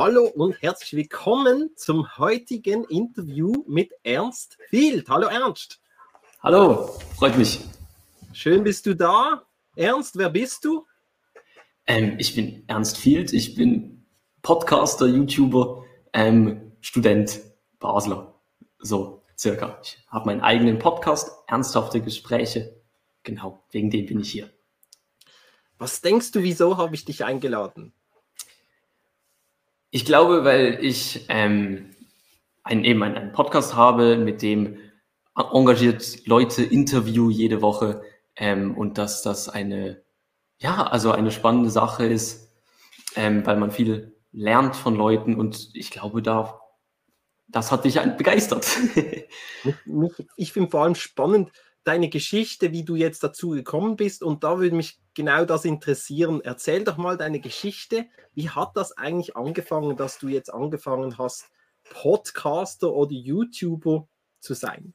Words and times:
Hallo 0.00 0.24
und 0.24 0.62
herzlich 0.62 0.94
willkommen 0.94 1.72
zum 1.76 2.16
heutigen 2.16 2.84
Interview 2.84 3.52
mit 3.68 3.92
Ernst 4.02 4.56
Field. 4.70 5.06
Hallo 5.10 5.26
Ernst. 5.26 5.78
Hallo, 6.42 6.86
freut 7.18 7.36
mich. 7.36 7.60
Schön 8.32 8.64
bist 8.64 8.86
du 8.86 8.96
da. 8.96 9.42
Ernst, 9.76 10.16
wer 10.16 10.30
bist 10.30 10.64
du? 10.64 10.86
Ähm, 11.86 12.14
ich 12.18 12.34
bin 12.34 12.64
Ernst 12.66 12.96
Field, 12.96 13.34
ich 13.34 13.54
bin 13.56 14.06
Podcaster, 14.40 15.06
YouTuber, 15.06 15.84
ähm, 16.14 16.72
Student, 16.80 17.38
Basler. 17.78 18.40
So, 18.78 19.22
circa. 19.36 19.80
Ich 19.82 19.98
habe 20.08 20.24
meinen 20.24 20.40
eigenen 20.40 20.78
Podcast, 20.78 21.30
ernsthafte 21.46 22.00
Gespräche. 22.00 22.74
Genau, 23.22 23.64
wegen 23.70 23.90
dem 23.90 24.06
bin 24.06 24.20
ich 24.20 24.32
hier. 24.32 24.48
Was 25.76 26.00
denkst 26.00 26.32
du, 26.32 26.42
wieso 26.42 26.78
habe 26.78 26.94
ich 26.94 27.04
dich 27.04 27.22
eingeladen? 27.22 27.92
Ich 29.90 30.04
glaube, 30.04 30.44
weil 30.44 30.78
ich 30.84 31.26
ähm, 31.28 31.96
einen, 32.62 32.84
eben 32.84 33.02
einen 33.02 33.32
Podcast 33.32 33.74
habe, 33.74 34.16
mit 34.16 34.40
dem 34.42 34.78
engagiert 35.34 36.26
Leute 36.26 36.62
interview 36.62 37.30
jede 37.30 37.60
Woche 37.60 38.02
ähm, 38.36 38.76
und 38.76 38.98
dass 38.98 39.22
das 39.22 39.48
eine, 39.48 40.02
ja, 40.58 40.84
also 40.84 41.10
eine 41.10 41.32
spannende 41.32 41.70
Sache 41.70 42.06
ist, 42.06 42.52
ähm, 43.16 43.44
weil 43.44 43.56
man 43.56 43.72
viel 43.72 44.16
lernt 44.32 44.76
von 44.76 44.94
Leuten 44.94 45.34
und 45.34 45.70
ich 45.74 45.90
glaube, 45.90 46.22
da, 46.22 46.60
das 47.48 47.72
hat 47.72 47.84
dich 47.84 47.98
begeistert. 48.16 48.68
ich 50.36 50.52
finde 50.52 50.70
vor 50.70 50.84
allem 50.84 50.94
spannend 50.94 51.50
deine 51.84 52.08
Geschichte, 52.08 52.72
wie 52.72 52.84
du 52.84 52.94
jetzt 52.94 53.22
dazu 53.22 53.50
gekommen 53.50 53.96
bist 53.96 54.22
und 54.22 54.44
da 54.44 54.58
würde 54.58 54.76
mich 54.76 54.98
genau 55.14 55.44
das 55.44 55.64
interessieren. 55.64 56.40
Erzähl 56.42 56.84
doch 56.84 56.96
mal 56.96 57.16
deine 57.16 57.40
Geschichte. 57.40 58.06
Wie 58.34 58.50
hat 58.50 58.76
das 58.76 58.96
eigentlich 58.96 59.36
angefangen, 59.36 59.96
dass 59.96 60.18
du 60.18 60.28
jetzt 60.28 60.52
angefangen 60.52 61.18
hast, 61.18 61.46
Podcaster 61.88 62.92
oder 62.92 63.12
YouTuber 63.12 64.06
zu 64.40 64.54
sein? 64.54 64.94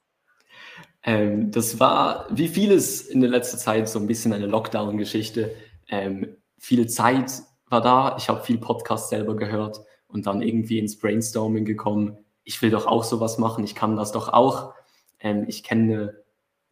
Ähm, 1.03 1.51
das 1.51 1.79
war, 1.79 2.27
wie 2.29 2.47
vieles 2.47 3.01
in 3.01 3.21
der 3.21 3.29
letzten 3.29 3.57
Zeit, 3.57 3.89
so 3.89 3.99
ein 3.99 4.07
bisschen 4.07 4.33
eine 4.33 4.47
Lockdown-Geschichte. 4.47 5.55
Ähm, 5.89 6.37
viel 6.57 6.87
Zeit 6.87 7.31
war 7.67 7.81
da, 7.81 8.15
ich 8.17 8.29
habe 8.29 8.43
viel 8.43 8.57
Podcast 8.57 9.09
selber 9.09 9.35
gehört 9.35 9.81
und 10.07 10.27
dann 10.27 10.41
irgendwie 10.41 10.79
ins 10.79 10.97
Brainstorming 10.97 11.65
gekommen. 11.65 12.17
Ich 12.43 12.61
will 12.61 12.69
doch 12.69 12.85
auch 12.85 13.03
sowas 13.03 13.37
machen, 13.37 13.63
ich 13.63 13.75
kann 13.75 13.95
das 13.95 14.11
doch 14.11 14.29
auch. 14.29 14.73
Ähm, 15.19 15.45
ich 15.47 15.63
kenne 15.63 16.24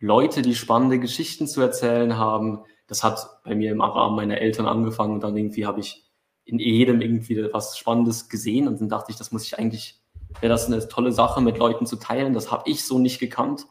Leute, 0.04 0.42
die 0.42 0.56
spannende 0.56 1.00
Geschichten 1.00 1.48
zu 1.48 1.62
erzählen 1.62 2.18
haben. 2.18 2.64
Das 2.88 3.04
hat 3.04 3.42
bei 3.44 3.56
mir 3.56 3.72
im 3.72 3.82
Rahmen 3.82 4.16
meiner 4.16 4.40
Eltern 4.40 4.68
angefangen 4.68 5.14
und 5.14 5.24
dann 5.24 5.38
irgendwie 5.38 5.66
habe 5.66 5.80
ich 5.80 6.04
in 6.46 6.60
jedem 6.60 7.02
irgendwie 7.02 7.48
was 7.54 7.78
Spannendes 7.78 8.28
gesehen 8.28 8.68
und 8.68 8.82
dann 8.82 8.90
dachte 8.90 9.12
ich, 9.12 9.18
das 9.18 9.32
muss 9.32 9.46
ich 9.46 9.58
eigentlich, 9.58 10.02
wäre 10.42 10.52
das 10.52 10.68
eine 10.68 10.86
tolle 10.88 11.12
Sache 11.12 11.42
mit 11.42 11.58
Leuten 11.58 11.86
zu 11.86 11.96
teilen. 11.96 12.34
Das 12.34 12.52
habe 12.52 12.70
ich 12.70 12.86
so 12.86 13.00
nicht 13.00 13.20
gekannt 13.20 13.66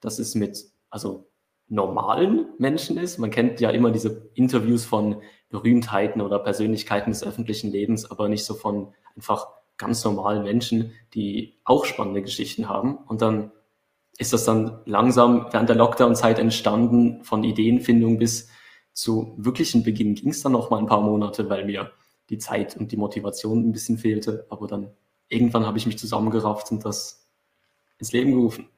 dass 0.00 0.18
es 0.18 0.34
mit, 0.34 0.64
also 0.88 1.30
normalen 1.68 2.48
Menschen 2.58 2.96
ist. 2.98 3.18
Man 3.18 3.30
kennt 3.30 3.60
ja 3.60 3.70
immer 3.70 3.90
diese 3.90 4.30
Interviews 4.34 4.84
von 4.84 5.22
Berühmtheiten 5.50 6.20
oder 6.20 6.38
Persönlichkeiten 6.38 7.10
des 7.10 7.22
öffentlichen 7.22 7.70
Lebens, 7.70 8.10
aber 8.10 8.28
nicht 8.28 8.44
so 8.44 8.54
von 8.54 8.92
einfach 9.14 9.48
ganz 9.76 10.04
normalen 10.04 10.42
Menschen, 10.42 10.92
die 11.14 11.60
auch 11.64 11.84
spannende 11.84 12.22
Geschichten 12.22 12.68
haben. 12.68 12.96
Und 12.96 13.22
dann 13.22 13.52
ist 14.20 14.34
das 14.34 14.44
dann 14.44 14.82
langsam 14.84 15.46
während 15.50 15.70
der 15.70 15.76
Lockdown-Zeit 15.76 16.38
entstanden, 16.38 17.24
von 17.24 17.42
Ideenfindung 17.42 18.18
bis 18.18 18.50
zu 18.92 19.34
wirklichen 19.38 19.82
Beginn 19.82 20.14
ging 20.14 20.28
es 20.28 20.42
dann 20.42 20.52
noch 20.52 20.68
mal 20.68 20.76
ein 20.76 20.86
paar 20.86 21.00
Monate, 21.00 21.48
weil 21.48 21.64
mir 21.64 21.90
die 22.28 22.36
Zeit 22.36 22.76
und 22.76 22.92
die 22.92 22.98
Motivation 22.98 23.66
ein 23.66 23.72
bisschen 23.72 23.96
fehlte. 23.96 24.46
Aber 24.50 24.66
dann 24.66 24.92
irgendwann 25.28 25.64
habe 25.64 25.78
ich 25.78 25.86
mich 25.86 25.98
zusammengerafft 25.98 26.70
und 26.70 26.84
das 26.84 27.30
ins 27.98 28.12
Leben 28.12 28.32
gerufen. 28.32 28.68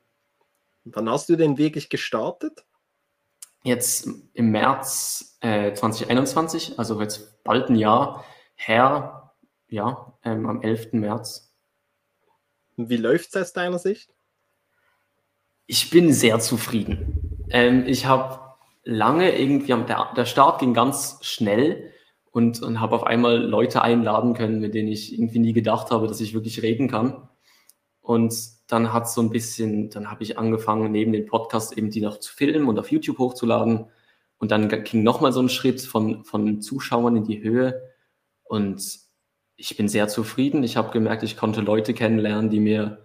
Wann 0.85 1.11
hast 1.11 1.29
du 1.29 1.35
denn 1.35 1.59
wirklich 1.59 1.91
gestartet? 1.91 2.65
Jetzt 3.65 4.09
im 4.35 4.53
März 4.53 5.39
äh, 5.41 5.73
2021, 5.73 6.79
also 6.79 7.01
jetzt 7.01 7.43
bald 7.43 7.69
ein 7.69 7.77
Jahr 7.77 8.25
her, 8.55 9.35
ja, 9.69 10.17
ähm, 10.23 10.47
am 10.47 10.63
11. 10.63 10.93
März. 10.93 11.53
Wie 12.77 12.97
läuft 12.97 13.35
es 13.35 13.43
aus 13.43 13.53
deiner 13.53 13.81
Sicht? 13.81 14.15
Ich 15.73 15.89
bin 15.89 16.13
sehr 16.13 16.39
zufrieden. 16.39 17.47
Ähm, 17.49 17.85
ich 17.87 18.05
habe 18.05 18.41
lange 18.85 19.39
irgendwie, 19.39 19.69
der, 19.69 20.13
der 20.15 20.27
Start 20.27 20.61
ging 20.61 20.75
ganz 20.75 21.17
schnell 21.23 21.91
und, 22.31 22.61
und 22.61 22.79
habe 22.79 22.95
auf 22.95 23.05
einmal 23.05 23.39
Leute 23.39 23.81
einladen 23.81 24.35
können, 24.35 24.61
mit 24.61 24.75
denen 24.75 24.89
ich 24.89 25.15
irgendwie 25.15 25.39
nie 25.39 25.55
gedacht 25.55 25.91
habe, 25.91 26.07
dass 26.09 26.21
ich 26.21 26.35
wirklich 26.35 26.61
reden 26.61 26.89
kann. 26.89 27.27
Und 28.03 28.35
dann 28.67 28.93
hat 28.93 29.09
so 29.09 29.23
ein 29.23 29.31
bisschen, 29.31 29.89
dann 29.89 30.11
habe 30.11 30.23
ich 30.25 30.37
angefangen, 30.37 30.93
neben 30.93 31.11
dem 31.11 31.25
Podcast 31.25 31.79
eben 31.79 31.89
die 31.89 32.03
noch 32.03 32.21
zu 32.21 32.35
filmen 32.35 32.69
und 32.69 32.79
auf 32.79 32.93
YouTube 32.93 33.17
hochzuladen. 33.17 33.87
Und 34.37 34.51
dann 34.51 34.69
ging 34.69 35.03
nochmal 35.03 35.33
so 35.33 35.41
ein 35.41 35.49
Schritt 35.49 35.81
von, 35.81 36.23
von 36.27 36.61
Zuschauern 36.61 37.17
in 37.17 37.25
die 37.25 37.43
Höhe. 37.43 37.81
Und 38.45 38.99
ich 39.57 39.75
bin 39.79 39.89
sehr 39.89 40.09
zufrieden. 40.09 40.65
Ich 40.65 40.77
habe 40.77 40.91
gemerkt, 40.91 41.23
ich 41.23 41.39
konnte 41.39 41.63
Leute 41.63 41.95
kennenlernen, 41.95 42.51
die 42.51 42.61
mir 42.61 43.02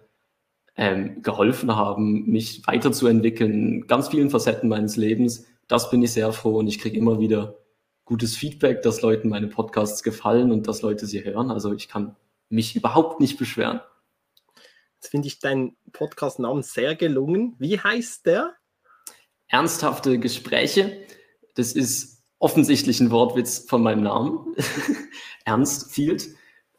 ähm, 0.78 1.22
geholfen 1.22 1.74
haben, 1.74 2.24
mich 2.30 2.66
weiterzuentwickeln, 2.66 3.86
ganz 3.88 4.08
vielen 4.08 4.30
Facetten 4.30 4.68
meines 4.68 4.96
Lebens. 4.96 5.44
Das 5.66 5.90
bin 5.90 6.02
ich 6.02 6.12
sehr 6.12 6.32
froh 6.32 6.56
und 6.56 6.68
ich 6.68 6.78
kriege 6.78 6.96
immer 6.96 7.20
wieder 7.20 7.58
gutes 8.04 8.36
Feedback, 8.36 8.80
dass 8.82 9.02
Leuten 9.02 9.28
meine 9.28 9.48
Podcasts 9.48 10.02
gefallen 10.02 10.52
und 10.52 10.66
dass 10.68 10.80
Leute 10.80 11.04
sie 11.04 11.24
hören. 11.24 11.50
Also 11.50 11.74
ich 11.74 11.88
kann 11.88 12.16
mich 12.48 12.76
überhaupt 12.76 13.20
nicht 13.20 13.38
beschweren. 13.38 13.80
Jetzt 14.94 15.10
finde 15.10 15.28
ich 15.28 15.40
deinen 15.40 15.76
Podcast-Namen 15.92 16.62
sehr 16.62 16.94
gelungen. 16.94 17.54
Wie 17.58 17.78
heißt 17.78 18.24
der? 18.24 18.54
Ernsthafte 19.48 20.18
Gespräche. 20.18 20.96
Das 21.54 21.72
ist 21.72 22.22
offensichtlich 22.38 23.00
ein 23.00 23.10
Wortwitz 23.10 23.58
von 23.68 23.82
meinem 23.82 24.04
Namen. 24.04 24.54
Ernst 25.44 25.92
Field. 25.92 26.28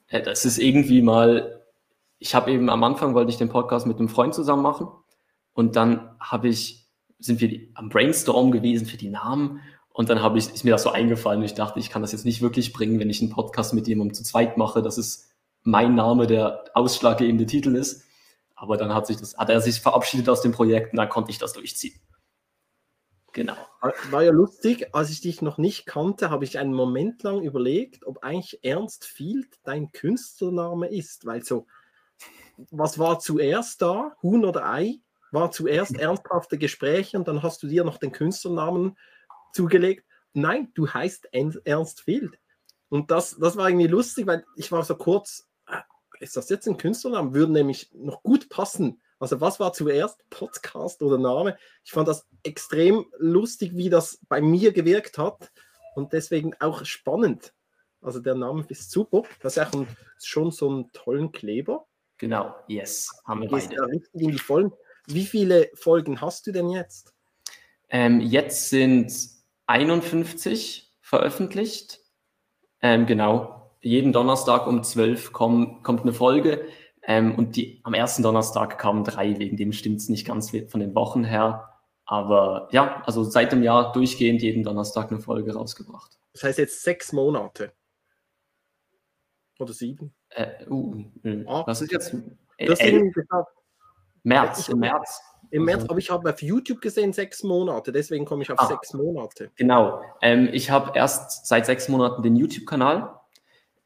Äh, 0.08 0.22
das 0.22 0.46
ist 0.46 0.58
irgendwie 0.58 1.02
mal, 1.02 1.59
ich 2.20 2.36
habe 2.36 2.52
eben 2.52 2.70
am 2.70 2.84
Anfang 2.84 3.16
wollte 3.16 3.32
ich 3.32 3.38
den 3.38 3.50
Podcast 3.50 3.88
mit 3.88 3.98
einem 3.98 4.10
Freund 4.10 4.36
zusammen 4.36 4.62
machen 4.62 4.88
und 5.54 5.76
dann 5.76 6.16
habe 6.20 6.50
ich, 6.50 6.88
sind 7.18 7.42
wir 7.42 7.60
am 7.74 7.90
Brainstorm 7.90 8.52
gewesen 8.52 8.86
für 8.86 8.98
die 8.98 9.10
Namen 9.10 9.62
und 9.90 10.10
dann 10.10 10.22
habe 10.22 10.38
ich, 10.38 10.54
ist 10.54 10.64
mir 10.64 10.72
das 10.72 10.84
so 10.84 10.92
eingefallen 10.92 11.40
und 11.40 11.46
ich 11.46 11.54
dachte, 11.54 11.80
ich 11.80 11.90
kann 11.90 12.02
das 12.02 12.12
jetzt 12.12 12.26
nicht 12.26 12.42
wirklich 12.42 12.74
bringen, 12.74 13.00
wenn 13.00 13.10
ich 13.10 13.22
einen 13.22 13.32
Podcast 13.32 13.74
mit 13.74 13.88
jemandem 13.88 14.14
zu 14.14 14.24
zweit 14.24 14.58
mache, 14.58 14.82
dass 14.82 14.98
es 14.98 15.30
mein 15.64 15.96
Name 15.96 16.28
der 16.28 16.66
ausschlaggebende 16.74 17.46
Titel 17.46 17.76
ist. 17.76 18.04
Aber 18.56 18.76
dann 18.78 18.94
hat 18.94 19.08
sich 19.08 19.18
das, 19.18 19.38
hat 19.38 19.50
er 19.50 19.62
sich 19.62 19.80
verabschiedet 19.80 20.28
aus 20.30 20.42
dem 20.42 20.52
Projekt 20.52 20.94
und 20.94 20.98
dann 20.98 21.10
konnte 21.10 21.32
ich 21.32 21.38
das 21.38 21.54
durchziehen. 21.54 22.00
Genau. 23.32 23.56
War 24.10 24.24
ja 24.24 24.32
lustig, 24.32 24.88
als 24.94 25.12
ich 25.12 25.22
dich 25.22 25.42
noch 25.42 25.58
nicht 25.58 25.86
kannte, 25.86 26.30
habe 26.30 26.44
ich 26.44 26.58
einen 26.58 26.74
Moment 26.74 27.24
lang 27.24 27.42
überlegt, 27.42 28.06
ob 28.06 28.24
eigentlich 28.24 28.64
Ernst 28.64 29.06
Field 29.06 29.48
dein 29.64 29.92
Künstlername 29.92 30.88
ist, 30.88 31.26
weil 31.26 31.44
so, 31.44 31.68
was 32.72 33.00
war 33.00 33.20
zuerst 33.20 33.82
da, 33.82 34.16
Huhn 34.22 34.46
oder 34.46 34.70
Ei? 34.70 35.00
War 35.32 35.52
zuerst 35.52 35.96
ernsthafte 35.98 36.58
Gespräche 36.58 37.18
und 37.18 37.28
dann 37.28 37.44
hast 37.44 37.62
du 37.62 37.68
dir 37.68 37.84
noch 37.84 37.98
den 37.98 38.12
Künstlernamen 38.12 38.98
zugelegt. 39.54 40.06
Nein, 40.34 40.72
du 40.74 40.88
heißt 40.90 41.30
Ernst 41.66 42.02
Field. 42.02 42.40
Und 42.90 43.12
das, 43.12 43.38
das 43.38 43.56
war 43.56 43.70
irgendwie 43.70 43.88
lustig, 43.88 44.26
weil 44.26 44.44
ich 44.56 44.72
war 44.72 44.84
so 44.84 44.96
kurz, 44.96 45.48
ist 46.20 46.36
das 46.36 46.50
jetzt 46.50 46.68
ein 46.68 46.78
Künstlername? 46.78 47.34
Würde 47.34 47.54
nämlich 47.54 47.92
noch 47.94 48.24
gut 48.24 48.50
passen. 48.50 49.02
Also 49.20 49.42
was 49.42 49.60
war 49.60 49.74
zuerst, 49.74 50.28
Podcast 50.30 51.02
oder 51.02 51.18
Name? 51.18 51.58
Ich 51.84 51.92
fand 51.92 52.08
das 52.08 52.28
extrem 52.44 53.06
lustig, 53.18 53.76
wie 53.76 53.90
das 53.90 54.20
bei 54.28 54.42
mir 54.42 54.72
gewirkt 54.72 55.18
hat 55.18 55.52
und 55.96 56.14
deswegen 56.14 56.54
auch 56.60 56.86
spannend. 56.86 57.54
Also 58.02 58.20
der 58.20 58.36
Name 58.36 58.66
ist 58.70 58.92
super. 58.92 59.24
Das 59.42 59.58
ist 59.58 59.64
auch 59.64 59.74
ein, 59.74 59.88
schon 60.24 60.52
so 60.52 60.70
einen 60.70 60.92
tollen 60.94 61.32
Kleber. 61.32 61.86
Genau, 62.20 62.54
yes, 62.68 63.10
haben 63.26 63.42
wir 63.42 63.50
beide. 63.50 63.82
Richtig 63.82 64.22
in 64.22 64.32
die 64.32 64.38
Folgen. 64.38 64.74
Wie 65.08 65.26
viele 65.26 65.72
Folgen 65.74 66.22
hast 66.22 66.46
du 66.46 66.52
denn 66.52 66.70
jetzt? 66.70 67.14
Ähm, 67.90 68.20
jetzt 68.20 68.70
sind 68.70 69.12
51 69.66 70.94
veröffentlicht. 71.02 72.02
Ähm, 72.82 73.06
genau, 73.06 73.72
jeden 73.82 74.12
Donnerstag 74.12 74.68
um 74.68 74.84
12 74.84 75.32
komm, 75.32 75.82
kommt 75.82 76.02
eine 76.02 76.14
Folge. 76.14 76.66
Ähm, 77.04 77.36
und 77.36 77.56
die, 77.56 77.80
am 77.84 77.94
ersten 77.94 78.22
Donnerstag 78.22 78.78
kamen 78.78 79.06
drei, 79.06 79.40
wegen 79.40 79.56
dem 79.56 79.72
stimmt 79.72 80.02
es 80.02 80.10
nicht 80.10 80.28
ganz 80.28 80.52
von 80.68 80.82
den 80.82 80.94
Wochen 80.96 81.24
her. 81.24 81.70
Aber 82.06 82.68
ja, 82.72 83.02
also 83.06 83.24
seit 83.24 83.54
dem 83.54 83.64
Jahr 83.64 83.94
durchgehend 83.94 84.42
jeden 84.42 84.64
Donnerstag 84.64 85.10
eine 85.10 85.22
Folge 85.22 85.54
rausgebracht. 85.54 86.20
Das 86.34 86.44
heißt 86.44 86.60
jetzt 86.60 86.84
sechs 86.84 87.14
Monate. 87.14 87.72
Oder 89.58 89.74
sieben? 89.74 90.14
Äh, 90.32 90.66
uh, 90.70 91.04
äh, 91.24 91.44
ah, 91.48 91.64
was 91.66 91.82
ist 91.82 91.92
jetzt? 91.92 92.14
Äh, 92.58 92.66
das 92.66 92.80
äh, 92.80 93.02
März, 94.24 94.70
im 94.70 94.80
März. 94.80 95.22
Im 95.52 95.66
März, 95.66 95.86
aber 95.88 95.98
ich 95.98 96.12
habe 96.12 96.30
auf 96.30 96.42
YouTube 96.42 96.82
gesehen 96.82 97.14
sechs 97.14 97.42
Monate, 97.42 97.92
deswegen 97.92 98.26
komme 98.26 98.44
ich 98.44 98.52
auf 98.52 98.60
ah, 98.60 98.68
sechs 98.68 98.94
Monate. 98.94 99.50
Genau. 99.56 100.02
Ähm, 100.22 100.50
ich 100.52 100.70
habe 100.70 100.92
erst 100.96 101.48
seit 101.48 101.66
sechs 101.66 101.90
Monaten 101.90 102.22
den 102.22 102.36
YouTube-Kanal 102.36 103.20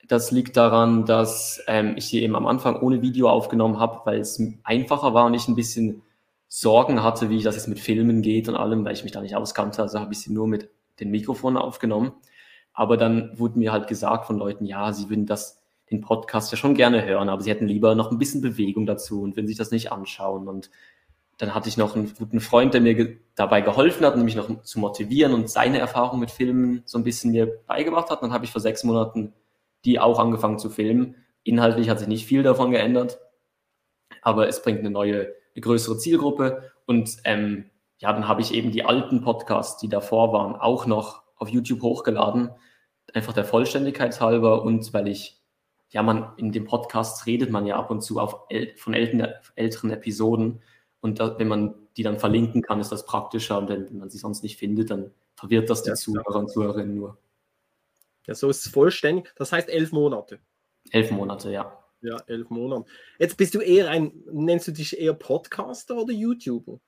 Das 0.08 0.32
liegt 0.32 0.58
daran, 0.58 1.06
dass 1.06 1.64
ähm, 1.68 1.94
ich 1.96 2.08
sie 2.08 2.22
eben 2.22 2.36
am 2.36 2.48
Anfang 2.48 2.82
ohne 2.82 3.02
Video 3.02 3.30
aufgenommen 3.30 3.80
habe, 3.80 4.02
weil 4.04 4.20
es 4.20 4.42
einfacher 4.64 5.14
war 5.14 5.26
und 5.28 5.34
ich 5.34 5.48
ein 5.48 5.56
bisschen 5.56 6.02
Sorgen 6.50 7.02
hatte, 7.02 7.30
wie 7.30 7.42
das 7.42 7.56
jetzt 7.56 7.68
mit 7.68 7.80
Filmen 7.80 8.22
geht 8.22 8.50
und 8.50 8.56
allem, 8.56 8.84
weil 8.84 8.94
ich 8.94 9.04
mich 9.04 9.14
da 9.14 9.22
nicht 9.22 9.36
auskannte. 9.36 9.82
Also 9.82 10.00
habe 10.00 10.12
ich 10.14 10.20
sie 10.20 10.34
nur 10.34 10.48
mit 10.48 10.70
den 11.00 11.10
Mikrofonen 11.10 11.58
aufgenommen. 11.58 12.12
Aber 12.74 12.98
dann 12.98 13.40
wurde 13.40 13.58
mir 13.58 13.72
halt 13.72 13.88
gesagt 13.88 14.26
von 14.26 14.38
Leuten, 14.38 14.66
ja, 14.66 14.92
sie 14.94 15.10
würden 15.10 15.26
das, 15.26 15.63
den 15.94 16.02
Podcast 16.02 16.52
ja 16.52 16.58
schon 16.58 16.76
gerne 16.76 17.06
hören, 17.06 17.30
aber 17.30 17.42
sie 17.42 17.50
hätten 17.50 17.68
lieber 17.68 17.96
noch 17.96 18.12
ein 18.12 18.18
bisschen 18.18 18.42
Bewegung 18.42 18.86
dazu 18.86 19.22
und 19.22 19.36
würden 19.36 19.48
sich 19.48 19.58
das 19.58 19.72
nicht 19.72 19.92
anschauen. 19.92 20.48
Und 20.48 20.70
dann 21.38 21.56
hatte 21.56 21.70
ich 21.70 21.78
noch 21.78 21.96
einen 21.96 22.14
guten 22.18 22.40
Freund, 22.40 22.74
der 22.74 22.82
mir 22.82 22.96
ge 22.96 23.18
dabei 23.36 23.62
geholfen 23.62 24.06
hat, 24.06 24.16
nämlich 24.16 24.36
noch 24.36 24.62
zu 24.62 24.80
motivieren 24.80 25.34
und 25.34 25.50
seine 25.50 25.80
Erfahrung 25.80 26.20
mit 26.20 26.30
Filmen 26.30 26.84
so 26.86 26.98
ein 26.98 27.04
bisschen 27.04 27.32
mir 27.32 27.48
beigebracht 27.66 28.10
hat. 28.10 28.22
Dann 28.22 28.34
habe 28.34 28.46
ich 28.46 28.52
vor 28.52 28.62
sechs 28.62 28.84
Monaten 28.84 29.34
die 29.86 30.00
auch 30.00 30.20
angefangen 30.20 30.60
zu 30.60 30.70
filmen. 30.70 31.16
Inhaltlich 31.44 31.90
hat 31.90 32.00
sich 32.00 32.08
nicht 32.08 32.26
viel 32.26 32.44
davon 32.44 32.72
geändert, 32.72 33.20
aber 34.22 34.48
es 34.48 34.62
bringt 34.62 34.80
eine 34.80 34.92
neue 34.92 35.34
eine 35.56 35.62
größere 35.62 35.98
Zielgruppe. 35.98 36.72
Und 36.86 37.18
ähm, 37.26 37.66
ja, 38.00 38.12
dann 38.12 38.28
habe 38.28 38.42
ich 38.42 38.54
eben 38.54 38.72
die 38.72 38.86
alten 38.86 39.22
Podcasts, 39.22 39.80
die 39.80 39.90
davor 39.90 40.34
waren, 40.34 40.56
auch 40.56 40.86
noch 40.86 41.24
auf 41.36 41.50
YouTube 41.50 41.82
hochgeladen. 41.82 42.50
Einfach 43.14 43.34
der 43.34 43.46
Vollständigkeit 43.46 44.20
halber 44.20 44.64
und 44.64 44.94
weil 44.94 45.08
ich, 45.08 45.43
ja, 45.94 46.02
man 46.02 46.34
in 46.38 46.52
den 46.52 46.66
Podcasts 46.66 47.28
redet 47.28 47.52
man 47.52 47.68
ja 47.68 47.78
ab 47.78 47.92
und 47.92 48.02
zu 48.02 48.20
auf 48.20 48.48
äl 48.50 48.76
von 48.76 48.96
älteren, 48.96 49.32
älteren 49.56 49.92
Episoden. 49.92 50.62
Und 51.02 51.20
da, 51.20 51.38
wenn 51.38 51.48
man 51.48 51.76
die 51.96 52.02
dann 52.02 52.20
verlinken 52.20 52.64
kann, 52.64 52.80
ist 52.80 52.92
das 52.92 53.06
praktischer. 53.06 53.60
Und 53.60 53.70
wenn, 53.70 54.00
man 54.00 54.10
sie 54.10 54.18
sonst 54.18 54.42
nicht 54.42 54.58
findet, 54.58 54.90
dann 54.90 55.12
verwirrt 55.36 55.70
das 55.70 55.84
die 55.84 55.90
ja, 55.90 55.96
Zuhörer 55.96 56.36
und 56.36 56.50
Zuhörerinnen 56.50 56.96
nur. 56.96 57.20
Ja, 58.26 58.34
so 58.34 58.50
ist 58.50 58.66
es 58.66 58.72
vollständig. 58.72 59.34
Das 59.36 59.52
heißt 59.52 59.70
elf 59.70 59.92
Monate. 59.92 60.40
Elf 60.90 61.12
Monate, 61.12 61.52
ja. 61.52 61.78
Ja, 62.02 62.18
elf 62.26 62.50
Monate. 62.50 62.90
Jetzt 63.20 63.38
bist 63.38 63.54
du 63.54 63.60
eher 63.60 63.90
ein, 63.90 64.14
nennst 64.32 64.68
du 64.68 64.72
dich 64.72 65.00
eher 65.00 65.14
Podcaster 65.14 65.96
oder 65.96 66.12
YouTuber? 66.12 66.80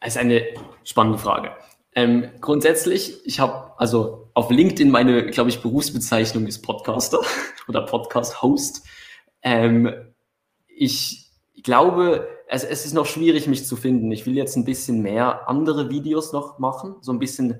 Das 0.00 0.14
ist 0.14 0.18
eine 0.18 0.44
spannende 0.84 1.18
Frage. 1.18 1.52
Ähm, 1.94 2.30
grundsätzlich, 2.40 3.24
ich 3.24 3.40
habe 3.40 3.69
also 3.80 4.28
auf 4.34 4.50
LinkedIn 4.50 4.90
meine, 4.90 5.24
glaube 5.30 5.48
ich, 5.48 5.62
Berufsbezeichnung 5.62 6.46
ist 6.46 6.60
Podcaster 6.60 7.18
oder 7.68 7.80
Podcast-Host. 7.80 8.82
Ähm, 9.40 9.90
ich 10.68 11.32
glaube, 11.62 12.28
es, 12.46 12.62
es 12.62 12.84
ist 12.84 12.92
noch 12.92 13.06
schwierig, 13.06 13.46
mich 13.46 13.64
zu 13.64 13.76
finden. 13.76 14.12
Ich 14.12 14.26
will 14.26 14.36
jetzt 14.36 14.54
ein 14.56 14.66
bisschen 14.66 15.00
mehr 15.00 15.48
andere 15.48 15.88
Videos 15.88 16.34
noch 16.34 16.58
machen, 16.58 16.96
so 17.00 17.10
ein 17.10 17.18
bisschen 17.18 17.58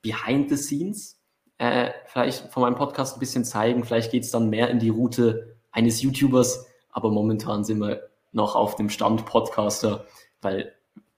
behind 0.00 0.48
the 0.48 0.56
scenes. 0.56 1.20
Äh, 1.58 1.90
vielleicht 2.06 2.52
von 2.52 2.62
meinem 2.62 2.76
Podcast 2.76 3.16
ein 3.16 3.20
bisschen 3.20 3.44
zeigen. 3.44 3.82
Vielleicht 3.82 4.12
geht 4.12 4.22
es 4.22 4.30
dann 4.30 4.50
mehr 4.50 4.70
in 4.70 4.78
die 4.78 4.90
Route 4.90 5.56
eines 5.72 6.00
YouTubers, 6.00 6.66
aber 6.90 7.10
momentan 7.10 7.64
sind 7.64 7.80
wir 7.80 8.10
noch 8.30 8.54
auf 8.54 8.76
dem 8.76 8.90
Stand 8.90 9.26
Podcaster, 9.26 10.06
weil 10.40 10.72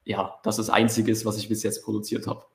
ja, 0.05 0.41
das 0.45 0.57
das 0.57 0.71
Einzige 0.71 1.13
was 1.27 1.37
ich 1.37 1.51
bis 1.51 1.63
jetzt 1.63 1.85
produziert 1.85 2.27
habe. 2.27 2.47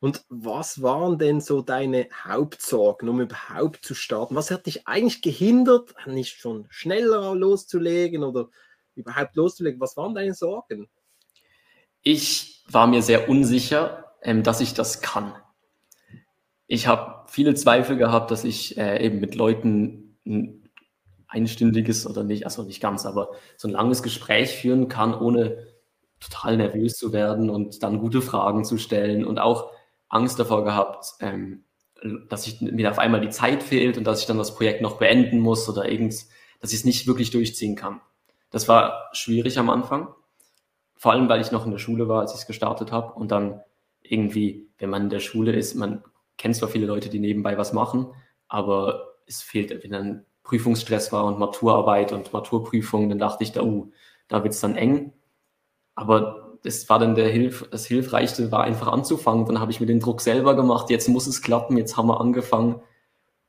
Und 0.00 0.24
was 0.30 0.80
waren 0.80 1.18
denn 1.18 1.42
so 1.42 1.60
deine 1.60 2.08
Hauptsorgen, 2.24 3.08
um 3.08 3.20
überhaupt 3.20 3.84
zu 3.84 3.94
starten? 3.94 4.34
Was 4.34 4.50
hat 4.50 4.64
dich 4.64 4.88
eigentlich 4.88 5.20
gehindert, 5.20 5.94
nicht 6.06 6.38
schon 6.38 6.66
schneller 6.70 7.34
loszulegen 7.34 8.24
oder 8.24 8.48
überhaupt 8.94 9.36
loszulegen? 9.36 9.78
Was 9.78 9.98
waren 9.98 10.14
deine 10.14 10.32
Sorgen? 10.32 10.88
Ich 12.00 12.64
war 12.66 12.86
mir 12.86 13.02
sehr 13.02 13.28
unsicher, 13.28 14.14
ähm, 14.22 14.42
dass 14.42 14.62
ich 14.62 14.72
das 14.72 15.02
kann. 15.02 15.34
Ich 16.66 16.86
habe 16.86 17.26
viele 17.28 17.54
Zweifel 17.54 17.98
gehabt, 17.98 18.30
dass 18.30 18.44
ich 18.44 18.78
äh, 18.78 19.04
eben 19.04 19.20
mit 19.20 19.34
Leuten 19.34 20.18
ein 20.24 20.70
einstündiges 21.28 22.06
oder 22.06 22.24
nicht, 22.24 22.44
also 22.44 22.62
nicht 22.62 22.80
ganz, 22.80 23.04
aber 23.04 23.30
so 23.56 23.68
ein 23.68 23.72
langes 23.72 24.02
Gespräch 24.02 24.50
führen 24.50 24.88
kann, 24.88 25.14
ohne 25.14 25.66
total 26.20 26.56
nervös 26.56 26.96
zu 26.96 27.12
werden 27.12 27.50
und 27.50 27.82
dann 27.82 27.98
gute 27.98 28.20
Fragen 28.20 28.64
zu 28.64 28.78
stellen 28.78 29.24
und 29.24 29.38
auch 29.38 29.72
Angst 30.10 30.38
davor 30.38 30.64
gehabt, 30.64 31.14
ähm, 31.20 31.64
dass 32.28 32.46
ich, 32.46 32.60
mir 32.60 32.90
auf 32.90 32.98
einmal 32.98 33.20
die 33.20 33.30
Zeit 33.30 33.62
fehlt 33.62 33.96
und 33.96 34.04
dass 34.04 34.20
ich 34.20 34.26
dann 34.26 34.38
das 34.38 34.54
Projekt 34.54 34.82
noch 34.82 34.98
beenden 34.98 35.38
muss 35.38 35.68
oder 35.68 35.90
irgend, 35.90 36.14
dass 36.60 36.72
ich 36.72 36.80
es 36.80 36.84
nicht 36.84 37.06
wirklich 37.06 37.30
durchziehen 37.30 37.76
kann. 37.76 38.00
Das 38.50 38.68
war 38.68 39.08
schwierig 39.12 39.58
am 39.58 39.70
Anfang, 39.70 40.08
vor 40.96 41.12
allem 41.12 41.28
weil 41.28 41.40
ich 41.40 41.52
noch 41.52 41.64
in 41.64 41.70
der 41.70 41.78
Schule 41.78 42.08
war, 42.08 42.20
als 42.20 42.34
ich 42.34 42.40
es 42.40 42.46
gestartet 42.46 42.92
habe 42.92 43.14
und 43.14 43.30
dann 43.30 43.62
irgendwie, 44.02 44.68
wenn 44.78 44.90
man 44.90 45.04
in 45.04 45.10
der 45.10 45.20
Schule 45.20 45.52
ist, 45.52 45.74
man 45.74 46.02
kennt 46.36 46.56
zwar 46.56 46.68
viele 46.68 46.86
Leute, 46.86 47.08
die 47.08 47.20
nebenbei 47.20 47.56
was 47.56 47.72
machen, 47.72 48.12
aber 48.48 49.14
es 49.26 49.42
fehlt, 49.42 49.70
wenn 49.84 49.90
dann 49.92 50.26
Prüfungsstress 50.42 51.12
war 51.12 51.26
und 51.26 51.38
Maturarbeit 51.38 52.12
und 52.12 52.32
Maturprüfung, 52.32 53.08
dann 53.08 53.18
dachte 53.18 53.44
ich, 53.44 53.52
da, 53.52 53.62
uh, 53.62 53.92
da 54.26 54.42
wird 54.42 54.54
es 54.54 54.60
dann 54.60 54.74
eng. 54.74 55.12
Aber 55.94 56.49
das 56.62 56.88
war 56.88 56.98
dann 56.98 57.14
der 57.14 57.28
Hilf, 57.28 57.68
das 57.70 57.86
Hilfreichste, 57.86 58.52
war 58.52 58.64
einfach 58.64 58.88
anzufangen. 58.88 59.46
Dann 59.46 59.60
habe 59.60 59.70
ich 59.70 59.80
mir 59.80 59.86
den 59.86 60.00
Druck 60.00 60.20
selber 60.20 60.54
gemacht, 60.54 60.90
jetzt 60.90 61.08
muss 61.08 61.26
es 61.26 61.42
klappen, 61.42 61.76
jetzt 61.76 61.96
haben 61.96 62.08
wir 62.08 62.20
angefangen. 62.20 62.82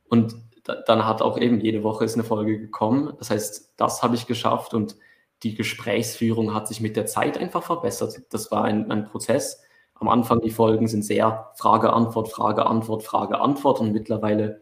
Und 0.10 0.36
da, 0.64 0.76
dann 0.86 1.06
hat 1.06 1.22
auch 1.22 1.38
eben 1.38 1.60
jede 1.60 1.84
Woche 1.84 2.06
ist 2.06 2.14
eine 2.14 2.24
Folge 2.24 2.60
gekommen. 2.60 3.14
Das 3.20 3.30
heißt, 3.30 3.74
das 3.78 4.04
habe 4.04 4.16
ich 4.16 4.28
geschafft 4.28 4.74
und 4.74 4.96
die 5.44 5.56
Gesprächsführung 5.56 6.54
hat 6.54 6.68
sich 6.68 6.82
mit 6.82 6.96
der 6.96 7.08
Zeit 7.08 7.38
einfach 7.38 7.64
verbessert. 7.64 8.22
Das 8.30 8.52
war 8.52 8.64
ein, 8.64 8.92
ein 8.92 9.06
Prozess. 9.06 9.62
Am 9.96 10.08
Anfang 10.08 10.42
die 10.42 10.52
Folgen 10.52 10.88
sind 10.88 11.04
sehr 11.04 11.52
Frage, 11.56 11.94
Antwort, 11.94 12.30
Frage, 12.30 12.66
Antwort, 12.66 13.04
Frage, 13.04 13.40
Antwort 13.40 13.80
und 13.80 13.92
mittlerweile 13.92 14.62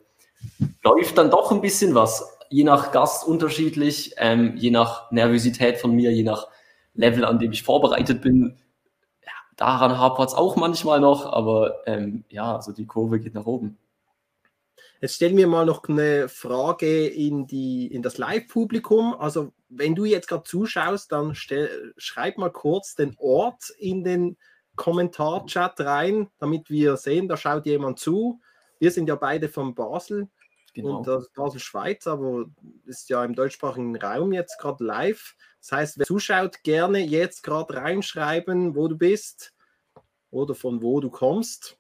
läuft 0.84 1.18
dann 1.18 1.30
doch 1.30 1.52
ein 1.52 1.62
bisschen 1.62 1.96
was. 1.96 2.38
Je 2.50 2.64
nach 2.64 2.92
Gast 2.92 3.28
unterschiedlich, 3.28 4.16
ähm, 4.18 4.56
je 4.58 4.72
nach 4.72 5.12
Nervosität 5.12 5.78
von 5.78 5.92
mir, 5.92 6.12
je 6.12 6.24
nach 6.24 6.48
Level, 6.94 7.26
an 7.26 7.40
dem 7.40 7.52
ich 7.52 7.64
vorbereitet 7.64 8.22
bin. 8.22 8.58
Ja, 9.24 9.32
daran 9.58 9.98
hapert 9.98 10.30
es 10.30 10.36
auch 10.36 10.56
manchmal 10.56 11.00
noch, 11.00 11.26
aber 11.26 11.88
ähm, 11.88 12.24
ja, 12.30 12.56
also 12.56 12.72
die 12.72 12.86
Kurve 12.86 13.20
geht 13.20 13.34
nach 13.34 13.46
oben. 13.46 13.78
Jetzt 15.02 15.16
stellen 15.16 15.38
wir 15.38 15.48
mal 15.48 15.66
noch 15.66 15.88
eine 15.88 16.28
Frage 16.28 17.08
in, 17.08 17.48
die, 17.48 17.88
in 17.88 18.02
das 18.02 18.18
Live-Publikum. 18.18 19.16
Also, 19.18 19.54
wenn 19.70 19.96
du 19.96 20.04
jetzt 20.04 20.28
gerade 20.28 20.44
zuschaust, 20.44 21.12
dann 21.12 21.36
stell, 21.36 21.94
schreib 21.96 22.38
mal 22.38 22.52
kurz 22.52 22.96
den 22.96 23.16
Ort 23.18 23.70
in 23.78 24.04
den 24.04 24.36
Kommentarchat 24.76 25.80
rein, 25.82 26.30
damit 26.38 26.70
wir 26.70 26.98
sehen, 26.98 27.30
da 27.30 27.38
schaut 27.38 27.66
jemand 27.66 28.00
zu 28.00 28.42
wir 28.80 28.92
sind 28.92 29.08
ja 29.08 29.16
beide 29.16 29.50
von 29.50 29.76
Basel 29.76 30.30
genau. 30.74 31.00
und 31.00 31.08
äh, 31.08 31.20
Basel 31.36 31.60
Schweiz, 31.60 32.08
aber 32.08 32.46
ist 32.86 33.10
ja 33.10 33.24
im 33.24 33.36
deutschsprachigen 33.36 33.96
Raum 33.98 34.34
jetzt 34.34 34.58
gerade 34.58 34.84
live. 34.84 35.36
Das 35.60 35.72
heißt, 35.72 36.00
wer 36.00 36.06
zuschaut, 36.06 36.64
gerne 36.64 37.00
jetzt 37.00 37.44
gerade 37.44 37.76
reinschreiben, 37.76 38.76
wo 38.76 38.88
du 38.88 38.98
bist 38.98 39.54
oder 40.32 40.56
von 40.56 40.82
wo 40.82 41.00
du 41.00 41.10
kommst. 41.10 41.78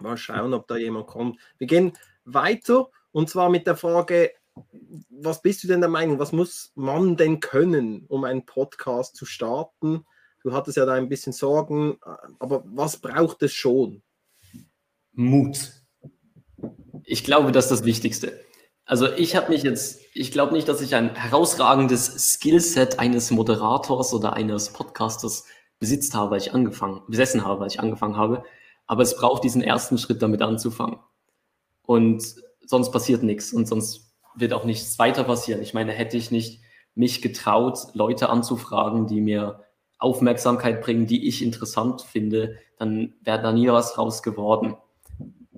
Mal 0.00 0.16
schauen, 0.16 0.54
ob 0.54 0.66
da 0.68 0.76
jemand 0.76 1.06
kommt. 1.06 1.40
Wir 1.58 1.66
gehen 1.66 1.92
weiter 2.24 2.90
und 3.12 3.30
zwar 3.30 3.50
mit 3.50 3.66
der 3.66 3.76
Frage, 3.76 4.32
was 5.10 5.42
bist 5.42 5.62
du 5.62 5.68
denn 5.68 5.80
der 5.80 5.90
Meinung, 5.90 6.18
was 6.18 6.32
muss 6.32 6.72
man 6.74 7.16
denn 7.16 7.40
können, 7.40 8.06
um 8.08 8.24
einen 8.24 8.46
Podcast 8.46 9.16
zu 9.16 9.26
starten? 9.26 10.06
Du 10.42 10.52
hattest 10.52 10.76
ja 10.76 10.86
da 10.86 10.94
ein 10.94 11.08
bisschen 11.08 11.32
Sorgen, 11.32 11.98
aber 12.38 12.62
was 12.66 12.98
braucht 12.98 13.42
es 13.42 13.52
schon? 13.52 14.02
Mut 15.12 15.72
ich 17.06 17.24
glaube, 17.24 17.52
das 17.52 17.66
ist 17.66 17.70
das 17.70 17.84
Wichtigste. 17.84 18.40
Also 18.86 19.12
ich 19.12 19.34
habe 19.34 19.50
mich 19.50 19.64
jetzt, 19.64 20.00
ich 20.14 20.30
glaube 20.30 20.52
nicht, 20.52 20.68
dass 20.68 20.80
ich 20.80 20.94
ein 20.94 21.14
herausragendes 21.16 22.34
Skillset 22.34 23.00
eines 23.00 23.32
Moderators 23.32 24.14
oder 24.14 24.34
eines 24.34 24.72
Podcasters 24.72 25.44
besitzt 25.80 26.14
habe, 26.14 26.30
weil 26.30 26.40
ich 26.40 26.54
angefangen, 26.54 27.02
besessen 27.08 27.44
habe, 27.44 27.60
weil 27.60 27.66
ich 27.66 27.80
angefangen 27.80 28.16
habe. 28.16 28.44
Aber 28.86 29.02
es 29.02 29.16
braucht 29.16 29.42
diesen 29.42 29.60
ersten 29.60 29.98
Schritt, 29.98 30.22
damit 30.22 30.40
anzufangen. 30.40 31.00
Und 31.82 32.36
sonst 32.64 32.92
passiert 32.92 33.24
nichts 33.24 33.52
und 33.52 33.66
sonst 33.66 34.14
wird 34.36 34.52
auch 34.52 34.64
nichts 34.64 34.98
weiter 35.00 35.24
passieren. 35.24 35.62
Ich 35.62 35.74
meine, 35.74 35.90
hätte 35.90 36.16
ich 36.16 36.30
nicht 36.30 36.60
mich 36.94 37.22
getraut, 37.22 37.88
Leute 37.94 38.28
anzufragen, 38.28 39.08
die 39.08 39.20
mir 39.20 39.64
Aufmerksamkeit 39.98 40.80
bringen, 40.80 41.08
die 41.08 41.26
ich 41.26 41.42
interessant 41.42 42.02
finde, 42.02 42.56
dann 42.78 43.14
wäre 43.20 43.42
da 43.42 43.50
nie 43.50 43.68
was 43.68 43.98
raus 43.98 44.22
geworden. 44.22 44.76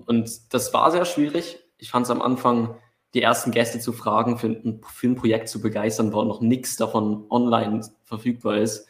Und 0.05 0.53
das 0.53 0.73
war 0.73 0.89
sehr 0.89 1.05
schwierig. 1.05 1.59
Ich 1.77 1.91
fand 1.91 2.05
es 2.05 2.11
am 2.11 2.21
Anfang, 2.21 2.75
die 3.13 3.21
ersten 3.21 3.51
Gäste 3.51 3.79
zu 3.79 3.91
fragen, 3.91 4.37
für 4.37 4.47
ein, 4.47 4.81
für 4.83 5.13
Projekt 5.15 5.49
zu 5.49 5.61
begeistern, 5.61 6.13
wo 6.13 6.23
noch 6.23 6.41
nichts 6.41 6.75
davon 6.77 7.25
online 7.29 7.81
verfügbar 8.03 8.57
ist, 8.57 8.87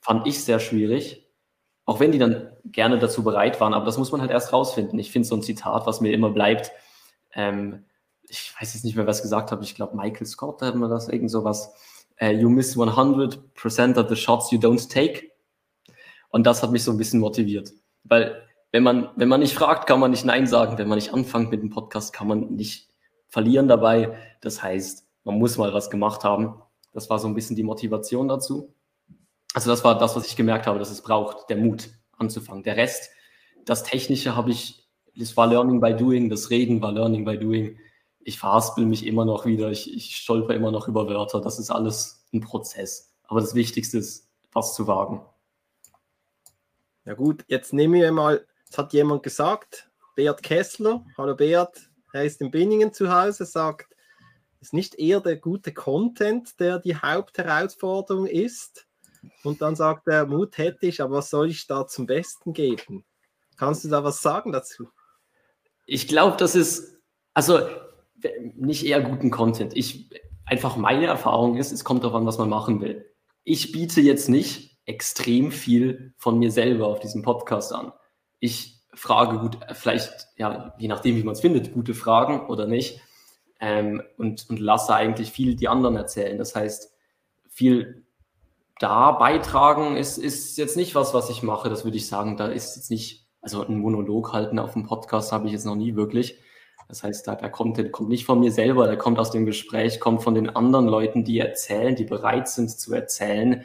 fand 0.00 0.26
ich 0.26 0.42
sehr 0.42 0.58
schwierig. 0.58 1.26
Auch 1.84 2.00
wenn 2.00 2.12
die 2.12 2.18
dann 2.18 2.52
gerne 2.64 2.98
dazu 2.98 3.24
bereit 3.24 3.60
waren, 3.60 3.74
aber 3.74 3.84
das 3.84 3.98
muss 3.98 4.12
man 4.12 4.20
halt 4.20 4.30
erst 4.30 4.52
rausfinden. 4.52 4.98
Ich 4.98 5.10
finde 5.10 5.28
so 5.28 5.34
ein 5.34 5.42
Zitat, 5.42 5.86
was 5.86 6.00
mir 6.00 6.12
immer 6.12 6.30
bleibt. 6.30 6.70
Ähm, 7.34 7.84
ich 8.28 8.54
weiß 8.58 8.74
jetzt 8.74 8.84
nicht 8.84 8.96
mehr, 8.96 9.06
was 9.06 9.22
gesagt 9.22 9.50
habe. 9.50 9.64
Ich 9.64 9.74
glaube, 9.74 9.96
Michael 9.96 10.26
Scott 10.26 10.62
hat 10.62 10.74
mir 10.74 10.88
das 10.88 11.08
irgend 11.08 11.30
sowas. 11.30 11.74
Uh, 12.20 12.26
you 12.26 12.48
miss 12.48 12.76
100% 12.76 13.98
of 13.98 14.08
the 14.08 14.16
shots 14.16 14.52
you 14.52 14.58
don't 14.58 14.90
take. 14.90 15.30
Und 16.30 16.46
das 16.46 16.62
hat 16.62 16.70
mich 16.70 16.84
so 16.84 16.92
ein 16.92 16.98
bisschen 16.98 17.20
motiviert. 17.20 17.72
Weil 18.04 18.42
wenn 18.70 18.84
man, 18.84 19.10
wenn 19.16 19.28
man 19.28 19.40
nicht 19.40 19.54
fragt, 19.54 19.86
kann 19.86 20.00
man 20.00 20.12
nicht 20.12 20.24
Nein 20.24 20.46
sagen. 20.46 20.78
Wenn 20.78 20.88
man 20.88 20.96
nicht 20.96 21.12
anfängt 21.12 21.50
mit 21.50 21.62
dem 21.62 21.70
Podcast, 21.70 22.12
kann 22.12 22.28
man 22.28 22.54
nicht 22.54 22.91
verlieren 23.32 23.66
dabei. 23.66 24.16
Das 24.42 24.62
heißt, 24.62 25.08
man 25.24 25.38
muss 25.38 25.56
mal 25.56 25.72
was 25.72 25.90
gemacht 25.90 26.22
haben. 26.22 26.62
Das 26.92 27.08
war 27.08 27.18
so 27.18 27.26
ein 27.26 27.34
bisschen 27.34 27.56
die 27.56 27.62
Motivation 27.62 28.28
dazu. 28.28 28.74
Also 29.54 29.70
das 29.70 29.82
war 29.82 29.98
das, 29.98 30.14
was 30.14 30.26
ich 30.26 30.36
gemerkt 30.36 30.66
habe, 30.66 30.78
dass 30.78 30.90
es 30.90 31.02
braucht, 31.02 31.48
der 31.48 31.56
Mut 31.56 31.88
anzufangen. 32.18 32.62
Der 32.62 32.76
Rest, 32.76 33.10
das 33.64 33.82
Technische 33.84 34.36
habe 34.36 34.50
ich, 34.50 34.86
das 35.16 35.36
war 35.36 35.46
Learning 35.46 35.80
by 35.80 35.94
Doing, 35.94 36.28
das 36.28 36.50
Reden 36.50 36.80
war 36.82 36.92
Learning 36.92 37.24
by 37.24 37.38
Doing. 37.38 37.78
Ich 38.20 38.38
verhaspel 38.38 38.84
mich 38.84 39.06
immer 39.06 39.24
noch 39.24 39.46
wieder, 39.46 39.70
ich, 39.70 39.92
ich 39.92 40.16
stolper 40.16 40.54
immer 40.54 40.70
noch 40.70 40.86
über 40.86 41.08
Wörter. 41.08 41.40
Das 41.40 41.58
ist 41.58 41.70
alles 41.70 42.26
ein 42.32 42.40
Prozess. 42.40 43.14
Aber 43.24 43.40
das 43.40 43.54
Wichtigste 43.54 43.98
ist, 43.98 44.30
was 44.52 44.74
zu 44.74 44.86
wagen. 44.86 45.22
Ja 47.06 47.14
gut, 47.14 47.44
jetzt 47.48 47.72
nehmen 47.72 47.94
wir 47.94 48.12
mal, 48.12 48.46
es 48.70 48.76
hat 48.76 48.92
jemand 48.92 49.22
gesagt, 49.22 49.90
Beat 50.14 50.42
Kessler, 50.42 51.04
hallo 51.16 51.34
Beat, 51.34 51.90
er 52.12 52.24
ist 52.24 52.40
in 52.40 52.50
Binningen 52.50 52.92
zu 52.92 53.12
Hause, 53.12 53.44
sagt, 53.44 53.94
ist 54.60 54.72
nicht 54.72 54.94
eher 54.94 55.20
der 55.20 55.36
gute 55.36 55.72
Content, 55.72 56.58
der 56.60 56.78
die 56.78 56.96
Hauptherausforderung 56.96 58.26
ist? 58.26 58.86
Und 59.44 59.60
dann 59.60 59.76
sagt 59.76 60.08
er, 60.08 60.26
Mut 60.26 60.58
hätte 60.58 60.86
ich, 60.86 61.00
aber 61.00 61.16
was 61.16 61.30
soll 61.30 61.50
ich 61.50 61.66
da 61.66 61.86
zum 61.86 62.06
Besten 62.06 62.52
geben? 62.52 63.04
Kannst 63.56 63.84
du 63.84 63.88
da 63.88 64.02
was 64.04 64.20
sagen 64.20 64.52
dazu? 64.52 64.88
Ich 65.86 66.08
glaube, 66.08 66.36
das 66.36 66.54
ist, 66.54 66.96
also 67.34 67.60
nicht 68.54 68.84
eher 68.84 69.00
guten 69.00 69.30
Content. 69.30 69.76
Ich, 69.76 70.10
einfach 70.44 70.76
meine 70.76 71.06
Erfahrung 71.06 71.56
ist, 71.56 71.72
es 71.72 71.84
kommt 71.84 72.04
darauf 72.04 72.16
an, 72.16 72.26
was 72.26 72.38
man 72.38 72.48
machen 72.48 72.80
will. 72.80 73.10
Ich 73.44 73.72
biete 73.72 74.00
jetzt 74.00 74.28
nicht 74.28 74.78
extrem 74.84 75.50
viel 75.50 76.14
von 76.16 76.38
mir 76.38 76.50
selber 76.50 76.86
auf 76.86 77.00
diesem 77.00 77.22
Podcast 77.22 77.72
an. 77.72 77.92
Ich 78.38 78.81
frage 78.94 79.38
gut, 79.38 79.58
vielleicht, 79.72 80.28
ja, 80.36 80.74
je 80.78 80.88
nachdem, 80.88 81.16
wie 81.16 81.22
man 81.22 81.32
es 81.32 81.40
findet, 81.40 81.72
gute 81.72 81.94
Fragen 81.94 82.46
oder 82.46 82.66
nicht. 82.66 83.00
Ähm, 83.60 84.02
und, 84.18 84.48
und 84.50 84.58
lasse 84.58 84.94
eigentlich 84.94 85.30
viel 85.30 85.54
die 85.54 85.68
anderen 85.68 85.96
erzählen. 85.96 86.36
Das 86.36 86.54
heißt, 86.54 86.92
viel 87.48 88.04
da 88.78 89.12
beitragen 89.12 89.96
ist, 89.96 90.18
ist 90.18 90.58
jetzt 90.58 90.76
nicht 90.76 90.94
was, 90.94 91.14
was 91.14 91.30
ich 91.30 91.42
mache. 91.42 91.68
Das 91.68 91.84
würde 91.84 91.96
ich 91.96 92.08
sagen, 92.08 92.36
da 92.36 92.48
ist 92.48 92.74
jetzt 92.74 92.90
nicht, 92.90 93.28
also 93.40 93.64
ein 93.64 93.78
Monolog 93.78 94.32
halten 94.32 94.58
auf 94.58 94.72
dem 94.72 94.84
Podcast 94.84 95.30
habe 95.30 95.46
ich 95.46 95.52
jetzt 95.52 95.66
noch 95.66 95.76
nie 95.76 95.94
wirklich. 95.94 96.38
Das 96.88 97.04
heißt, 97.04 97.26
da, 97.26 97.36
der 97.36 97.50
Content 97.50 97.92
kommt 97.92 98.08
nicht 98.08 98.26
von 98.26 98.40
mir 98.40 98.50
selber, 98.50 98.86
der 98.86 98.98
kommt 98.98 99.18
aus 99.18 99.30
dem 99.30 99.46
Gespräch, 99.46 100.00
kommt 100.00 100.22
von 100.22 100.34
den 100.34 100.50
anderen 100.50 100.86
Leuten, 100.86 101.24
die 101.24 101.38
erzählen, 101.38 101.94
die 101.94 102.04
bereit 102.04 102.48
sind 102.48 102.70
zu 102.70 102.92
erzählen. 102.92 103.64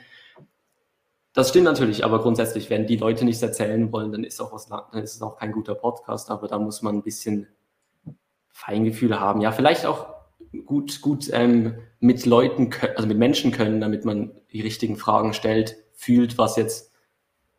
Das 1.37 1.49
stimmt 1.49 1.65
natürlich, 1.65 2.03
aber 2.03 2.19
grundsätzlich, 2.19 2.71
wenn 2.71 2.87
die 2.87 2.97
Leute 2.97 3.23
nichts 3.23 3.43
erzählen 3.43 3.91
wollen, 3.91 4.11
dann 4.11 4.23
ist 4.23 4.41
auch 4.41 4.51
was, 4.53 4.69
dann 4.69 5.03
ist 5.03 5.13
es 5.13 5.21
auch 5.21 5.37
kein 5.37 5.51
guter 5.51 5.75
Podcast. 5.75 6.31
Aber 6.31 6.47
da 6.47 6.57
muss 6.57 6.81
man 6.81 6.95
ein 6.95 7.03
bisschen 7.03 7.47
Feingefühl 8.49 9.19
haben. 9.19 9.41
Ja, 9.41 9.51
vielleicht 9.51 9.85
auch 9.85 10.07
gut, 10.65 10.99
gut 10.99 11.29
ähm, 11.31 11.77
mit 11.99 12.25
Leuten, 12.25 12.71
also 12.95 13.07
mit 13.07 13.19
Menschen 13.19 13.51
können, 13.51 13.79
damit 13.79 14.03
man 14.03 14.31
die 14.51 14.61
richtigen 14.61 14.95
Fragen 14.95 15.35
stellt, 15.35 15.77
fühlt, 15.93 16.39
was 16.39 16.55
jetzt, 16.55 16.91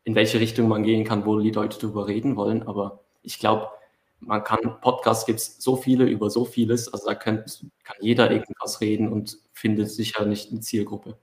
in 0.03 0.17
welche 0.17 0.41
Richtung 0.41 0.67
man 0.67 0.83
gehen 0.83 1.05
kann, 1.05 1.25
wo 1.25 1.39
die 1.39 1.53
Leute 1.53 1.79
darüber 1.79 2.09
reden 2.09 2.35
wollen. 2.35 2.65
Aber 2.65 3.05
ich 3.23 3.39
glaube, 3.39 3.69
man 4.19 4.43
kann, 4.43 4.81
Podcasts 4.81 5.25
gibt 5.25 5.39
es 5.39 5.59
so 5.61 5.77
viele 5.77 6.07
über 6.07 6.31
so 6.31 6.45
vieles, 6.45 6.93
also 6.93 7.07
da 7.07 7.15
kann, 7.15 7.45
kann 7.85 7.97
jeder 8.01 8.29
irgendwas 8.29 8.81
reden 8.81 9.07
und 9.07 9.39
findet 9.53 9.89
sicher 9.89 10.27
nicht 10.27 10.51
eine 10.51 10.63
Zielgruppe. 10.63 11.17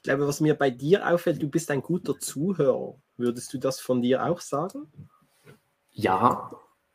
Ich 0.00 0.04
glaube, 0.04 0.26
was 0.26 0.40
mir 0.40 0.54
bei 0.54 0.70
dir 0.70 1.06
auffällt, 1.06 1.42
du 1.42 1.48
bist 1.48 1.70
ein 1.70 1.82
guter 1.82 2.18
Zuhörer. 2.18 2.94
Würdest 3.18 3.52
du 3.52 3.58
das 3.58 3.80
von 3.80 4.00
dir 4.00 4.24
auch 4.24 4.40
sagen? 4.40 4.90
Ja, 5.92 6.52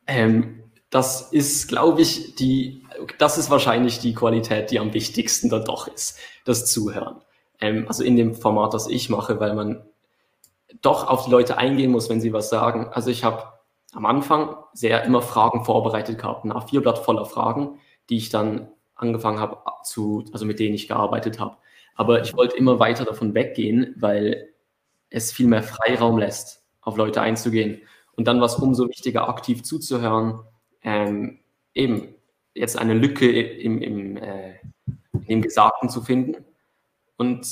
ähm, 0.08 0.64
das 0.90 1.30
ist, 1.30 1.68
glaube 1.68 2.02
ich, 2.02 2.34
die, 2.34 2.84
das 3.18 3.38
ist 3.38 3.48
wahrscheinlich 3.48 4.00
die 4.00 4.12
Qualität, 4.12 4.72
die 4.72 4.80
am 4.80 4.92
wichtigsten 4.92 5.48
da 5.50 5.60
doch 5.60 5.86
ist, 5.86 6.18
das 6.46 6.66
Zuhören. 6.66 7.22
Ähm, 7.60 7.86
also 7.86 8.02
in 8.02 8.16
dem 8.16 8.34
Format, 8.34 8.74
das 8.74 8.88
ich 8.88 9.08
mache, 9.08 9.38
weil 9.38 9.54
man 9.54 9.84
doch 10.82 11.06
auf 11.06 11.26
die 11.26 11.30
Leute 11.30 11.58
eingehen 11.58 11.92
muss, 11.92 12.10
wenn 12.10 12.20
sie 12.20 12.32
was 12.32 12.48
sagen. 12.48 12.88
Also 12.88 13.10
ich 13.10 13.22
habe 13.22 13.44
am 13.92 14.04
Anfang 14.04 14.56
sehr 14.72 15.04
immer 15.04 15.22
Fragen 15.22 15.64
vorbereitet 15.64 16.18
gehabt, 16.18 16.44
ein 16.44 16.52
A4-Blatt 16.52 16.98
voller 16.98 17.24
Fragen, 17.24 17.78
die 18.10 18.16
ich 18.16 18.30
dann 18.30 18.66
angefangen 18.96 19.38
habe 19.38 19.58
zu, 19.84 20.24
also 20.32 20.44
mit 20.44 20.58
denen 20.58 20.74
ich 20.74 20.88
gearbeitet 20.88 21.38
habe. 21.38 21.56
Aber 21.96 22.22
ich 22.22 22.36
wollte 22.36 22.56
immer 22.56 22.78
weiter 22.78 23.04
davon 23.04 23.34
weggehen, 23.34 23.94
weil 23.98 24.50
es 25.10 25.32
viel 25.32 25.46
mehr 25.46 25.62
Freiraum 25.62 26.18
lässt, 26.18 26.62
auf 26.82 26.96
Leute 26.96 27.22
einzugehen. 27.22 27.80
Und 28.16 28.28
dann 28.28 28.38
war 28.38 28.46
es 28.46 28.54
umso 28.54 28.88
wichtiger, 28.88 29.28
aktiv 29.28 29.62
zuzuhören, 29.62 30.40
ähm, 30.82 31.40
eben 31.74 32.14
jetzt 32.54 32.78
eine 32.78 32.94
Lücke 32.94 33.28
im, 33.28 33.80
im, 33.82 34.16
äh, 34.16 34.54
im 35.26 35.42
Gesagten 35.42 35.88
zu 35.88 36.02
finden. 36.02 36.44
Und 37.16 37.46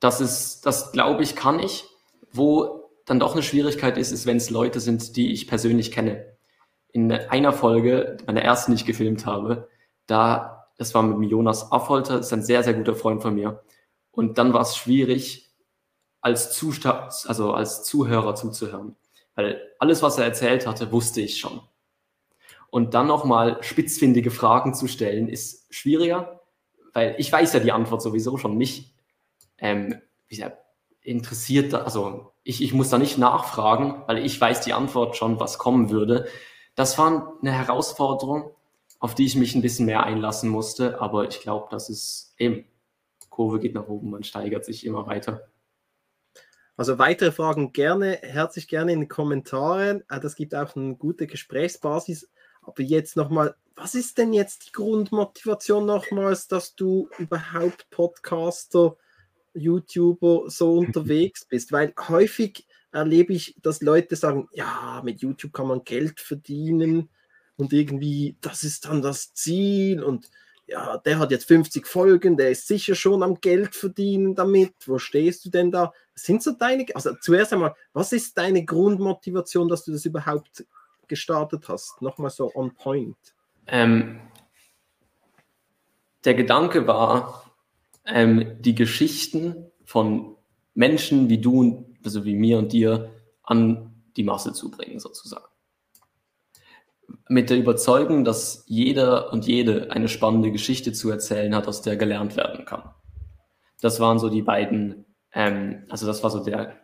das 0.00 0.20
ist, 0.20 0.66
das 0.66 0.92
glaube 0.92 1.22
ich, 1.22 1.36
kann 1.36 1.60
ich. 1.60 1.84
Wo 2.30 2.90
dann 3.04 3.20
doch 3.20 3.32
eine 3.32 3.42
Schwierigkeit 3.42 3.96
ist, 3.96 4.12
ist, 4.12 4.26
wenn 4.26 4.36
es 4.36 4.50
Leute 4.50 4.80
sind, 4.80 5.16
die 5.16 5.32
ich 5.32 5.48
persönlich 5.48 5.92
kenne. 5.92 6.36
In 6.92 7.10
einer 7.10 7.52
Folge, 7.52 8.18
meiner 8.26 8.42
ersten, 8.42 8.72
die 8.72 8.76
ich 8.76 8.84
gefilmt 8.84 9.24
habe, 9.26 9.68
da, 10.06 10.68
das 10.76 10.94
war 10.94 11.02
mit 11.02 11.30
Jonas 11.30 11.72
Affolter, 11.72 12.18
das 12.18 12.26
ist 12.26 12.32
ein 12.32 12.42
sehr, 12.42 12.62
sehr 12.62 12.74
guter 12.74 12.94
Freund 12.94 13.22
von 13.22 13.34
mir. 13.34 13.62
Und 14.18 14.36
dann 14.36 14.52
war 14.52 14.62
es 14.62 14.76
schwierig, 14.76 15.48
als, 16.20 16.52
Zusta 16.52 17.08
also 17.26 17.52
als 17.52 17.84
Zuhörer 17.84 18.34
zuzuhören. 18.34 18.96
Weil 19.36 19.62
alles, 19.78 20.02
was 20.02 20.18
er 20.18 20.24
erzählt 20.24 20.66
hatte, 20.66 20.90
wusste 20.90 21.20
ich 21.20 21.38
schon. 21.38 21.60
Und 22.68 22.94
dann 22.94 23.06
nochmal 23.06 23.62
spitzfindige 23.62 24.32
Fragen 24.32 24.74
zu 24.74 24.88
stellen, 24.88 25.28
ist 25.28 25.72
schwieriger, 25.72 26.40
weil 26.94 27.14
ich 27.18 27.30
weiß 27.30 27.52
ja 27.52 27.60
die 27.60 27.70
Antwort 27.70 28.02
sowieso 28.02 28.38
schon. 28.38 28.58
Mich 28.58 28.92
ähm, 29.58 30.00
interessiert, 31.00 31.72
also 31.74 32.32
ich, 32.42 32.60
ich 32.60 32.72
muss 32.74 32.90
da 32.90 32.98
nicht 32.98 33.18
nachfragen, 33.18 34.02
weil 34.08 34.26
ich 34.26 34.40
weiß 34.40 34.62
die 34.62 34.72
Antwort 34.72 35.16
schon, 35.16 35.38
was 35.38 35.58
kommen 35.58 35.90
würde. 35.90 36.26
Das 36.74 36.98
war 36.98 37.34
eine 37.40 37.52
Herausforderung, 37.52 38.50
auf 38.98 39.14
die 39.14 39.26
ich 39.26 39.36
mich 39.36 39.54
ein 39.54 39.62
bisschen 39.62 39.86
mehr 39.86 40.02
einlassen 40.02 40.50
musste, 40.50 41.00
aber 41.00 41.28
ich 41.28 41.38
glaube, 41.38 41.68
das 41.70 41.88
ist 41.88 42.34
eben, 42.36 42.64
Kurve 43.38 43.60
geht 43.60 43.74
nach 43.74 43.86
oben, 43.86 44.10
man 44.10 44.24
steigert 44.24 44.64
sich 44.64 44.84
immer 44.84 45.06
weiter. 45.06 45.48
Also 46.76 46.98
weitere 46.98 47.30
Fragen 47.30 47.72
gerne, 47.72 48.18
herzlich 48.20 48.66
gerne 48.66 48.92
in 48.92 48.98
den 48.98 49.08
Kommentaren. 49.08 50.02
Ah, 50.08 50.18
das 50.18 50.34
gibt 50.34 50.56
auch 50.56 50.74
eine 50.74 50.96
gute 50.96 51.28
Gesprächsbasis. 51.28 52.28
Aber 52.62 52.82
jetzt 52.82 53.14
nochmal, 53.14 53.54
was 53.76 53.94
ist 53.94 54.18
denn 54.18 54.32
jetzt 54.32 54.66
die 54.66 54.72
Grundmotivation 54.72 55.86
nochmals, 55.86 56.48
dass 56.48 56.74
du 56.74 57.08
überhaupt 57.18 57.88
Podcaster, 57.90 58.96
YouTuber 59.54 60.50
so 60.50 60.72
unterwegs 60.78 61.44
bist? 61.44 61.70
Weil 61.70 61.94
häufig 62.08 62.66
erlebe 62.90 63.34
ich, 63.34 63.54
dass 63.62 63.82
Leute 63.82 64.16
sagen, 64.16 64.48
ja, 64.50 65.00
mit 65.04 65.20
YouTube 65.20 65.52
kann 65.52 65.68
man 65.68 65.84
Geld 65.84 66.18
verdienen 66.18 67.08
und 67.54 67.72
irgendwie, 67.72 68.36
das 68.40 68.64
ist 68.64 68.86
dann 68.86 69.00
das 69.00 69.32
Ziel 69.32 70.02
und 70.02 70.28
ja, 70.68 70.98
der 70.98 71.18
hat 71.18 71.30
jetzt 71.30 71.48
50 71.48 71.86
Folgen, 71.86 72.36
der 72.36 72.50
ist 72.50 72.66
sicher 72.66 72.94
schon 72.94 73.22
am 73.22 73.40
Geld 73.40 73.74
verdienen 73.74 74.34
damit. 74.34 74.74
Wo 74.86 74.98
stehst 74.98 75.44
du 75.46 75.50
denn 75.50 75.70
da? 75.70 75.92
Sind 76.14 76.42
so 76.42 76.52
deine, 76.52 76.84
also 76.94 77.14
zuerst 77.20 77.54
einmal, 77.54 77.74
was 77.94 78.12
ist 78.12 78.36
deine 78.36 78.64
Grundmotivation, 78.64 79.68
dass 79.68 79.84
du 79.84 79.92
das 79.92 80.04
überhaupt 80.04 80.66
gestartet 81.06 81.68
hast? 81.68 82.02
Nochmal 82.02 82.30
so 82.30 82.54
on 82.54 82.74
point. 82.74 83.16
Ähm, 83.66 84.20
der 86.24 86.34
Gedanke 86.34 86.86
war, 86.86 87.50
ähm, 88.04 88.56
die 88.60 88.74
Geschichten 88.74 89.70
von 89.84 90.36
Menschen 90.74 91.30
wie 91.30 91.38
du, 91.38 91.94
also 92.04 92.26
wie 92.26 92.34
mir 92.34 92.58
und 92.58 92.72
dir, 92.74 93.10
an 93.42 93.94
die 94.16 94.22
Masse 94.22 94.52
zu 94.52 94.70
bringen, 94.70 95.00
sozusagen. 95.00 95.46
Mit 97.28 97.50
der 97.50 97.58
Überzeugung, 97.58 98.24
dass 98.24 98.64
jeder 98.66 99.32
und 99.32 99.46
jede 99.46 99.90
eine 99.90 100.08
spannende 100.08 100.52
Geschichte 100.52 100.92
zu 100.92 101.10
erzählen 101.10 101.54
hat, 101.54 101.66
aus 101.66 101.82
der 101.82 101.96
gelernt 101.96 102.36
werden 102.36 102.64
kann. 102.64 102.90
Das 103.80 104.00
waren 104.00 104.18
so 104.18 104.28
die 104.28 104.42
beiden, 104.42 105.06
ähm, 105.32 105.84
also 105.88 106.06
das 106.06 106.22
war 106.22 106.30
so 106.30 106.42
der 106.42 106.76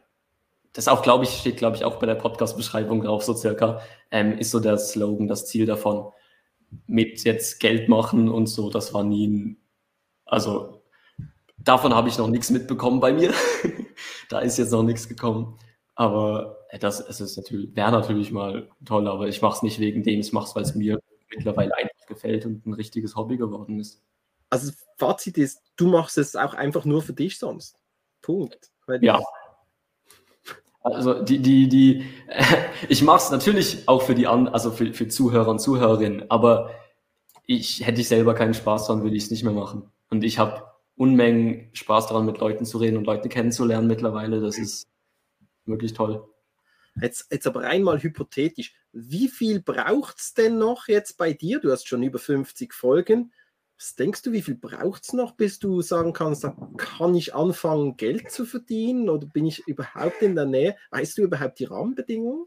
das 0.74 0.88
auch, 0.88 1.02
glaube 1.02 1.24
ich, 1.24 1.30
steht, 1.30 1.56
glaube 1.56 1.76
ich, 1.76 1.84
auch 1.84 2.00
bei 2.00 2.06
der 2.06 2.16
Podcast-Beschreibung 2.16 3.02
drauf, 3.02 3.22
so 3.22 3.32
circa, 3.34 3.80
ähm, 4.10 4.36
ist 4.36 4.50
so 4.50 4.58
der 4.58 4.76
Slogan, 4.76 5.28
das 5.28 5.46
Ziel 5.46 5.66
davon. 5.66 6.10
Mit 6.86 7.22
jetzt 7.22 7.60
Geld 7.60 7.88
machen 7.88 8.28
und 8.28 8.48
so, 8.48 8.70
das 8.70 8.92
war 8.92 9.04
nie 9.04 9.28
ein, 9.28 9.56
also 10.26 10.82
davon 11.58 11.94
habe 11.94 12.08
ich 12.08 12.18
noch 12.18 12.28
nichts 12.28 12.50
mitbekommen 12.50 12.98
bei 12.98 13.12
mir. 13.12 13.32
da 14.28 14.40
ist 14.40 14.58
jetzt 14.58 14.72
noch 14.72 14.82
nichts 14.82 15.08
gekommen. 15.08 15.56
Aber 15.94 16.53
das 16.78 17.00
es 17.00 17.20
ist 17.20 17.36
natürlich, 17.36 17.74
wäre 17.74 17.92
natürlich 17.92 18.32
mal 18.32 18.68
toll, 18.84 19.08
aber 19.08 19.28
ich 19.28 19.40
mache 19.42 19.56
es 19.56 19.62
nicht 19.62 19.78
wegen 19.78 20.02
dem, 20.02 20.20
ich 20.20 20.32
mache 20.32 20.46
es, 20.46 20.54
weil 20.54 20.62
es 20.62 20.74
mir 20.74 21.00
mittlerweile 21.30 21.76
einfach 21.76 22.06
gefällt 22.06 22.46
und 22.46 22.66
ein 22.66 22.74
richtiges 22.74 23.16
Hobby 23.16 23.36
geworden 23.36 23.78
ist. 23.78 24.02
Also 24.50 24.72
Fazit 24.98 25.38
ist, 25.38 25.62
du 25.76 25.88
machst 25.88 26.18
es 26.18 26.36
auch 26.36 26.54
einfach 26.54 26.84
nur 26.84 27.02
für 27.02 27.12
dich 27.12 27.38
sonst. 27.38 27.78
Punkt. 28.22 28.70
ja, 29.00 29.20
Also 30.82 31.22
die, 31.22 31.38
die, 31.38 31.68
die, 31.68 32.04
ich 32.88 33.02
mache 33.02 33.18
es 33.18 33.30
natürlich 33.30 33.88
auch 33.88 34.02
für 34.02 34.14
die 34.14 34.26
an, 34.26 34.48
also 34.48 34.70
für, 34.70 34.92
für 34.92 35.08
Zuhörer 35.08 35.48
und 35.48 35.58
Zuhörerinnen, 35.58 36.30
aber 36.30 36.70
ich 37.46 37.86
hätte 37.86 38.00
ich 38.00 38.08
selber 38.08 38.34
keinen 38.34 38.54
Spaß 38.54 38.86
daran, 38.86 39.02
würde 39.02 39.16
ich 39.16 39.24
es 39.24 39.30
nicht 39.30 39.44
mehr 39.44 39.52
machen. 39.52 39.90
Und 40.10 40.24
ich 40.24 40.38
habe 40.38 40.62
Unmengen 40.96 41.70
Spaß 41.72 42.06
daran, 42.06 42.24
mit 42.24 42.38
Leuten 42.38 42.64
zu 42.64 42.78
reden 42.78 42.96
und 42.96 43.06
Leute 43.06 43.28
kennenzulernen 43.28 43.88
mittlerweile. 43.88 44.40
Das 44.40 44.58
ist 44.58 44.86
wirklich 45.66 45.92
toll. 45.92 46.24
Jetzt, 47.00 47.32
jetzt 47.32 47.46
aber 47.46 47.60
einmal 47.62 48.02
hypothetisch, 48.02 48.74
wie 48.92 49.28
viel 49.28 49.60
braucht 49.60 50.18
es 50.18 50.34
denn 50.34 50.58
noch 50.58 50.86
jetzt 50.86 51.18
bei 51.18 51.32
dir? 51.32 51.60
Du 51.60 51.72
hast 51.72 51.88
schon 51.88 52.02
über 52.02 52.18
50 52.18 52.72
Folgen. 52.72 53.32
Was 53.76 53.96
denkst 53.96 54.22
du, 54.22 54.32
wie 54.32 54.42
viel 54.42 54.54
braucht 54.54 55.02
es 55.02 55.12
noch, 55.12 55.32
bis 55.32 55.58
du 55.58 55.82
sagen 55.82 56.12
kannst, 56.12 56.44
da 56.44 56.56
kann 56.76 57.14
ich 57.16 57.34
anfangen, 57.34 57.96
Geld 57.96 58.30
zu 58.30 58.46
verdienen 58.46 59.08
oder 59.08 59.26
bin 59.26 59.46
ich 59.46 59.66
überhaupt 59.66 60.22
in 60.22 60.36
der 60.36 60.46
Nähe? 60.46 60.76
Weißt 60.90 61.18
du 61.18 61.22
überhaupt 61.22 61.58
die 61.58 61.64
Rahmenbedingungen? 61.64 62.46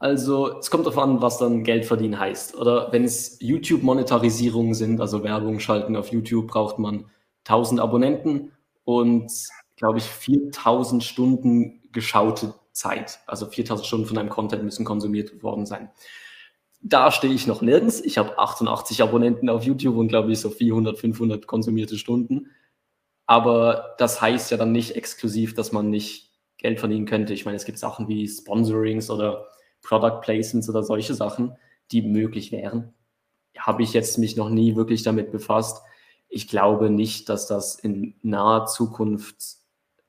Also 0.00 0.58
es 0.58 0.70
kommt 0.70 0.86
darauf 0.86 0.98
an, 0.98 1.20
was 1.20 1.38
dann 1.38 1.64
Geld 1.64 1.84
verdienen 1.84 2.18
heißt. 2.18 2.54
Oder 2.54 2.92
wenn 2.92 3.04
es 3.04 3.38
YouTube-Monetarisierungen 3.40 4.74
sind, 4.74 5.00
also 5.00 5.22
Werbung 5.22 5.60
schalten 5.60 5.96
auf 5.96 6.08
YouTube, 6.08 6.46
braucht 6.48 6.78
man 6.78 7.10
1000 7.44 7.80
Abonnenten 7.80 8.52
und, 8.84 9.30
glaube 9.76 9.98
ich, 9.98 10.04
4000 10.04 11.02
Stunden 11.02 11.82
geschaute 11.92 12.54
Zeit. 12.78 13.20
Also 13.26 13.46
4000 13.46 13.86
Stunden 13.86 14.06
von 14.06 14.16
deinem 14.16 14.30
Content 14.30 14.62
müssen 14.62 14.84
konsumiert 14.84 15.42
worden 15.42 15.66
sein. 15.66 15.90
Da 16.80 17.10
stehe 17.10 17.34
ich 17.34 17.46
noch 17.46 17.60
nirgends. 17.60 18.00
Ich 18.00 18.18
habe 18.18 18.38
88 18.38 19.02
Abonnenten 19.02 19.50
auf 19.50 19.64
YouTube 19.64 19.96
und 19.96 20.08
glaube 20.08 20.32
ich 20.32 20.40
so 20.40 20.48
400, 20.48 20.96
500 20.96 21.46
konsumierte 21.46 21.98
Stunden. 21.98 22.50
Aber 23.26 23.96
das 23.98 24.22
heißt 24.22 24.50
ja 24.52 24.56
dann 24.56 24.72
nicht 24.72 24.96
exklusiv, 24.96 25.54
dass 25.54 25.72
man 25.72 25.90
nicht 25.90 26.32
Geld 26.56 26.78
verdienen 26.80 27.06
könnte. 27.06 27.34
Ich 27.34 27.44
meine, 27.44 27.56
es 27.56 27.64
gibt 27.64 27.78
Sachen 27.78 28.08
wie 28.08 28.26
Sponsorings 28.26 29.10
oder 29.10 29.48
Product 29.82 30.20
Placements 30.22 30.68
oder 30.68 30.82
solche 30.82 31.14
Sachen, 31.14 31.56
die 31.90 32.02
möglich 32.02 32.52
wären. 32.52 32.94
Habe 33.56 33.82
ich 33.82 33.92
jetzt 33.92 34.18
mich 34.18 34.36
noch 34.36 34.50
nie 34.50 34.76
wirklich 34.76 35.02
damit 35.02 35.32
befasst. 35.32 35.82
Ich 36.28 36.48
glaube 36.48 36.90
nicht, 36.90 37.28
dass 37.28 37.46
das 37.46 37.74
in 37.74 38.14
naher 38.22 38.66
Zukunft 38.66 39.58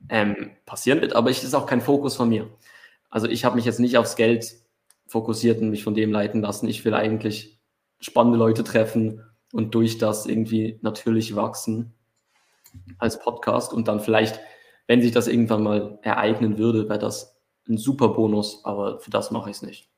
ähm, 0.07 0.51
passieren 0.65 1.01
wird, 1.01 1.13
aber 1.13 1.29
es 1.29 1.43
ist 1.43 1.53
auch 1.53 1.65
kein 1.65 1.81
Fokus 1.81 2.15
von 2.15 2.29
mir. 2.29 2.49
Also 3.09 3.27
ich 3.27 3.43
habe 3.43 3.55
mich 3.55 3.65
jetzt 3.65 3.79
nicht 3.79 3.97
aufs 3.97 4.15
Geld 4.15 4.55
fokussiert 5.07 5.61
und 5.61 5.69
mich 5.69 5.83
von 5.83 5.95
dem 5.95 6.11
leiten 6.11 6.41
lassen. 6.41 6.67
Ich 6.67 6.85
will 6.85 6.93
eigentlich 6.93 7.59
spannende 7.99 8.37
Leute 8.37 8.63
treffen 8.63 9.23
und 9.51 9.73
durch 9.75 9.97
das 9.97 10.25
irgendwie 10.25 10.79
natürlich 10.81 11.35
wachsen 11.35 11.93
als 12.99 13.19
Podcast 13.19 13.73
und 13.73 13.87
dann 13.87 13.99
vielleicht, 13.99 14.39
wenn 14.87 15.01
sich 15.01 15.11
das 15.11 15.27
irgendwann 15.27 15.63
mal 15.63 15.99
ereignen 16.03 16.57
würde, 16.57 16.87
wäre 16.87 16.99
das 16.99 17.35
ein 17.67 17.77
super 17.77 18.09
Bonus, 18.09 18.63
aber 18.63 18.99
für 18.99 19.09
das 19.09 19.31
mache 19.31 19.49
ich 19.49 19.57
es 19.57 19.61
nicht. 19.63 19.89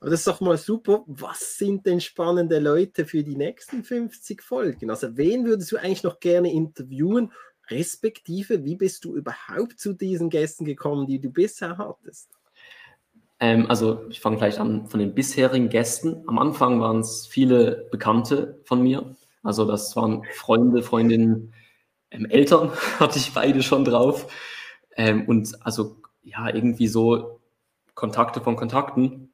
Aber 0.00 0.10
das 0.10 0.20
ist 0.20 0.26
doch 0.26 0.40
mal 0.40 0.58
super. 0.58 1.02
Was 1.06 1.56
sind 1.56 1.86
denn 1.86 2.00
spannende 2.00 2.58
Leute 2.58 3.06
für 3.06 3.22
die 3.22 3.36
nächsten 3.36 3.84
50 3.84 4.42
Folgen? 4.42 4.90
Also 4.90 5.16
wen 5.16 5.46
würdest 5.46 5.72
du 5.72 5.78
eigentlich 5.78 6.02
noch 6.02 6.20
gerne 6.20 6.52
interviewen 6.52 7.32
respektive 7.68 8.64
wie 8.64 8.76
bist 8.76 9.04
du 9.04 9.14
überhaupt 9.14 9.78
zu 9.78 9.94
diesen 9.94 10.30
Gästen 10.30 10.64
gekommen, 10.64 11.06
die 11.06 11.20
du 11.20 11.30
bisher 11.30 11.78
hattest? 11.78 12.30
Ähm, 13.40 13.66
also 13.68 14.04
ich 14.08 14.20
fange 14.20 14.36
gleich 14.36 14.60
an 14.60 14.86
von 14.86 15.00
den 15.00 15.14
bisherigen 15.14 15.68
Gästen. 15.68 16.22
Am 16.26 16.38
Anfang 16.38 16.80
waren 16.80 17.00
es 17.00 17.26
viele 17.26 17.88
Bekannte 17.90 18.60
von 18.64 18.82
mir. 18.82 19.16
Also 19.42 19.64
das 19.64 19.94
waren 19.96 20.24
Freunde, 20.32 20.82
Freundinnen, 20.82 21.52
ähm, 22.10 22.26
Eltern 22.26 22.70
hatte 23.00 23.18
ich 23.18 23.32
beide 23.32 23.62
schon 23.62 23.84
drauf. 23.84 24.32
Ähm, 24.96 25.26
und 25.26 25.64
also 25.66 25.96
ja, 26.22 26.48
irgendwie 26.48 26.88
so 26.88 27.40
Kontakte 27.94 28.40
von 28.40 28.56
Kontakten. 28.56 29.32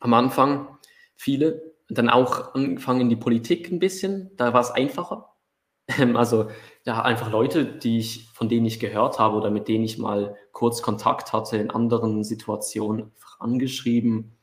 Am 0.00 0.14
Anfang 0.14 0.78
viele. 1.16 1.62
Dann 1.90 2.10
auch 2.10 2.54
angefangen 2.54 3.02
in 3.02 3.08
die 3.08 3.16
Politik 3.16 3.70
ein 3.70 3.78
bisschen. 3.78 4.30
Da 4.36 4.52
war 4.52 4.60
es 4.60 4.70
einfacher. 4.70 5.34
Ähm, 5.88 6.16
also 6.16 6.48
ja, 6.84 7.02
einfach 7.02 7.30
Leute, 7.30 7.64
die 7.64 7.98
ich, 7.98 8.28
von 8.34 8.48
denen 8.48 8.66
ich 8.66 8.80
gehört 8.80 9.18
habe 9.18 9.36
oder 9.36 9.50
mit 9.50 9.68
denen 9.68 9.84
ich 9.84 9.98
mal 9.98 10.36
kurz 10.52 10.82
Kontakt 10.82 11.32
hatte 11.32 11.56
in 11.56 11.70
anderen 11.70 12.24
Situationen, 12.24 13.12
angeschrieben 13.38 14.36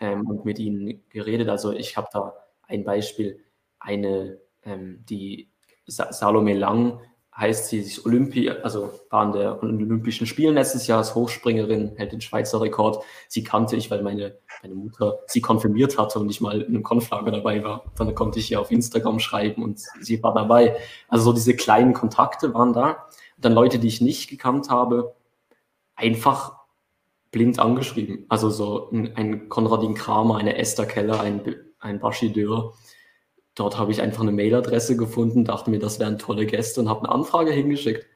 ähm, 0.00 0.26
und 0.26 0.44
mit 0.44 0.58
ihnen 0.58 1.02
geredet. 1.10 1.48
Also 1.48 1.72
ich 1.72 1.96
habe 1.96 2.08
da 2.12 2.34
ein 2.62 2.84
Beispiel, 2.84 3.44
eine, 3.78 4.40
ähm, 4.64 5.04
die 5.08 5.50
Salome 5.86 6.54
Lang 6.54 7.00
heißt 7.40 7.68
sie, 7.68 7.80
sich 7.82 8.04
Olympi, 8.04 8.50
also 8.50 8.90
war 9.08 9.22
an 9.22 9.32
der 9.32 9.62
Olympischen 9.62 10.26
Spielen 10.26 10.54
letztes 10.54 10.86
Jahr 10.86 10.98
als 10.98 11.14
Hochspringerin, 11.14 11.92
hält 11.96 12.12
den 12.12 12.20
Schweizer 12.20 12.60
Rekord. 12.60 13.02
Sie 13.28 13.42
kannte 13.42 13.76
ich, 13.76 13.90
weil 13.90 14.02
meine, 14.02 14.36
meine 14.62 14.74
Mutter 14.74 15.20
sie 15.26 15.40
konfirmiert 15.40 15.98
hatte 15.98 16.18
und 16.18 16.30
ich 16.30 16.42
mal 16.42 16.60
in 16.60 16.68
einem 16.68 16.82
Konflager 16.82 17.30
dabei 17.30 17.64
war. 17.64 17.84
Dann 17.96 18.14
konnte 18.14 18.38
ich 18.38 18.50
ihr 18.50 18.60
auf 18.60 18.70
Instagram 18.70 19.18
schreiben 19.20 19.64
und 19.64 19.80
sie 20.00 20.22
war 20.22 20.34
dabei. 20.34 20.76
Also 21.08 21.24
so 21.24 21.32
diese 21.32 21.56
kleinen 21.56 21.94
Kontakte 21.94 22.52
waren 22.52 22.74
da. 22.74 23.08
dann 23.38 23.54
Leute, 23.54 23.78
die 23.78 23.88
ich 23.88 24.02
nicht 24.02 24.28
gekannt 24.28 24.68
habe, 24.68 25.14
einfach 25.94 26.60
blind 27.30 27.58
angeschrieben. 27.58 28.26
Also 28.28 28.50
so 28.50 28.90
ein, 28.90 29.16
ein 29.16 29.48
Konradin 29.48 29.94
Kramer, 29.94 30.36
eine 30.36 30.58
Esther 30.58 30.84
Keller, 30.84 31.20
ein, 31.20 31.40
ein 31.78 32.00
Bashi 32.00 32.32
Dürr 32.32 32.74
Dort 33.54 33.78
habe 33.78 33.92
ich 33.92 34.00
einfach 34.00 34.22
eine 34.22 34.32
Mailadresse 34.32 34.96
gefunden, 34.96 35.44
dachte 35.44 35.70
mir, 35.70 35.78
das 35.78 35.98
wären 35.98 36.18
tolle 36.18 36.46
Gäste 36.46 36.80
und 36.80 36.88
habe 36.88 37.00
eine 37.00 37.10
Anfrage 37.10 37.50
hingeschickt. 37.50 38.06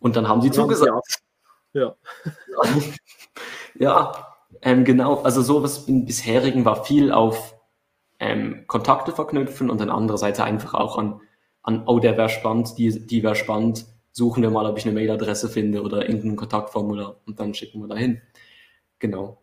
Und 0.00 0.16
dann 0.16 0.28
haben 0.28 0.40
sie 0.40 0.50
zugesagt. 0.50 1.22
Ja. 1.72 1.94
ja, 3.78 4.12
ähm, 4.62 4.84
genau. 4.84 5.22
Also 5.22 5.42
sowas 5.42 5.88
im 5.88 6.04
bisherigen 6.06 6.64
war 6.64 6.84
viel 6.84 7.12
auf 7.12 7.56
ähm, 8.20 8.64
Kontakte 8.66 9.12
verknüpfen 9.12 9.70
und 9.70 9.80
dann 9.80 9.90
andererseits 9.90 10.40
einfach 10.40 10.74
auch 10.74 10.98
an, 10.98 11.20
an 11.62 11.82
oh, 11.86 11.98
der 11.98 12.16
wäre 12.16 12.28
spannend, 12.28 12.78
die, 12.78 13.06
die 13.06 13.22
wäre 13.22 13.36
spannend, 13.36 13.86
suchen 14.12 14.42
wir 14.42 14.50
mal, 14.50 14.66
ob 14.66 14.78
ich 14.78 14.84
eine 14.84 14.94
Mailadresse 14.94 15.48
finde 15.48 15.82
oder 15.82 16.08
irgendein 16.08 16.36
Kontaktformular 16.36 17.16
und 17.26 17.38
dann 17.38 17.54
schicken 17.54 17.80
wir 17.80 17.88
dahin. 17.88 18.20
Genau. 18.98 19.42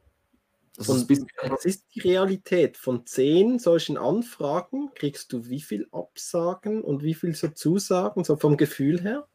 Das 0.78 0.90
ist 0.90 1.10
was 1.48 1.66
ist 1.66 1.86
die 1.96 2.02
Realität? 2.02 2.76
Von 2.76 3.06
zehn 3.06 3.60
solchen 3.60 3.98
Anfragen 3.98 4.92
kriegst 4.94 5.32
du 5.32 5.48
wie 5.48 5.62
viel 5.62 5.88
Absagen 5.92 6.82
und 6.82 7.02
wie 7.02 7.14
viel 7.14 7.34
so 7.34 7.48
Zusagen, 7.48 8.26
so 8.26 8.36
vom 8.36 8.58
Gefühl 8.58 9.02
her? 9.02 9.26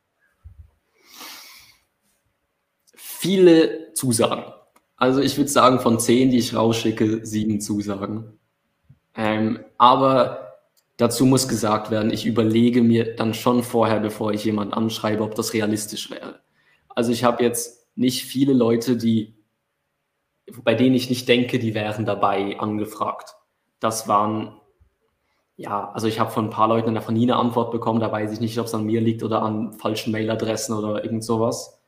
Viele 2.94 3.94
Zusagen. 3.94 4.52
Also 4.96 5.20
ich 5.22 5.38
würde 5.38 5.50
sagen, 5.50 5.80
von 5.80 5.98
zehn, 5.98 6.30
die 6.30 6.38
ich 6.38 6.54
rausschicke, 6.54 7.24
sieben 7.24 7.62
Zusagen. 7.62 8.38
Ähm, 9.14 9.64
aber 9.78 10.58
dazu 10.98 11.24
muss 11.24 11.48
gesagt 11.48 11.90
werden, 11.90 12.12
ich 12.12 12.26
überlege 12.26 12.82
mir 12.82 13.16
dann 13.16 13.32
schon 13.32 13.62
vorher, 13.62 14.00
bevor 14.00 14.32
ich 14.32 14.44
jemanden 14.44 14.74
anschreibe, 14.74 15.22
ob 15.22 15.34
das 15.34 15.54
realistisch 15.54 16.10
wäre. 16.10 16.40
Also 16.90 17.12
ich 17.12 17.24
habe 17.24 17.42
jetzt 17.42 17.88
nicht 17.96 18.24
viele 18.24 18.52
Leute, 18.52 18.98
die 18.98 19.39
bei 20.64 20.74
denen 20.74 20.94
ich 20.94 21.08
nicht 21.08 21.28
denke, 21.28 21.58
die 21.58 21.74
wären 21.74 22.06
dabei 22.06 22.58
angefragt. 22.58 23.36
Das 23.78 24.08
waren, 24.08 24.60
ja, 25.56 25.90
also 25.92 26.06
ich 26.06 26.20
habe 26.20 26.30
von 26.30 26.46
ein 26.46 26.50
paar 26.50 26.68
Leuten 26.68 26.94
davon 26.94 27.14
nie 27.14 27.24
eine 27.24 27.36
Antwort 27.36 27.70
bekommen, 27.72 28.00
da 28.00 28.10
weiß 28.10 28.32
ich 28.32 28.40
nicht, 28.40 28.58
ob 28.58 28.66
es 28.66 28.74
an 28.74 28.84
mir 28.84 29.00
liegt 29.00 29.22
oder 29.22 29.42
an 29.42 29.72
falschen 29.72 30.12
Mailadressen 30.12 30.76
oder 30.76 31.04
irgend 31.04 31.24
sowas. 31.24 31.80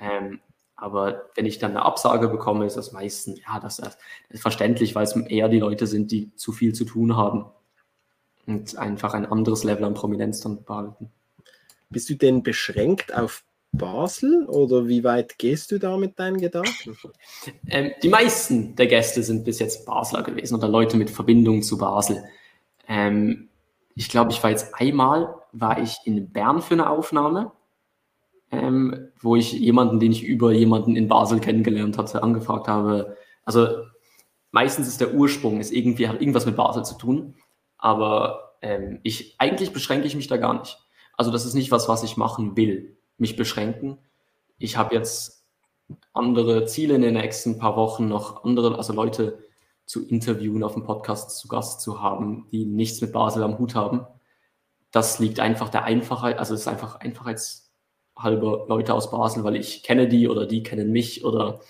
Ähm, 0.00 0.40
aber 0.76 1.26
wenn 1.34 1.44
ich 1.44 1.58
dann 1.58 1.72
eine 1.72 1.84
Absage 1.84 2.28
bekomme, 2.28 2.64
ist 2.64 2.76
das 2.76 2.92
meistens, 2.92 3.40
ja, 3.40 3.58
das 3.58 3.80
ist 4.28 4.42
verständlich, 4.42 4.94
weil 4.94 5.04
es 5.04 5.16
eher 5.16 5.48
die 5.48 5.58
Leute 5.58 5.86
sind, 5.88 6.12
die 6.12 6.34
zu 6.36 6.52
viel 6.52 6.72
zu 6.72 6.84
tun 6.84 7.16
haben 7.16 7.46
und 8.46 8.78
einfach 8.78 9.12
ein 9.12 9.26
anderes 9.26 9.64
Level 9.64 9.84
an 9.84 9.94
Prominenz 9.94 10.40
dann 10.40 10.64
behalten. 10.64 11.10
Bist 11.90 12.08
du 12.10 12.14
denn 12.14 12.42
beschränkt 12.42 13.12
auf 13.12 13.44
Basel 13.72 14.46
oder 14.46 14.88
wie 14.88 15.04
weit 15.04 15.38
gehst 15.38 15.70
du 15.70 15.78
da 15.78 15.96
mit 15.96 16.18
deinen 16.18 16.38
Gedanken? 16.38 16.96
Ähm, 17.68 17.92
die 18.02 18.08
meisten 18.08 18.74
der 18.76 18.86
Gäste 18.86 19.22
sind 19.22 19.44
bis 19.44 19.58
jetzt 19.58 19.84
Basler 19.86 20.22
gewesen 20.22 20.54
oder 20.54 20.68
Leute 20.68 20.96
mit 20.96 21.10
Verbindung 21.10 21.62
zu 21.62 21.76
Basel. 21.76 22.24
Ähm, 22.86 23.48
ich 23.94 24.08
glaube, 24.08 24.32
ich 24.32 24.42
war 24.42 24.50
jetzt 24.50 24.74
einmal, 24.74 25.34
war 25.52 25.80
ich 25.80 25.98
in 26.04 26.30
Bern 26.32 26.62
für 26.62 26.74
eine 26.74 26.88
Aufnahme, 26.88 27.52
ähm, 28.50 29.10
wo 29.20 29.36
ich 29.36 29.52
jemanden, 29.52 30.00
den 30.00 30.12
ich 30.12 30.24
über 30.24 30.52
jemanden 30.52 30.96
in 30.96 31.08
Basel 31.08 31.40
kennengelernt 31.40 31.98
hatte, 31.98 32.22
angefragt 32.22 32.68
habe. 32.68 33.16
Also 33.44 33.68
meistens 34.50 34.88
ist 34.88 35.00
der 35.00 35.14
Ursprung, 35.14 35.60
ist 35.60 35.72
irgendwie, 35.72 36.08
hat 36.08 36.20
irgendwas 36.20 36.46
mit 36.46 36.56
Basel 36.56 36.84
zu 36.84 36.96
tun, 36.96 37.34
aber 37.76 38.54
ähm, 38.62 39.00
ich, 39.02 39.36
eigentlich 39.38 39.72
beschränke 39.72 40.06
ich 40.06 40.16
mich 40.16 40.26
da 40.26 40.38
gar 40.38 40.58
nicht. 40.58 40.78
Also 41.16 41.30
das 41.30 41.44
ist 41.44 41.54
nicht 41.54 41.70
was, 41.70 41.88
was 41.88 42.02
ich 42.02 42.16
machen 42.16 42.56
will 42.56 42.97
mich 43.18 43.36
beschränken. 43.36 43.98
Ich 44.58 44.76
habe 44.76 44.94
jetzt 44.94 45.44
andere 46.12 46.64
Ziele 46.66 46.94
in 46.94 47.02
den 47.02 47.14
nächsten 47.14 47.58
paar 47.58 47.76
Wochen, 47.76 48.08
noch 48.08 48.44
andere, 48.44 48.76
also 48.76 48.92
Leute 48.92 49.38
zu 49.86 50.06
interviewen, 50.06 50.62
auf 50.62 50.74
dem 50.74 50.84
Podcast 50.84 51.38
zu 51.38 51.48
Gast 51.48 51.80
zu 51.80 52.02
haben, 52.02 52.46
die 52.52 52.66
nichts 52.66 53.00
mit 53.00 53.12
Basel 53.12 53.42
am 53.42 53.58
Hut 53.58 53.74
haben. 53.74 54.06
Das 54.90 55.18
liegt 55.18 55.40
einfach 55.40 55.68
der 55.68 55.84
Einfachheit, 55.84 56.38
also 56.38 56.54
es 56.54 56.60
ist 56.60 56.68
einfach 56.68 56.96
Einfachheits, 56.96 57.72
halber 58.16 58.66
Leute 58.68 58.94
aus 58.94 59.10
Basel, 59.10 59.44
weil 59.44 59.56
ich 59.56 59.82
kenne 59.82 60.08
die 60.08 60.28
oder 60.28 60.46
die 60.46 60.62
kennen 60.62 60.90
mich 60.90 61.24
oder 61.24 61.60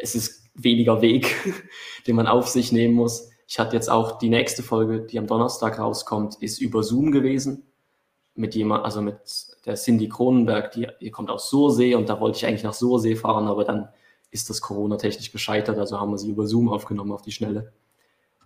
es 0.00 0.14
ist 0.14 0.50
weniger 0.54 1.00
Weg, 1.02 1.34
den 2.06 2.16
man 2.16 2.26
auf 2.26 2.48
sich 2.48 2.72
nehmen 2.72 2.94
muss. 2.94 3.30
Ich 3.46 3.58
hatte 3.58 3.74
jetzt 3.74 3.90
auch 3.90 4.18
die 4.18 4.28
nächste 4.28 4.62
Folge, 4.62 5.00
die 5.00 5.18
am 5.18 5.26
Donnerstag 5.26 5.78
rauskommt, 5.78 6.36
ist 6.42 6.60
über 6.60 6.82
Zoom 6.82 7.10
gewesen. 7.10 7.67
Mit 8.38 8.54
jemand, 8.54 8.84
also 8.84 9.02
mit 9.02 9.18
der 9.66 9.74
Cindy 9.74 10.08
Kronenberg, 10.08 10.70
die, 10.70 10.86
die 11.00 11.10
kommt 11.10 11.28
aus 11.28 11.50
Sursee 11.50 11.96
und 11.96 12.08
da 12.08 12.20
wollte 12.20 12.38
ich 12.38 12.46
eigentlich 12.46 12.62
nach 12.62 12.72
Sursee 12.72 13.16
fahren, 13.16 13.48
aber 13.48 13.64
dann 13.64 13.88
ist 14.30 14.48
das 14.48 14.60
Corona-technisch 14.60 15.32
gescheitert, 15.32 15.76
also 15.76 15.98
haben 16.00 16.12
wir 16.12 16.18
sie 16.18 16.30
über 16.30 16.46
Zoom 16.46 16.68
aufgenommen 16.68 17.10
auf 17.10 17.22
die 17.22 17.32
Schnelle. 17.32 17.72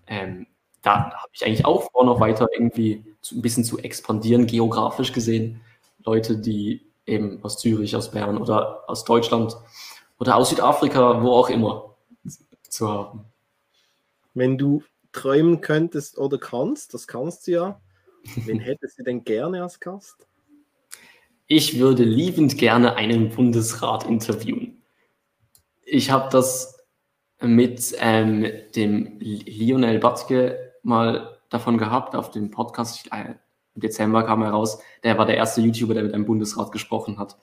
Ähm, 0.06 0.46
da 0.80 1.10
habe 1.12 1.30
ich 1.32 1.44
eigentlich 1.44 1.66
auch 1.66 1.90
vor, 1.90 2.04
noch 2.06 2.20
weiter 2.20 2.48
irgendwie 2.52 3.04
zu, 3.20 3.36
ein 3.36 3.42
bisschen 3.42 3.64
zu 3.64 3.78
expandieren, 3.78 4.46
geografisch 4.46 5.12
gesehen. 5.12 5.60
Leute, 6.04 6.38
die 6.38 6.86
eben 7.06 7.42
aus 7.44 7.58
Zürich, 7.58 7.94
aus 7.94 8.10
Bern 8.10 8.38
oder 8.38 8.88
aus 8.88 9.04
Deutschland 9.04 9.56
oder 10.18 10.36
aus 10.36 10.50
Südafrika, 10.50 11.22
wo 11.22 11.32
auch 11.32 11.50
immer, 11.50 11.94
zu 12.68 12.88
haben. 12.88 13.26
Wenn 14.34 14.56
du 14.56 14.82
träumen 15.12 15.60
könntest 15.60 16.16
oder 16.18 16.38
kannst, 16.38 16.94
das 16.94 17.06
kannst 17.06 17.46
du 17.46 17.52
ja, 17.52 17.80
wen 18.44 18.60
hättest 18.60 18.98
du 18.98 19.02
denn 19.02 19.24
gerne 19.24 19.62
als 19.62 19.80
Gast? 19.80 20.26
Ich 21.46 21.78
würde 21.78 22.04
liebend 22.04 22.56
gerne 22.56 22.94
einen 22.96 23.28
Bundesrat 23.28 24.04
interviewen. 24.06 24.82
Ich 25.84 26.10
habe 26.10 26.28
das 26.30 26.82
mit 27.40 27.94
ähm, 27.98 28.46
dem 28.74 29.18
Lionel 29.20 29.98
Batzke 29.98 30.72
mal 30.82 31.38
davon 31.50 31.76
gehabt 31.78 32.14
auf 32.14 32.30
dem 32.30 32.50
Podcast. 32.50 33.08
Äh, 33.12 33.34
Im 33.74 33.82
Dezember 33.82 34.22
kam 34.22 34.42
er 34.42 34.50
raus. 34.50 34.78
Der 35.02 35.18
war 35.18 35.26
der 35.26 35.36
erste 35.36 35.60
YouTuber, 35.60 35.94
der 35.94 36.04
mit 36.04 36.14
einem 36.14 36.24
Bundesrat 36.24 36.72
gesprochen 36.72 37.18
hat. 37.18 37.36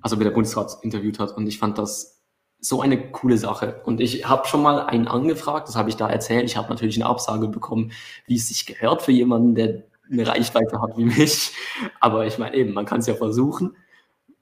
Also 0.00 0.16
mit 0.16 0.24
der 0.24 0.32
Bundesrat 0.32 0.78
interviewt 0.82 1.18
hat. 1.18 1.36
Und 1.36 1.46
ich 1.46 1.58
fand 1.58 1.78
das 1.78 2.22
so 2.58 2.80
eine 2.80 3.10
coole 3.10 3.36
Sache. 3.36 3.82
Und 3.84 4.00
ich 4.00 4.28
habe 4.28 4.46
schon 4.46 4.62
mal 4.62 4.80
einen 4.80 5.08
angefragt, 5.08 5.68
das 5.68 5.76
habe 5.76 5.90
ich 5.90 5.96
da 5.96 6.08
erzählt. 6.08 6.44
Ich 6.44 6.56
habe 6.56 6.68
natürlich 6.68 6.96
eine 6.96 7.10
Absage 7.10 7.48
bekommen, 7.48 7.92
wie 8.26 8.36
es 8.36 8.48
sich 8.48 8.64
gehört 8.66 9.02
für 9.02 9.12
jemanden, 9.12 9.54
der 9.54 9.82
eine 10.12 10.26
Reichweite 10.26 10.80
hat 10.80 10.96
wie 10.96 11.04
mich. 11.04 11.52
Aber 12.00 12.26
ich 12.26 12.38
meine 12.38 12.56
eben, 12.56 12.72
man 12.72 12.86
kann 12.86 13.00
es 13.00 13.06
ja 13.06 13.14
versuchen. 13.14 13.76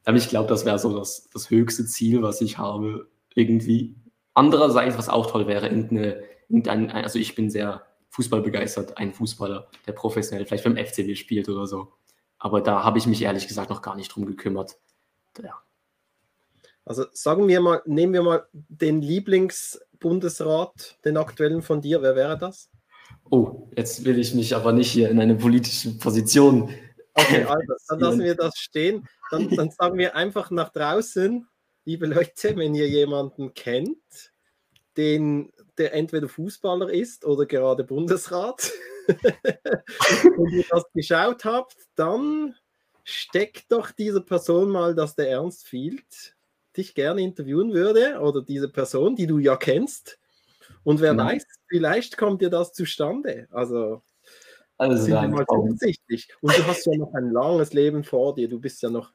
Aber 0.05 0.17
ich 0.17 0.29
glaube, 0.29 0.49
das 0.49 0.65
wäre 0.65 0.79
so 0.79 0.97
das, 0.99 1.29
das 1.33 1.51
höchste 1.51 1.87
Ziel, 1.87 2.23
was 2.23 2.41
ich 2.41 2.59
habe, 2.59 3.09
irgendwie. 3.35 3.95
Andererseits, 4.35 4.99
was 4.99 5.09
auch 5.09 5.31
toll 5.31 5.47
wäre, 5.47 5.69
irgendeine, 5.69 6.23
irgendein, 6.49 6.91
also 6.91 7.19
ich 7.19 7.35
bin 7.35 7.51
sehr 7.51 7.83
fußballbegeistert, 8.11 8.99
ein 8.99 9.13
Fußballer, 9.13 9.69
der 9.87 9.93
professionell 9.93 10.47
vielleicht 10.47 10.65
beim 10.65 10.77
FCW 10.77 11.15
spielt 11.15 11.49
oder 11.49 11.67
so. 11.67 11.93
Aber 12.39 12.61
da 12.61 12.85
habe 12.85 12.99
ich 12.99 13.07
mich 13.07 13.23
ehrlich 13.23 13.47
gesagt 13.47 13.71
noch 13.71 13.83
gar 13.83 13.97
nicht 13.97 14.15
drum 14.15 14.27
gekümmert. 14.27 14.79
Ja, 15.43 15.61
also 16.85 17.05
sagen 17.13 17.47
wir 17.47 17.61
mal, 17.61 17.83
nehmen 17.85 18.13
wir 18.13 18.23
mal 18.23 18.47
den 18.53 19.01
Lieblingsbundesrat, 19.01 20.99
den 21.05 21.17
aktuellen 21.19 21.63
von 21.63 21.81
dir. 21.81 22.03
Wer 22.03 22.17
wäre 22.17 22.37
das? 22.37 22.69
Oh, 23.31 23.69
jetzt 23.77 24.05
will 24.05 24.19
ich 24.19 24.35
mich 24.35 24.55
aber 24.55 24.73
nicht 24.73 24.91
hier 24.91 25.09
in 25.09 25.21
eine 25.21 25.37
politische 25.37 25.97
Position. 25.99 26.75
Okay, 27.15 27.45
also, 27.49 27.75
dann 27.89 28.01
lassen 28.01 28.21
wir 28.21 28.35
das 28.35 28.59
stehen. 28.59 29.07
Dann, 29.31 29.49
dann 29.51 29.71
sagen 29.71 29.99
wir 29.99 30.17
einfach 30.17 30.51
nach 30.51 30.71
draußen, 30.71 31.47
liebe 31.85 32.07
Leute, 32.07 32.57
wenn 32.57 32.75
ihr 32.75 32.89
jemanden 32.89 33.55
kennt, 33.55 34.33
den, 34.97 35.53
der 35.79 35.95
entweder 35.95 36.29
Fußballer 36.29 36.91
ist 36.91 37.25
oder 37.25 37.47
gerade 37.47 37.85
Bundesrat, 37.85 38.73
und 40.37 40.53
ihr 40.53 40.65
das 40.69 40.85
geschaut 40.93 41.45
habt, 41.45 41.77
dann 41.95 42.55
steckt 43.03 43.73
doch 43.73 43.91
dieser 43.91 44.21
Person 44.21 44.71
mal, 44.71 44.95
dass 44.95 45.17
der 45.17 45.31
Ernst 45.31 45.67
fehlt 45.67 46.35
dich 46.77 46.95
gerne 46.95 47.23
interviewen 47.23 47.73
würde 47.73 48.21
oder 48.21 48.43
diese 48.43 48.69
Person, 48.69 49.17
die 49.17 49.27
du 49.27 49.39
ja 49.39 49.57
kennst. 49.57 50.19
Und 50.85 51.01
wer 51.01 51.15
mhm. 51.15 51.19
weiß, 51.19 51.45
vielleicht 51.71 52.19
kommt 52.19 52.43
dir 52.43 52.51
das 52.51 52.73
zustande. 52.73 53.49
Also, 53.51 54.03
also 54.77 55.03
sind 55.03 55.15
wir 55.15 55.29
mal 55.29 55.47
zuversichtlich. 55.47 56.29
Und 56.41 56.57
du 56.59 56.67
hast 56.67 56.85
ja 56.87 56.97
noch 56.97 57.15
ein 57.15 57.31
langes 57.31 57.73
Leben 57.73 58.05
vor 58.05 58.35
dir. 58.35 58.49
Du 58.49 58.61
bist 58.61 58.83
ja 58.83 58.91
noch, 58.91 59.13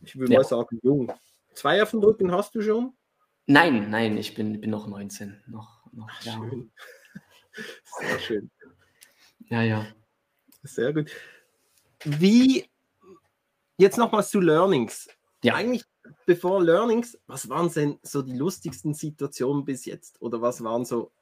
ich 0.00 0.16
würde 0.16 0.32
ja. 0.32 0.40
mal 0.40 0.44
sagen, 0.44 0.80
jung. 0.82 1.12
Zwei 1.54 1.82
auf 1.82 1.90
dem 1.90 2.00
Rücken 2.00 2.32
hast 2.32 2.54
du 2.54 2.62
schon? 2.62 2.94
Nein, 3.46 3.90
nein, 3.90 4.16
ich 4.16 4.34
bin, 4.34 4.60
bin 4.60 4.70
noch 4.70 4.86
19. 4.86 5.42
Noch, 5.46 5.86
noch 5.92 6.08
Ach, 6.10 6.24
ja. 6.24 6.32
schön. 6.32 6.72
Sehr 8.00 8.18
schön. 8.18 8.50
Ja, 9.50 9.62
ja. 9.62 9.86
Sehr 10.62 10.94
gut. 10.94 11.10
Wie, 12.04 12.64
jetzt 13.76 13.98
nochmals 13.98 14.30
zu 14.30 14.40
Learnings. 14.40 15.08
Ja. 15.42 15.56
Eigentlich 15.56 15.84
bevor 16.24 16.62
Learnings, 16.62 17.18
was 17.26 17.48
waren 17.48 17.70
denn 17.72 17.98
so 18.02 18.22
die 18.22 18.36
lustigsten 18.36 18.94
Situationen 18.94 19.64
bis 19.64 19.84
jetzt? 19.84 20.20
Oder 20.22 20.40
was 20.40 20.62
waren 20.62 20.84
so, 20.84 21.12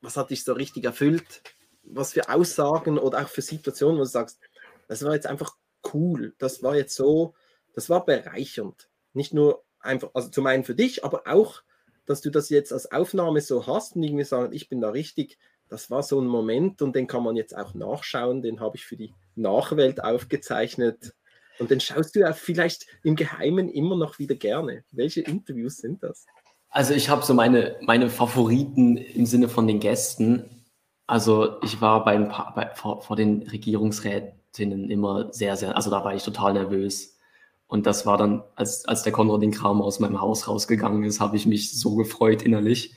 was 0.00 0.16
hat 0.16 0.30
dich 0.30 0.44
so 0.44 0.52
richtig 0.52 0.84
erfüllt? 0.84 1.42
Was 1.82 2.12
für 2.12 2.28
Aussagen 2.28 2.98
oder 2.98 3.22
auch 3.22 3.28
für 3.28 3.42
Situationen, 3.42 3.96
wo 3.96 4.02
du 4.02 4.08
sagst, 4.08 4.40
das 4.88 5.04
war 5.04 5.14
jetzt 5.14 5.26
einfach 5.26 5.56
cool, 5.92 6.34
das 6.38 6.62
war 6.62 6.76
jetzt 6.76 6.94
so, 6.94 7.34
das 7.74 7.88
war 7.88 8.04
bereichernd. 8.04 8.88
Nicht 9.12 9.32
nur 9.32 9.64
einfach, 9.80 10.10
also 10.14 10.28
zum 10.28 10.46
einen 10.46 10.64
für 10.64 10.74
dich, 10.74 11.04
aber 11.04 11.26
auch, 11.26 11.62
dass 12.06 12.20
du 12.20 12.30
das 12.30 12.48
jetzt 12.48 12.72
als 12.72 12.90
Aufnahme 12.90 13.40
so 13.40 13.66
hast 13.66 13.96
und 13.96 14.02
irgendwie 14.02 14.24
sagen, 14.24 14.52
ich 14.52 14.68
bin 14.68 14.80
da 14.80 14.90
richtig, 14.90 15.38
das 15.68 15.90
war 15.90 16.02
so 16.02 16.20
ein 16.20 16.26
Moment 16.26 16.80
und 16.80 16.96
den 16.96 17.06
kann 17.06 17.22
man 17.22 17.36
jetzt 17.36 17.56
auch 17.56 17.74
nachschauen, 17.74 18.40
den 18.42 18.60
habe 18.60 18.76
ich 18.76 18.86
für 18.86 18.96
die 18.96 19.14
Nachwelt 19.34 20.02
aufgezeichnet. 20.02 21.14
Und 21.58 21.70
dann 21.70 21.80
schaust 21.80 22.14
du 22.14 22.20
ja 22.20 22.32
vielleicht 22.32 22.86
im 23.02 23.16
Geheimen 23.16 23.68
immer 23.68 23.96
noch 23.96 24.18
wieder 24.18 24.36
gerne. 24.36 24.84
Welche 24.92 25.20
Interviews 25.20 25.78
sind 25.78 26.02
das? 26.02 26.26
Also 26.70 26.94
ich 26.94 27.08
habe 27.08 27.24
so 27.24 27.34
meine, 27.34 27.76
meine 27.80 28.10
Favoriten 28.10 28.96
im 28.96 29.26
Sinne 29.26 29.48
von 29.48 29.66
den 29.66 29.80
Gästen. 29.80 30.64
Also 31.06 31.60
ich 31.62 31.80
war 31.80 32.04
bei 32.04 32.14
ein 32.14 32.28
paar, 32.28 32.52
bei, 32.54 32.70
vor, 32.74 33.00
vor 33.02 33.16
den 33.16 33.42
Regierungsrätinnen 33.42 34.90
immer 34.90 35.32
sehr, 35.32 35.56
sehr, 35.56 35.74
also 35.74 35.90
da 35.90 36.04
war 36.04 36.14
ich 36.14 36.22
total 36.22 36.52
nervös. 36.52 37.16
Und 37.66 37.86
das 37.86 38.06
war 38.06 38.16
dann, 38.16 38.42
als, 38.56 38.86
als 38.86 39.02
der 39.02 39.12
Konrad 39.12 39.42
den 39.42 39.50
Kram 39.50 39.82
aus 39.82 40.00
meinem 40.00 40.20
Haus 40.20 40.48
rausgegangen 40.48 41.04
ist, 41.04 41.20
habe 41.20 41.36
ich 41.36 41.46
mich 41.46 41.78
so 41.78 41.96
gefreut 41.96 42.42
innerlich. 42.42 42.94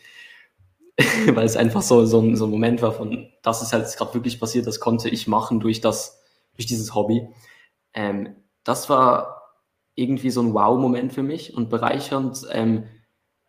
Weil 1.28 1.46
es 1.46 1.58
einfach 1.58 1.82
so, 1.82 2.06
so, 2.06 2.20
ein, 2.22 2.36
so 2.36 2.46
ein 2.46 2.52
Moment 2.52 2.82
war 2.82 2.94
von, 2.94 3.30
das 3.42 3.62
ist 3.62 3.74
halt 3.74 3.86
gerade 3.98 4.14
wirklich 4.14 4.40
passiert, 4.40 4.68
das 4.68 4.80
konnte 4.80 5.10
ich 5.10 5.28
machen 5.28 5.60
durch 5.60 5.82
das, 5.82 6.22
durch 6.56 6.66
dieses 6.66 6.94
Hobby. 6.96 7.28
Ähm, 7.94 8.36
das 8.64 8.90
war 8.90 9.54
irgendwie 9.96 10.30
so 10.30 10.42
ein 10.42 10.54
Wow-Moment 10.54 11.14
für 11.14 11.24
mich 11.24 11.54
und 11.56 11.70
bereichernd, 11.70 12.46
ähm, 12.52 12.86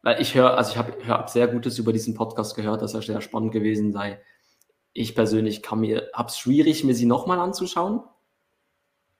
weil 0.02 0.20
ich 0.20 0.34
höre, 0.34 0.56
also 0.56 0.72
ich 0.72 0.78
habe 0.78 0.94
hab 1.06 1.30
sehr 1.30 1.48
Gutes 1.48 1.78
über 1.78 1.92
diesen 1.92 2.14
Podcast 2.14 2.56
gehört, 2.56 2.82
dass 2.82 2.94
er 2.94 3.02
sehr 3.02 3.20
spannend 3.20 3.52
gewesen 3.52 3.92
sei. 3.92 4.20
Ich 4.92 5.14
persönlich 5.14 5.62
kann 5.62 5.80
mir, 5.80 6.10
habe 6.12 6.28
es 6.28 6.38
schwierig, 6.38 6.84
mir 6.84 6.94
sie 6.94 7.06
nochmal 7.06 7.38
anzuschauen, 7.38 8.00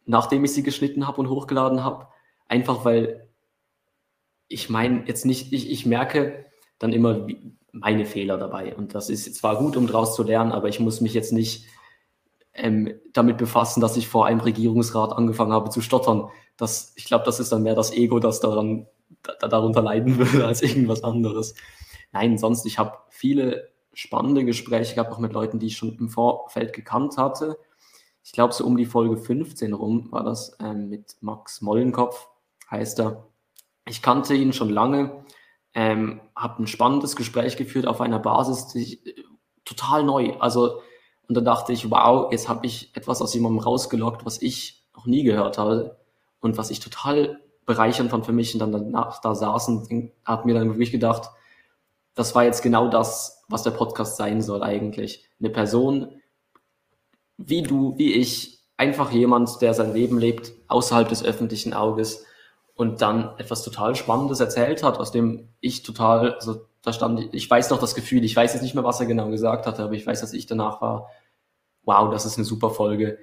nachdem 0.05 0.45
ich 0.45 0.53
sie 0.53 0.63
geschnitten 0.63 1.07
habe 1.07 1.21
und 1.21 1.31
hochgeladen 1.31 1.83
habe, 1.85 2.09
einfach 2.49 2.85
weil 2.85 3.29
ich 4.49 4.69
meine 4.69 5.05
jetzt 5.07 5.25
nicht, 5.25 5.53
ich, 5.53 5.71
ich 5.71 5.87
merke 5.87 6.45
dann 6.79 6.93
immer 6.93 7.27
meine 7.71 8.05
Fehler 8.05 8.37
dabei 8.37 8.77
und 8.77 8.95
das 8.95 9.09
ist 9.09 9.35
zwar 9.37 9.57
gut, 9.57 9.77
um 9.77 9.87
daraus 9.87 10.15
zu 10.15 10.23
lernen, 10.23 10.53
aber 10.53 10.69
ich 10.69 10.79
muss 10.79 11.01
mich 11.01 11.15
jetzt 11.15 11.33
nicht 11.33 11.65
ähm, 12.53 13.01
damit 13.13 13.39
befassen, 13.39 13.81
dass 13.81 13.97
ich 13.97 14.09
vor 14.09 14.27
einem 14.27 14.41
Regierungsrat 14.41 15.13
angefangen 15.13 15.53
habe 15.53 15.71
zu 15.71 15.81
stottern. 15.81 16.29
Das, 16.59 16.93
ich 16.97 17.07
glaube, 17.07 17.25
das 17.25 17.41
ist 17.41 17.51
dann 17.51 17.63
mehr 17.63 17.75
das 17.75 17.93
Ego, 17.93 18.19
das 18.19 18.41
daran, 18.41 18.87
da, 19.23 19.49
darunter 19.49 19.83
leiden 19.83 20.19
würde, 20.19 20.47
als 20.47 20.63
irgendwas 20.63 21.05
anderes. 21.05 21.55
Nein, 22.13 22.39
sonst, 22.39 22.67
ich 22.67 22.79
habe 22.79 22.99
viele 23.09 23.71
spannende 23.95 24.45
Gespräche 24.45 24.95
gehabt, 24.95 25.13
auch 25.13 25.19
mit 25.19 25.33
Leuten, 25.33 25.59
die 25.59 25.67
ich 25.67 25.77
schon 25.77 25.97
im 25.99 26.09
Vorfeld 26.09 26.73
gekannt 26.73 27.17
hatte. 27.17 27.59
Ich 28.25 28.33
glaube, 28.33 28.55
so 28.55 28.65
um 28.65 28.77
die 28.77 28.87
Folge 28.87 29.17
15 29.17 29.73
rum 29.73 30.11
war 30.13 30.25
das 30.25 30.57
ähm, 30.61 30.89
mit 30.89 31.17
Max 31.21 31.61
Mollenkopf, 31.61 32.29
heißt 32.71 33.01
er. 33.01 33.27
Ich 33.89 34.01
kannte 34.01 34.35
ihn 34.35 34.53
schon 34.53 34.71
lange, 34.71 35.25
ähm, 35.75 36.21
habe 36.37 36.63
ein 36.63 36.67
spannendes 36.67 37.17
Gespräch 37.17 37.57
geführt 37.57 37.87
auf 37.87 38.01
einer 38.01 38.21
Basis, 38.21 38.69
die 38.69 39.05
äh, 39.05 39.25
total 39.65 40.05
neu. 40.05 40.35
Also 40.39 40.81
und 41.29 41.37
dann 41.37 41.45
dachte 41.45 41.73
ich, 41.73 41.91
wow, 41.91 42.31
jetzt 42.31 42.49
habe 42.49 42.67
ich 42.67 42.95
etwas 42.95 43.23
aus 43.23 43.35
jemandem 43.35 43.61
rausgelockt, 43.61 44.27
was 44.27 44.43
ich 44.43 44.85
noch 44.95 45.07
nie 45.07 45.23
gehört 45.23 45.59
habe 45.59 45.99
und 46.41 46.59
was 46.59 46.71
ich 46.71 46.81
total 46.81 47.41
bereichernd 47.67 48.11
fand 48.11 48.27
für 48.27 48.33
mich. 48.33 48.55
Und 48.55 48.61
dann 48.61 48.73
danach 48.73 49.21
da 49.21 49.35
saßen, 49.35 50.13
habe 50.25 50.47
mir 50.47 50.55
dann 50.55 50.69
wirklich 50.69 50.93
gedacht, 50.93 51.31
das 52.15 52.35
war 52.35 52.45
jetzt 52.45 52.63
genau 52.63 52.89
das, 52.89 53.45
was 53.49 53.63
der 53.63 53.71
Podcast 53.71 54.17
sein 54.17 54.43
soll 54.43 54.63
eigentlich. 54.63 55.25
Eine 55.41 55.51
Person 55.51 56.21
wie 57.39 57.63
du, 57.63 57.97
wie 57.99 58.13
ich, 58.15 58.61
einfach 58.77 59.13
jemand, 59.13 59.61
der 59.61 59.75
sein 59.75 59.93
Leben 59.93 60.19
lebt 60.19 60.53
außerhalb 60.69 61.09
des 61.09 61.25
öffentlichen 61.25 61.73
Auges 61.73 62.25
und 62.75 63.03
dann 63.03 63.39
etwas 63.39 63.63
total 63.63 63.95
Spannendes 63.95 64.41
erzählt 64.41 64.83
hat, 64.83 64.99
aus 64.99 65.13
dem 65.13 65.49
ich 65.61 65.83
total, 65.83 66.35
also 66.35 66.67
da 66.83 66.93
stand, 66.93 67.33
ich 67.33 67.49
weiß 67.49 67.71
noch 67.71 67.79
das 67.79 67.95
Gefühl, 67.95 68.25
ich 68.25 68.35
weiß 68.35 68.55
jetzt 68.55 68.63
nicht 68.63 68.75
mehr, 68.75 68.85
was 68.85 68.99
er 68.99 69.07
genau 69.07 69.29
gesagt 69.29 69.67
hatte, 69.67 69.85
aber 69.85 69.93
ich 69.93 70.07
weiß, 70.07 70.21
dass 70.21 70.33
ich 70.33 70.47
danach 70.47 70.81
war, 70.81 71.09
wow, 71.85 72.11
das 72.11 72.27
ist 72.27 72.39
eine 72.39 72.45
super 72.45 72.71
Folge. 72.71 73.19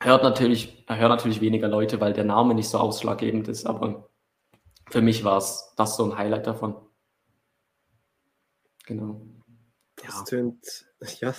Hört 0.00 0.22
natürlich, 0.22 0.84
hört 0.88 1.10
natürlich 1.10 1.40
weniger 1.40 1.68
Leute, 1.68 2.00
weil 2.00 2.12
der 2.12 2.24
Name 2.24 2.54
nicht 2.54 2.68
so 2.68 2.78
ausschlaggebend 2.78 3.48
ist, 3.48 3.66
aber 3.66 4.08
für 4.90 5.02
mich 5.02 5.24
war 5.24 5.38
es 5.38 5.72
das 5.76 5.96
so 5.96 6.04
ein 6.04 6.16
Highlight 6.16 6.46
davon. 6.46 6.76
Genau. 8.86 9.20
Ja. 10.02 10.08
Es 10.08 10.24
tönt, 10.24 10.86
ja, 11.20 11.34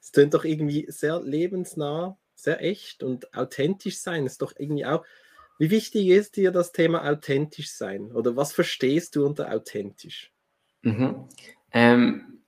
es 0.00 0.12
tönt 0.12 0.34
doch 0.34 0.44
irgendwie 0.44 0.86
sehr 0.88 1.20
lebensnah, 1.20 2.18
sehr 2.34 2.62
echt 2.62 3.02
und 3.02 3.34
authentisch 3.34 3.98
sein. 3.98 4.26
Ist 4.26 4.42
doch 4.42 4.52
irgendwie 4.58 4.86
auch. 4.86 5.04
Wie 5.58 5.70
wichtig 5.70 6.08
ist 6.08 6.36
dir 6.36 6.50
das 6.50 6.72
Thema 6.72 7.08
authentisch 7.08 7.70
sein? 7.70 8.10
Oder 8.10 8.34
was 8.34 8.52
verstehst 8.52 9.14
du 9.14 9.24
unter 9.24 9.52
authentisch? 9.52 10.32
Mhm. 10.82 11.28
Ähm, 11.70 12.42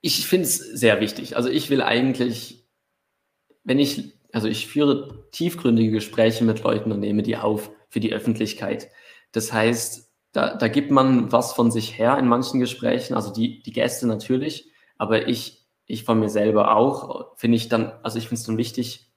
ich 0.00 0.26
finde 0.28 0.46
es 0.46 0.58
sehr 0.58 1.00
wichtig. 1.00 1.36
Also 1.36 1.48
ich 1.48 1.70
will 1.70 1.82
eigentlich, 1.82 2.64
wenn 3.64 3.80
ich, 3.80 4.14
also 4.32 4.48
ich 4.48 4.66
führe 4.66 5.28
tiefgründige 5.30 5.92
Gespräche 5.92 6.44
mit 6.44 6.62
Leuten 6.62 6.90
und 6.90 7.00
nehme 7.00 7.22
die 7.22 7.36
auf 7.36 7.70
für 7.88 8.00
die 8.00 8.12
Öffentlichkeit. 8.12 8.88
Das 9.32 9.52
heißt, 9.52 10.10
da, 10.32 10.56
da 10.56 10.68
gibt 10.68 10.90
man 10.90 11.30
was 11.30 11.52
von 11.52 11.70
sich 11.70 11.98
her 11.98 12.18
in 12.18 12.26
manchen 12.26 12.58
Gesprächen, 12.58 13.14
also 13.14 13.32
die, 13.32 13.62
die 13.62 13.72
Gäste 13.72 14.06
natürlich, 14.06 14.70
aber 14.96 15.28
ich, 15.28 15.66
ich 15.86 16.04
von 16.04 16.18
mir 16.18 16.30
selber 16.30 16.74
auch, 16.74 17.36
finde 17.36 17.56
ich 17.56 17.68
dann, 17.68 17.92
also 18.02 18.18
ich 18.18 18.28
finde 18.28 18.40
es 18.40 18.46
dann 18.46 18.56
wichtig, 18.56 19.12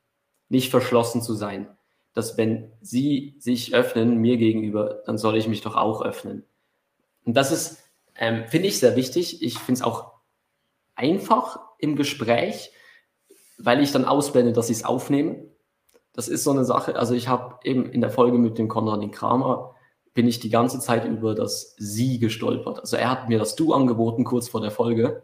nicht 0.50 0.70
verschlossen 0.70 1.22
zu 1.22 1.34
sein. 1.34 1.70
Dass 2.14 2.38
wenn 2.38 2.72
sie 2.82 3.36
sich 3.40 3.74
öffnen 3.74 4.18
mir 4.18 4.38
gegenüber, 4.38 5.02
dann 5.06 5.18
soll 5.18 5.38
ich 5.38 5.48
mich 5.48 5.62
doch 5.62 5.76
auch 5.76 6.02
öffnen. 6.02 6.44
Und 7.24 7.36
das 7.36 7.52
ist, 7.52 7.84
ähm, 8.18 8.46
finde 8.48 8.68
ich 8.68 8.80
sehr 8.80 8.96
wichtig. 8.96 9.42
Ich 9.42 9.58
finde 9.60 9.80
es 9.80 9.86
auch 9.86 10.14
einfach 10.96 11.60
im 11.78 11.96
Gespräch, 11.96 12.72
weil 13.58 13.82
ich 13.82 13.92
dann 13.92 14.06
ausblende, 14.06 14.54
dass 14.54 14.70
ich 14.70 14.78
es 14.78 14.86
aufnehme. 14.86 15.46
Das 16.14 16.28
ist 16.28 16.44
so 16.44 16.52
eine 16.52 16.66
Sache. 16.66 16.96
Also 16.96 17.14
ich 17.14 17.28
habe 17.28 17.56
eben 17.64 17.86
in 17.92 18.02
der 18.02 18.10
Folge 18.10 18.38
mit 18.38 18.58
dem 18.58 18.68
Konradin 18.68 19.12
Kramer 19.12 19.76
bin 20.14 20.28
ich 20.28 20.40
die 20.40 20.50
ganze 20.50 20.80
Zeit 20.80 21.06
über 21.06 21.36
das 21.36 21.76
Sie 21.78 22.20
gestolpert. 22.20 22.80
Also 22.80 22.96
er 22.96 23.10
hat 23.10 23.28
mir 23.28 23.38
das 23.38 23.56
Du 23.56 23.74
angeboten 23.74 24.24
kurz 24.24 24.48
vor 24.48 24.62
der 24.62 24.72
Folge, 24.72 25.24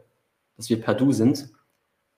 dass 0.58 0.70
wir 0.70 0.82
per 0.82 0.94
Du 0.94 1.14
sind. 1.14 1.50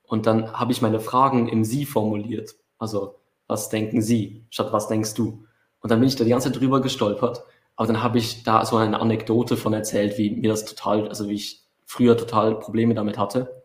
Und 0.02 0.26
dann 0.26 0.52
habe 0.54 0.72
ich 0.72 0.82
meine 0.82 1.00
Fragen 1.00 1.48
im 1.48 1.64
Sie 1.64 1.86
formuliert. 1.86 2.56
Also 2.80 3.20
was 3.48 3.70
denken 3.70 4.02
Sie 4.02 4.46
statt 4.50 4.74
was 4.74 4.88
denkst 4.88 5.14
du? 5.14 5.46
Und 5.82 5.92
dann 5.92 6.00
bin 6.00 6.08
ich 6.08 6.16
da 6.16 6.24
die 6.24 6.32
ganze 6.32 6.52
Zeit 6.52 6.60
drüber 6.60 6.82
gestolpert. 6.82 7.44
Aber 7.76 7.88
dann 7.88 8.02
habe 8.02 8.18
ich 8.18 8.44
da 8.44 8.66
so 8.66 8.78
eine 8.78 9.00
Anekdote 9.00 9.56
von 9.56 9.74
erzählt, 9.74 10.18
wie 10.18 10.32
mir 10.32 10.50
das 10.50 10.66
total, 10.66 11.08
also 11.08 11.30
wie 11.30 11.36
ich 11.36 11.64
früher 11.86 12.18
total 12.18 12.60
Probleme 12.60 12.96
damit 12.96 13.18
hatte. 13.18 13.64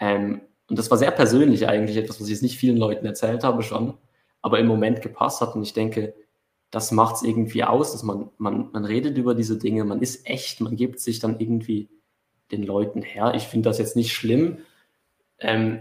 Ähm, 0.00 0.42
und 0.72 0.78
das 0.78 0.90
war 0.90 0.96
sehr 0.96 1.10
persönlich 1.10 1.68
eigentlich, 1.68 1.98
etwas, 1.98 2.18
was 2.18 2.28
ich 2.28 2.32
jetzt 2.32 2.42
nicht 2.42 2.56
vielen 2.56 2.78
Leuten 2.78 3.04
erzählt 3.04 3.44
habe 3.44 3.62
schon, 3.62 3.92
aber 4.40 4.58
im 4.58 4.66
Moment 4.66 5.02
gepasst 5.02 5.42
hat. 5.42 5.54
Und 5.54 5.62
ich 5.62 5.74
denke, 5.74 6.14
das 6.70 6.92
macht 6.92 7.16
es 7.16 7.22
irgendwie 7.24 7.62
aus, 7.62 7.92
dass 7.92 8.02
man, 8.02 8.30
man, 8.38 8.70
man 8.72 8.86
redet 8.86 9.18
über 9.18 9.34
diese 9.34 9.58
Dinge, 9.58 9.84
man 9.84 10.00
ist 10.00 10.26
echt, 10.26 10.62
man 10.62 10.74
gibt 10.74 10.98
sich 10.98 11.18
dann 11.18 11.38
irgendwie 11.38 11.90
den 12.52 12.62
Leuten 12.62 13.02
her. 13.02 13.34
Ich 13.36 13.42
finde 13.48 13.68
das 13.68 13.76
jetzt 13.76 13.96
nicht 13.96 14.14
schlimm. 14.14 14.60
Ähm, 15.40 15.80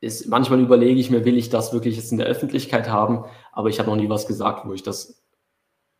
ist, 0.00 0.26
manchmal 0.26 0.60
überlege 0.60 0.98
ich 0.98 1.10
mir, 1.10 1.26
will 1.26 1.36
ich 1.36 1.50
das 1.50 1.74
wirklich 1.74 1.96
jetzt 1.96 2.10
in 2.10 2.16
der 2.16 2.26
Öffentlichkeit 2.26 2.88
haben, 2.88 3.26
aber 3.52 3.68
ich 3.68 3.78
habe 3.78 3.90
noch 3.90 3.96
nie 3.96 4.08
was 4.08 4.26
gesagt, 4.26 4.66
wo 4.66 4.72
ich 4.72 4.82
das 4.82 5.22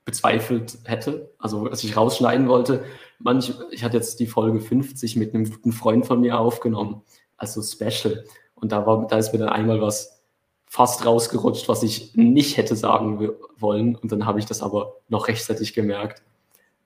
bezweifelt 0.06 0.78
hätte, 0.84 1.34
also 1.38 1.66
als 1.66 1.84
ich 1.84 1.94
rausschneiden 1.94 2.48
wollte. 2.48 2.86
Manch, 3.18 3.52
ich 3.70 3.84
hatte 3.84 3.98
jetzt 3.98 4.18
die 4.18 4.26
Folge 4.26 4.60
50 4.60 5.16
mit 5.16 5.34
einem 5.34 5.44
guten 5.44 5.72
Freund 5.72 6.06
von 6.06 6.22
mir 6.22 6.38
aufgenommen, 6.38 7.02
also 7.40 7.62
Special. 7.62 8.24
Und 8.54 8.70
da, 8.70 8.86
war, 8.86 9.06
da 9.08 9.18
ist 9.18 9.32
mir 9.32 9.40
dann 9.40 9.48
einmal 9.48 9.80
was 9.80 10.22
fast 10.66 11.04
rausgerutscht, 11.04 11.68
was 11.68 11.82
ich 11.82 12.14
nicht 12.14 12.56
hätte 12.56 12.76
sagen 12.76 13.30
wollen. 13.56 13.96
Und 13.96 14.12
dann 14.12 14.26
habe 14.26 14.38
ich 14.38 14.46
das 14.46 14.62
aber 14.62 14.98
noch 15.08 15.26
rechtzeitig 15.26 15.74
gemerkt. 15.74 16.22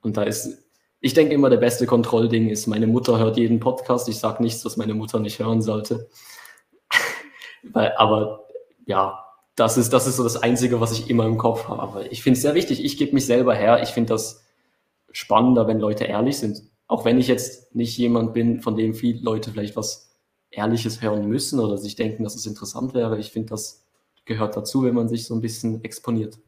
Und 0.01 0.17
da 0.17 0.23
ist, 0.23 0.65
ich 1.01 1.13
denke 1.13 1.35
immer, 1.35 1.51
der 1.51 1.57
beste 1.57 1.85
Kontrollding 1.85 2.49
ist, 2.49 2.65
meine 2.65 2.87
Mutter 2.87 3.19
hört 3.19 3.37
jeden 3.37 3.59
Podcast. 3.59 4.09
Ich 4.09 4.17
sage 4.17 4.41
nichts, 4.41 4.65
was 4.65 4.77
meine 4.77 4.95
Mutter 4.95 5.19
nicht 5.19 5.37
hören 5.37 5.61
sollte. 5.61 6.09
Weil, 7.63 7.93
aber 7.97 8.45
ja, 8.87 9.23
das 9.55 9.77
ist, 9.77 9.93
das 9.93 10.07
ist 10.07 10.17
so 10.17 10.23
das 10.23 10.41
Einzige, 10.41 10.81
was 10.81 10.91
ich 10.91 11.09
immer 11.09 11.25
im 11.25 11.37
Kopf 11.37 11.67
habe. 11.67 12.07
Ich 12.07 12.23
finde 12.23 12.37
es 12.37 12.41
sehr 12.41 12.55
wichtig. 12.55 12.83
Ich 12.83 12.97
gebe 12.97 13.13
mich 13.13 13.25
selber 13.25 13.53
her. 13.53 13.83
Ich 13.83 13.89
finde 13.89 14.13
das 14.13 14.45
spannender, 15.11 15.67
wenn 15.67 15.79
Leute 15.79 16.05
ehrlich 16.05 16.37
sind. 16.37 16.63
Auch 16.87 17.05
wenn 17.05 17.19
ich 17.19 17.27
jetzt 17.27 17.75
nicht 17.75 17.97
jemand 17.97 18.33
bin, 18.33 18.61
von 18.61 18.75
dem 18.75 18.93
viele 18.93 19.21
Leute 19.21 19.51
vielleicht 19.51 19.75
was 19.75 20.14
Ehrliches 20.55 21.01
hören 21.01 21.27
müssen 21.27 21.59
oder 21.59 21.77
sich 21.77 21.95
denken, 21.95 22.23
dass 22.23 22.35
es 22.35 22.45
interessant 22.45 22.93
wäre. 22.93 23.19
Ich 23.19 23.31
finde, 23.31 23.49
das 23.49 23.83
gehört 24.25 24.55
dazu, 24.55 24.83
wenn 24.83 24.95
man 24.95 25.09
sich 25.09 25.25
so 25.25 25.35
ein 25.35 25.41
bisschen 25.41 25.83
exponiert. 25.83 26.39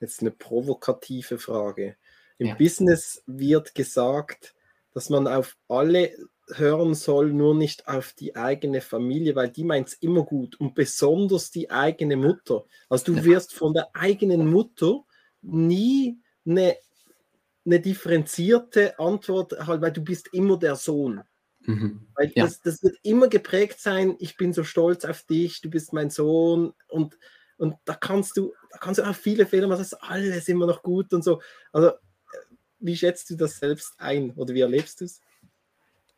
Jetzt 0.00 0.20
eine 0.20 0.30
provokative 0.30 1.38
Frage. 1.38 1.96
Im 2.38 2.48
ja. 2.48 2.54
Business 2.54 3.22
wird 3.26 3.74
gesagt, 3.74 4.54
dass 4.92 5.10
man 5.10 5.26
auf 5.26 5.56
alle 5.68 6.12
hören 6.48 6.94
soll, 6.94 7.32
nur 7.32 7.54
nicht 7.54 7.88
auf 7.88 8.12
die 8.12 8.36
eigene 8.36 8.80
Familie, 8.80 9.34
weil 9.34 9.48
die 9.48 9.64
meint 9.64 9.88
es 9.88 9.94
immer 9.94 10.24
gut 10.24 10.60
und 10.60 10.74
besonders 10.74 11.50
die 11.50 11.70
eigene 11.70 12.16
Mutter. 12.16 12.64
Also 12.88 13.12
du 13.12 13.24
wirst 13.24 13.54
von 13.54 13.72
der 13.72 13.88
eigenen 13.94 14.50
Mutter 14.50 15.04
nie 15.40 16.18
eine, 16.46 16.76
eine 17.64 17.80
differenzierte 17.80 18.98
Antwort 18.98 19.52
erhalten, 19.52 19.82
weil 19.82 19.92
du 19.92 20.02
bist 20.02 20.28
immer 20.32 20.58
der 20.58 20.76
Sohn. 20.76 21.22
Mhm. 21.66 22.06
Weil 22.14 22.32
ja. 22.34 22.44
das, 22.44 22.60
das 22.60 22.82
wird 22.82 22.96
immer 23.02 23.28
geprägt 23.28 23.80
sein, 23.80 24.16
ich 24.18 24.36
bin 24.36 24.52
so 24.52 24.64
stolz 24.64 25.04
auf 25.04 25.22
dich, 25.22 25.60
du 25.60 25.70
bist 25.70 25.92
mein 25.92 26.10
Sohn 26.10 26.74
und, 26.88 27.18
und 27.56 27.76
da 27.84 27.94
kannst 27.94 28.36
du, 28.36 28.52
da 28.70 28.78
kannst 28.78 28.98
du 28.98 29.08
auch 29.08 29.14
viele 29.14 29.46
Fehler 29.46 29.66
machen, 29.66 29.78
das 29.78 29.92
ist 29.92 30.02
alles 30.02 30.48
immer 30.48 30.66
noch 30.66 30.82
gut 30.82 31.12
und 31.12 31.24
so. 31.24 31.40
Also 31.72 31.92
wie 32.80 32.96
schätzt 32.96 33.30
du 33.30 33.36
das 33.36 33.58
selbst 33.58 33.94
ein 33.98 34.32
oder 34.32 34.54
wie 34.54 34.60
erlebst 34.60 35.00
du 35.00 35.06
es? 35.06 35.20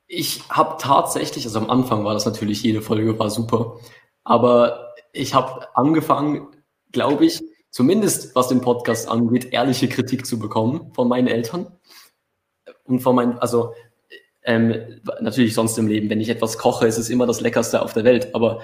Ich 0.09 0.48
habe 0.48 0.76
tatsächlich, 0.80 1.44
also 1.46 1.59
am 1.59 1.70
Anfang 1.70 2.04
war 2.04 2.14
das 2.14 2.26
natürlich, 2.26 2.62
jede 2.62 2.82
Folge 2.82 3.18
war 3.18 3.30
super, 3.30 3.78
aber 4.24 4.94
ich 5.12 5.35
habe 5.35 5.68
angefangen, 5.76 6.48
glaube 6.92 7.26
ich, 7.26 7.42
zumindest 7.70 8.35
was 8.35 8.48
den 8.48 8.61
Podcast 8.61 9.09
angeht, 9.09 9.52
ehrliche 9.52 9.88
Kritik 9.88 10.26
zu 10.26 10.38
bekommen 10.38 10.92
von 10.94 11.09
meinen 11.09 11.28
Eltern 11.28 11.76
und 12.85 13.00
von 13.00 13.14
meinen, 13.14 13.38
also 13.38 13.74
ähm, 14.46 15.00
natürlich 15.20 15.54
sonst 15.54 15.76
im 15.76 15.88
Leben, 15.88 16.09
wenn 16.09 16.20
ich 16.20 16.28
etwas 16.28 16.56
koche, 16.56 16.87
ist 16.87 16.98
es 16.98 17.11
immer 17.11 17.26
das 17.26 17.40
Leckerste 17.40 17.82
auf 17.82 17.92
der 17.92 18.04
Welt, 18.04 18.35
aber 18.35 18.62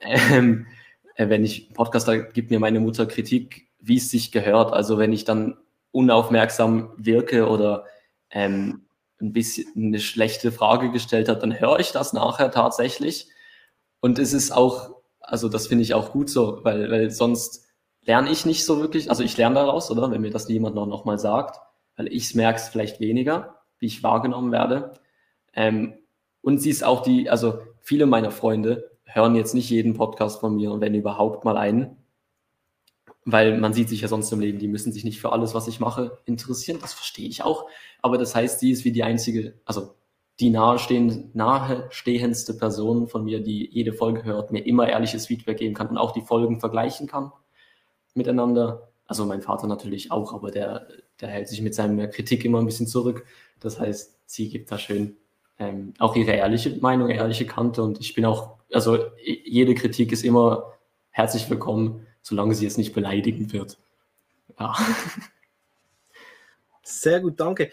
ähm, 0.00 0.66
äh, 1.14 1.28
wenn 1.28 1.44
ich 1.44 1.72
Podcast, 1.72 2.08
da 2.08 2.16
gibt 2.16 2.50
mir 2.50 2.58
meine 2.58 2.80
Mutter 2.80 3.06
Kritik, 3.06 3.68
wie 3.78 3.96
es 3.96 4.10
sich 4.10 4.32
gehört. 4.32 4.72
Also 4.72 4.98
wenn 4.98 5.12
ich 5.12 5.24
dann 5.24 5.56
unaufmerksam 5.92 6.92
wirke 6.96 7.48
oder 7.48 7.84
ähm, 8.30 8.86
ein 9.20 9.32
bisschen 9.32 9.66
eine 9.76 10.00
schlechte 10.00 10.50
Frage 10.50 10.90
gestellt 10.90 11.28
hat, 11.28 11.42
dann 11.42 11.58
höre 11.58 11.78
ich 11.78 11.92
das 11.92 12.12
nachher 12.12 12.50
tatsächlich. 12.50 13.28
Und 14.00 14.18
es 14.18 14.32
ist 14.32 14.50
auch, 14.50 14.96
also 15.20 15.48
das 15.48 15.68
finde 15.68 15.84
ich 15.84 15.94
auch 15.94 16.12
gut 16.12 16.28
so, 16.28 16.60
weil, 16.64 16.90
weil 16.90 17.10
sonst 17.10 17.66
lerne 18.02 18.30
ich 18.30 18.46
nicht 18.46 18.64
so 18.64 18.80
wirklich, 18.80 19.10
also 19.10 19.22
ich 19.22 19.36
lerne 19.36 19.56
daraus, 19.56 19.90
oder? 19.90 20.10
Wenn 20.10 20.22
mir 20.22 20.30
das 20.30 20.48
jemand 20.48 20.74
noch, 20.74 20.86
noch 20.86 21.04
mal 21.04 21.18
sagt, 21.18 21.60
weil 21.96 22.12
ich 22.12 22.34
merke 22.34 22.58
es 22.58 22.68
vielleicht 22.68 22.98
weniger, 22.98 23.60
wie 23.78 23.86
ich 23.86 24.02
wahrgenommen 24.02 24.52
werde. 24.52 24.94
Ähm, 25.54 25.94
und 26.42 26.58
sie 26.58 26.70
ist 26.70 26.84
auch 26.84 27.02
die, 27.02 27.28
also 27.28 27.60
viele 27.80 28.06
meiner 28.06 28.30
Freunde 28.30 28.90
hören 29.04 29.34
jetzt 29.34 29.54
nicht 29.54 29.70
jeden 29.70 29.94
Podcast 29.94 30.40
von 30.40 30.56
mir 30.56 30.70
und 30.70 30.80
wenn 30.80 30.94
überhaupt 30.94 31.44
mal 31.44 31.56
einen, 31.56 31.96
weil 33.24 33.58
man 33.58 33.72
sieht 33.72 33.88
sich 33.88 34.00
ja 34.00 34.08
sonst 34.08 34.32
im 34.32 34.40
Leben, 34.40 34.58
die 34.58 34.68
müssen 34.68 34.92
sich 34.92 35.04
nicht 35.04 35.20
für 35.20 35.32
alles, 35.32 35.54
was 35.54 35.68
ich 35.68 35.80
mache, 35.80 36.18
interessieren. 36.24 36.78
Das 36.80 36.94
verstehe 36.94 37.28
ich 37.28 37.42
auch. 37.42 37.66
Aber 38.00 38.18
das 38.18 38.34
heißt, 38.34 38.60
sie 38.60 38.70
ist 38.70 38.84
wie 38.84 38.92
die 38.92 39.02
einzige, 39.02 39.60
also 39.64 39.94
die 40.40 40.50
nahestehend, 40.50 41.34
nahestehendste 41.34 42.54
Person 42.54 43.08
von 43.08 43.24
mir, 43.24 43.42
die 43.42 43.68
jede 43.70 43.92
Folge 43.92 44.24
hört, 44.24 44.52
mir 44.52 44.64
immer 44.66 44.88
ehrliches 44.88 45.26
Feedback 45.26 45.58
geben 45.58 45.74
kann 45.74 45.88
und 45.88 45.98
auch 45.98 46.12
die 46.12 46.22
Folgen 46.22 46.60
vergleichen 46.60 47.06
kann 47.06 47.32
miteinander. 48.14 48.90
Also 49.06 49.26
mein 49.26 49.42
Vater 49.42 49.66
natürlich 49.66 50.10
auch, 50.10 50.32
aber 50.32 50.50
der, 50.50 50.86
der 51.20 51.28
hält 51.28 51.48
sich 51.48 51.60
mit 51.60 51.74
seiner 51.74 52.08
Kritik 52.08 52.44
immer 52.44 52.58
ein 52.60 52.66
bisschen 52.66 52.86
zurück. 52.86 53.26
Das 53.58 53.78
heißt, 53.78 54.20
sie 54.24 54.48
gibt 54.48 54.70
da 54.72 54.78
schön 54.78 55.16
ähm, 55.60 55.94
auch 56.00 56.16
ihre 56.16 56.32
ehrliche 56.32 56.76
Meinung, 56.80 57.08
ehrliche 57.08 57.46
Kante 57.46 57.82
und 57.82 58.00
ich 58.00 58.14
bin 58.14 58.24
auch, 58.24 58.56
also 58.72 58.98
jede 59.22 59.76
Kritik 59.76 60.10
ist 60.10 60.24
immer 60.24 60.72
herzlich 61.10 61.48
willkommen 61.48 62.04
solange 62.22 62.54
sie 62.54 62.64
jetzt 62.64 62.78
nicht 62.78 62.94
beleidigend 62.94 63.52
wird. 63.52 63.78
Ja. 64.58 64.74
Sehr 66.82 67.20
gut, 67.20 67.40
danke. 67.40 67.70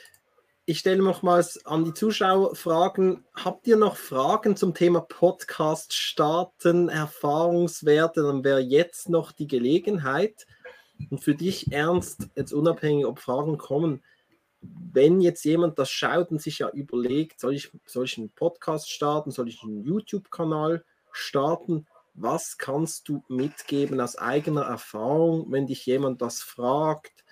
Ich 0.65 0.80
stelle 0.80 1.02
nochmals 1.02 1.65
an 1.65 1.86
die 1.86 1.93
Zuschauer 1.93 2.56
Fragen. 2.56 3.23
Habt 3.34 3.67
ihr 3.67 3.78
noch 3.78 3.95
Fragen 3.95 4.58
zum 4.58 4.73
Thema 4.73 5.00
Podcast 5.00 5.93
starten, 5.93 6.89
Erfahrungswerte? 6.89 8.23
Dann 8.23 8.43
wäre 8.43 8.60
jetzt 8.60 9.10
noch 9.10 9.32
die 9.32 9.47
Gelegenheit. 9.47 10.45
Und 11.10 11.23
für 11.23 11.36
dich, 11.36 11.71
Ernst, 11.71 12.28
jetzt 12.36 12.52
unabhängig, 12.52 13.06
ob 13.06 13.19
Fragen 13.19 13.58
kommen, 13.58 14.04
wenn 14.93 15.21
jetzt 15.21 15.43
jemand 15.45 15.77
das 15.80 15.89
schaut 15.89 16.32
und 16.32 16.41
sich 16.41 16.60
ja 16.60 16.69
überlegt, 16.69 17.39
soll 17.39 17.53
ich, 17.53 17.71
soll 17.86 18.06
ich 18.06 18.17
einen 18.17 18.30
Podcast 18.30 18.89
starten, 18.91 19.32
soll 19.32 19.47
ich 19.47 19.62
einen 19.63 19.84
YouTube-Kanal 19.84 20.84
starten, 21.12 21.86
was 22.19 22.58
kannst 22.58 23.08
du 23.08 23.23
mitgeben 23.27 24.01
aus 24.01 24.17
eigener 24.17 24.63
Erfahrung, 24.63 25.51
wenn 25.51 25.67
dich 25.67 25.86
jemand 25.86 26.21
das 26.21 26.41
fragt? 26.41 27.23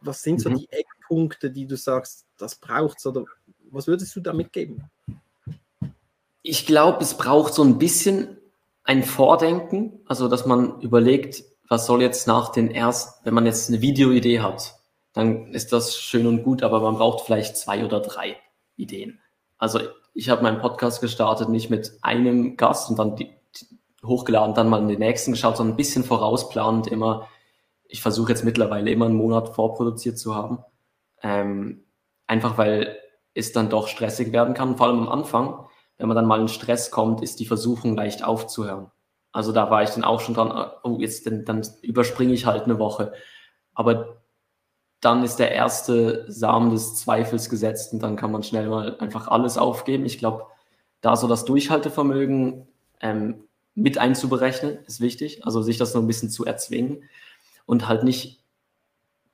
Was 0.00 0.22
sind 0.22 0.40
so 0.40 0.48
mhm. 0.48 0.56
die 0.56 0.68
Eckpunkte, 0.72 1.50
die 1.50 1.66
du 1.66 1.76
sagst, 1.76 2.24
das 2.38 2.54
braucht 2.54 2.98
es 2.98 3.06
oder 3.06 3.26
was 3.70 3.86
würdest 3.86 4.16
du 4.16 4.20
da 4.20 4.32
mitgeben? 4.32 4.90
Ich 6.42 6.66
glaube, 6.66 7.02
es 7.02 7.16
braucht 7.16 7.52
so 7.52 7.62
ein 7.62 7.78
bisschen 7.78 8.38
ein 8.84 9.02
Vordenken, 9.02 10.00
also 10.06 10.26
dass 10.26 10.46
man 10.46 10.80
überlegt, 10.80 11.44
was 11.68 11.86
soll 11.86 12.02
jetzt 12.02 12.26
nach 12.26 12.50
den 12.50 12.70
ersten, 12.70 13.24
wenn 13.24 13.34
man 13.34 13.46
jetzt 13.46 13.68
eine 13.68 13.80
Videoidee 13.80 14.40
hat, 14.40 14.74
dann 15.12 15.52
ist 15.52 15.72
das 15.72 15.96
schön 15.96 16.26
und 16.26 16.42
gut, 16.42 16.62
aber 16.62 16.80
man 16.80 16.96
braucht 16.96 17.24
vielleicht 17.24 17.56
zwei 17.56 17.84
oder 17.84 18.00
drei 18.00 18.36
Ideen. 18.76 19.20
Also 19.58 19.80
ich 20.14 20.28
habe 20.28 20.42
meinen 20.42 20.60
Podcast 20.60 21.00
gestartet, 21.00 21.48
nicht 21.48 21.70
mit 21.70 21.92
einem 22.02 22.56
Gast 22.56 22.90
und 22.90 22.98
dann 22.98 23.16
die, 23.16 23.30
die, 23.56 23.78
hochgeladen, 24.04 24.54
dann 24.54 24.68
mal 24.68 24.80
in 24.80 24.88
den 24.88 24.98
nächsten 24.98 25.32
geschaut, 25.32 25.56
sondern 25.56 25.74
ein 25.74 25.76
bisschen 25.76 26.04
vorausplanend 26.04 26.86
immer. 26.86 27.28
Ich 27.86 28.02
versuche 28.02 28.32
jetzt 28.32 28.44
mittlerweile 28.44 28.90
immer 28.90 29.06
einen 29.06 29.16
Monat 29.16 29.50
vorproduziert 29.50 30.18
zu 30.18 30.34
haben. 30.34 30.58
Ähm, 31.22 31.84
einfach 32.26 32.58
weil 32.58 32.98
es 33.34 33.52
dann 33.52 33.70
doch 33.70 33.88
stressig 33.88 34.32
werden 34.32 34.54
kann, 34.54 34.76
vor 34.76 34.86
allem 34.88 35.00
am 35.00 35.08
Anfang 35.08 35.66
wenn 36.02 36.08
man 36.08 36.16
dann 36.16 36.26
mal 36.26 36.40
in 36.40 36.48
Stress 36.48 36.90
kommt, 36.90 37.22
ist 37.22 37.38
die 37.38 37.46
Versuchung 37.46 37.94
leicht 37.94 38.24
aufzuhören. 38.24 38.90
Also 39.30 39.52
da 39.52 39.70
war 39.70 39.84
ich 39.84 39.90
dann 39.90 40.02
auch 40.02 40.20
schon 40.20 40.34
dran, 40.34 40.72
oh, 40.82 40.98
jetzt 40.98 41.26
dann, 41.28 41.44
dann 41.44 41.64
überspringe 41.80 42.32
ich 42.32 42.44
halt 42.44 42.64
eine 42.64 42.80
Woche. 42.80 43.12
Aber 43.72 44.21
dann 45.02 45.24
ist 45.24 45.36
der 45.36 45.50
erste 45.50 46.24
Samen 46.28 46.70
des 46.70 46.94
Zweifels 46.94 47.50
gesetzt 47.50 47.92
und 47.92 48.02
dann 48.02 48.14
kann 48.14 48.30
man 48.30 48.44
schnell 48.44 48.68
mal 48.68 48.96
einfach 48.98 49.26
alles 49.26 49.58
aufgeben. 49.58 50.06
Ich 50.06 50.18
glaube, 50.18 50.46
da 51.00 51.16
so 51.16 51.26
das 51.26 51.44
Durchhaltevermögen 51.44 52.68
ähm, 53.00 53.44
mit 53.74 53.98
einzuberechnen, 53.98 54.78
ist 54.86 55.00
wichtig. 55.00 55.44
Also 55.44 55.60
sich 55.60 55.76
das 55.76 55.92
so 55.92 55.98
ein 55.98 56.06
bisschen 56.06 56.30
zu 56.30 56.44
erzwingen 56.44 57.02
und 57.66 57.88
halt 57.88 58.04
nicht 58.04 58.44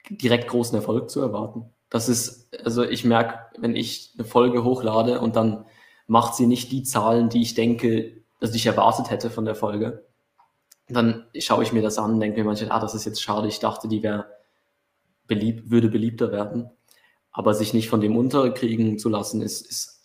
direkt 0.09 0.48
großen 0.48 0.74
Erfolg 0.74 1.11
zu 1.11 1.20
erwarten. 1.20 1.66
Das 1.90 2.09
ist, 2.09 2.48
also 2.64 2.83
ich 2.83 3.04
merke, 3.04 3.38
wenn 3.59 3.76
ich 3.76 4.14
eine 4.16 4.26
Folge 4.26 4.64
hochlade 4.64 5.20
und 5.20 5.37
dann 5.37 5.66
macht 6.07 6.35
sie 6.35 6.46
nicht 6.46 6.72
die 6.72 6.83
Zahlen, 6.83 7.28
die 7.28 7.42
ich 7.42 7.52
denke, 7.52 8.22
dass 8.40 8.54
ich 8.54 8.64
erwartet 8.64 9.11
hätte 9.11 9.28
von 9.28 9.44
der 9.44 9.54
Folge. 9.54 10.07
Dann 10.88 11.26
schaue 11.38 11.62
ich 11.62 11.74
mir 11.74 11.83
das 11.83 11.98
an 11.98 12.12
und 12.14 12.20
denke 12.20 12.38
mir 12.38 12.44
manchmal, 12.44 12.72
ah, 12.72 12.81
das 12.81 12.94
ist 12.94 13.04
jetzt 13.04 13.20
schade, 13.20 13.48
ich 13.48 13.61
dachte, 13.61 13.87
die 13.87 14.02
wäre 14.02 14.38
belieb 15.29 15.71
würde 15.71 15.88
beliebter 15.88 16.33
werden. 16.33 16.71
Aber 17.31 17.55
sich 17.55 17.73
nicht 17.73 17.88
von 17.88 18.01
dem 18.01 18.17
unterkriegen 18.17 18.99
zu 18.99 19.09
lassen, 19.09 19.43
ist, 19.43 19.64
ist 19.67 19.99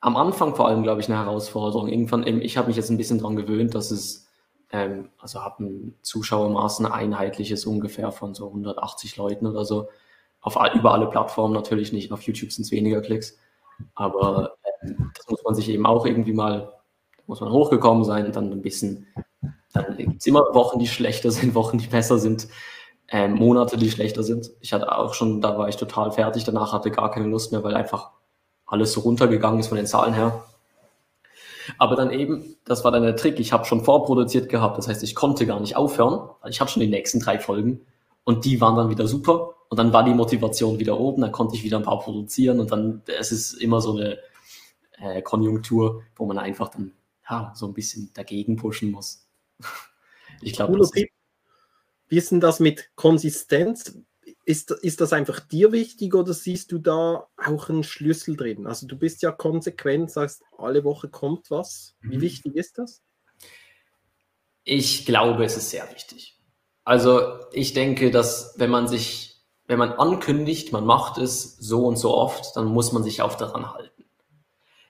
am 0.00 0.16
Anfang 0.16 0.54
vor 0.54 0.68
allem, 0.68 0.84
glaube 0.84 1.00
ich, 1.00 1.08
eine 1.08 1.18
Herausforderung. 1.18 1.88
Irgendwann, 1.88 2.24
ich 2.24 2.56
habe 2.56 2.68
mich 2.68 2.76
jetzt 2.76 2.90
ein 2.90 2.96
bisschen 2.96 3.18
daran 3.18 3.34
gewöhnt, 3.34 3.74
dass 3.74 3.90
es, 3.90 4.28
ähm, 4.70 5.08
also 5.18 5.42
habe 5.42 5.64
ein 5.64 5.94
Zuschauermaß, 6.02 6.80
ein 6.80 6.86
einheitliches 6.86 7.66
ungefähr 7.66 8.12
von 8.12 8.34
so 8.34 8.46
180 8.46 9.16
Leuten 9.16 9.46
oder 9.46 9.64
so. 9.64 9.88
Auf, 10.40 10.56
über 10.74 10.92
alle 10.92 11.08
Plattformen 11.08 11.54
natürlich 11.54 11.92
nicht. 11.92 12.12
Auf 12.12 12.22
YouTube 12.22 12.52
sind 12.52 12.64
es 12.64 12.70
weniger 12.70 13.00
Klicks. 13.00 13.36
Aber 13.94 14.56
das 15.14 15.28
muss 15.28 15.42
man 15.44 15.54
sich 15.54 15.68
eben 15.68 15.86
auch 15.86 16.06
irgendwie 16.06 16.32
mal, 16.32 16.72
muss 17.26 17.40
man 17.40 17.50
hochgekommen 17.50 18.04
sein 18.04 18.26
und 18.26 18.36
dann 18.36 18.52
ein 18.52 18.62
bisschen, 18.62 19.06
dann 19.72 19.96
gibt 19.96 20.20
es 20.20 20.26
immer 20.26 20.54
Wochen, 20.54 20.78
die 20.78 20.86
schlechter 20.86 21.30
sind, 21.32 21.54
Wochen, 21.54 21.78
die 21.78 21.88
besser 21.88 22.18
sind, 22.18 22.46
äh, 23.08 23.28
Monate, 23.28 23.76
die 23.76 23.90
schlechter 23.90 24.22
sind. 24.22 24.50
Ich 24.60 24.72
hatte 24.72 24.96
auch 24.96 25.14
schon, 25.14 25.40
da 25.40 25.58
war 25.58 25.68
ich 25.68 25.76
total 25.76 26.12
fertig, 26.12 26.44
danach 26.44 26.72
hatte 26.72 26.90
gar 26.90 27.10
keine 27.10 27.26
Lust 27.26 27.52
mehr, 27.52 27.62
weil 27.62 27.74
einfach 27.74 28.10
alles 28.66 28.92
so 28.92 29.00
runtergegangen 29.00 29.60
ist 29.60 29.68
von 29.68 29.76
den 29.76 29.86
Zahlen 29.86 30.14
her. 30.14 30.44
Aber 31.78 31.96
dann 31.96 32.10
eben, 32.10 32.56
das 32.64 32.84
war 32.84 32.92
dann 32.92 33.02
der 33.02 33.16
Trick, 33.16 33.40
ich 33.40 33.52
habe 33.52 33.64
schon 33.64 33.84
vorproduziert 33.84 34.48
gehabt, 34.48 34.78
das 34.78 34.88
heißt, 34.88 35.02
ich 35.02 35.14
konnte 35.14 35.46
gar 35.46 35.60
nicht 35.60 35.76
aufhören, 35.76 36.30
ich 36.48 36.60
habe 36.60 36.70
schon 36.70 36.80
die 36.80 36.88
nächsten 36.88 37.20
drei 37.20 37.38
Folgen 37.38 37.80
und 38.24 38.44
die 38.44 38.60
waren 38.60 38.76
dann 38.76 38.90
wieder 38.90 39.06
super. 39.06 39.54
Und 39.68 39.78
dann 39.78 39.92
war 39.92 40.04
die 40.04 40.14
Motivation 40.14 40.78
wieder 40.78 40.98
oben, 41.00 41.22
dann 41.22 41.32
konnte 41.32 41.56
ich 41.56 41.64
wieder 41.64 41.78
ein 41.78 41.82
paar 41.82 41.98
produzieren. 41.98 42.60
Und 42.60 42.70
dann, 42.70 43.02
es 43.18 43.32
ist 43.32 43.54
immer 43.54 43.80
so 43.80 43.96
eine, 43.96 44.18
äh, 44.98 45.22
Konjunktur, 45.22 46.02
wo 46.14 46.26
man 46.26 46.38
einfach 46.38 46.68
dann 46.68 46.92
ja, 47.28 47.52
so 47.54 47.66
ein 47.66 47.74
bisschen 47.74 48.10
dagegen 48.14 48.56
pushen 48.56 48.90
muss. 48.90 49.26
ich 50.40 50.52
glaube, 50.52 50.78
wie 52.08 52.18
ist 52.18 52.30
denn 52.30 52.40
das 52.40 52.60
mit 52.60 52.90
Konsistenz? 52.94 53.98
Ist, 54.44 54.70
ist 54.70 55.00
das 55.00 55.12
einfach 55.12 55.40
dir 55.40 55.72
wichtig 55.72 56.14
oder 56.14 56.32
siehst 56.32 56.70
du 56.70 56.78
da 56.78 57.26
auch 57.36 57.68
einen 57.68 57.82
Schlüssel 57.82 58.36
drin? 58.36 58.66
Also 58.66 58.86
du 58.86 58.96
bist 58.96 59.22
ja 59.22 59.32
konsequent, 59.32 60.10
sagst, 60.10 60.42
alle 60.56 60.84
Woche 60.84 61.08
kommt 61.08 61.50
was. 61.50 61.96
Wie 62.00 62.18
mhm. 62.18 62.20
wichtig 62.20 62.54
ist 62.54 62.78
das? 62.78 63.02
Ich 64.62 65.04
glaube, 65.04 65.44
es 65.44 65.56
ist 65.56 65.70
sehr 65.70 65.88
wichtig. 65.92 66.38
Also 66.84 67.40
ich 67.52 67.72
denke, 67.74 68.12
dass 68.12 68.54
wenn 68.56 68.70
man 68.70 68.86
sich, 68.86 69.44
wenn 69.66 69.78
man 69.78 69.92
ankündigt, 69.92 70.72
man 70.72 70.84
macht 70.84 71.18
es 71.18 71.56
so 71.56 71.84
und 71.84 71.96
so 71.96 72.14
oft, 72.14 72.54
dann 72.56 72.66
muss 72.66 72.92
man 72.92 73.02
sich 73.02 73.22
auch 73.22 73.34
daran 73.34 73.74
halten. 73.74 74.04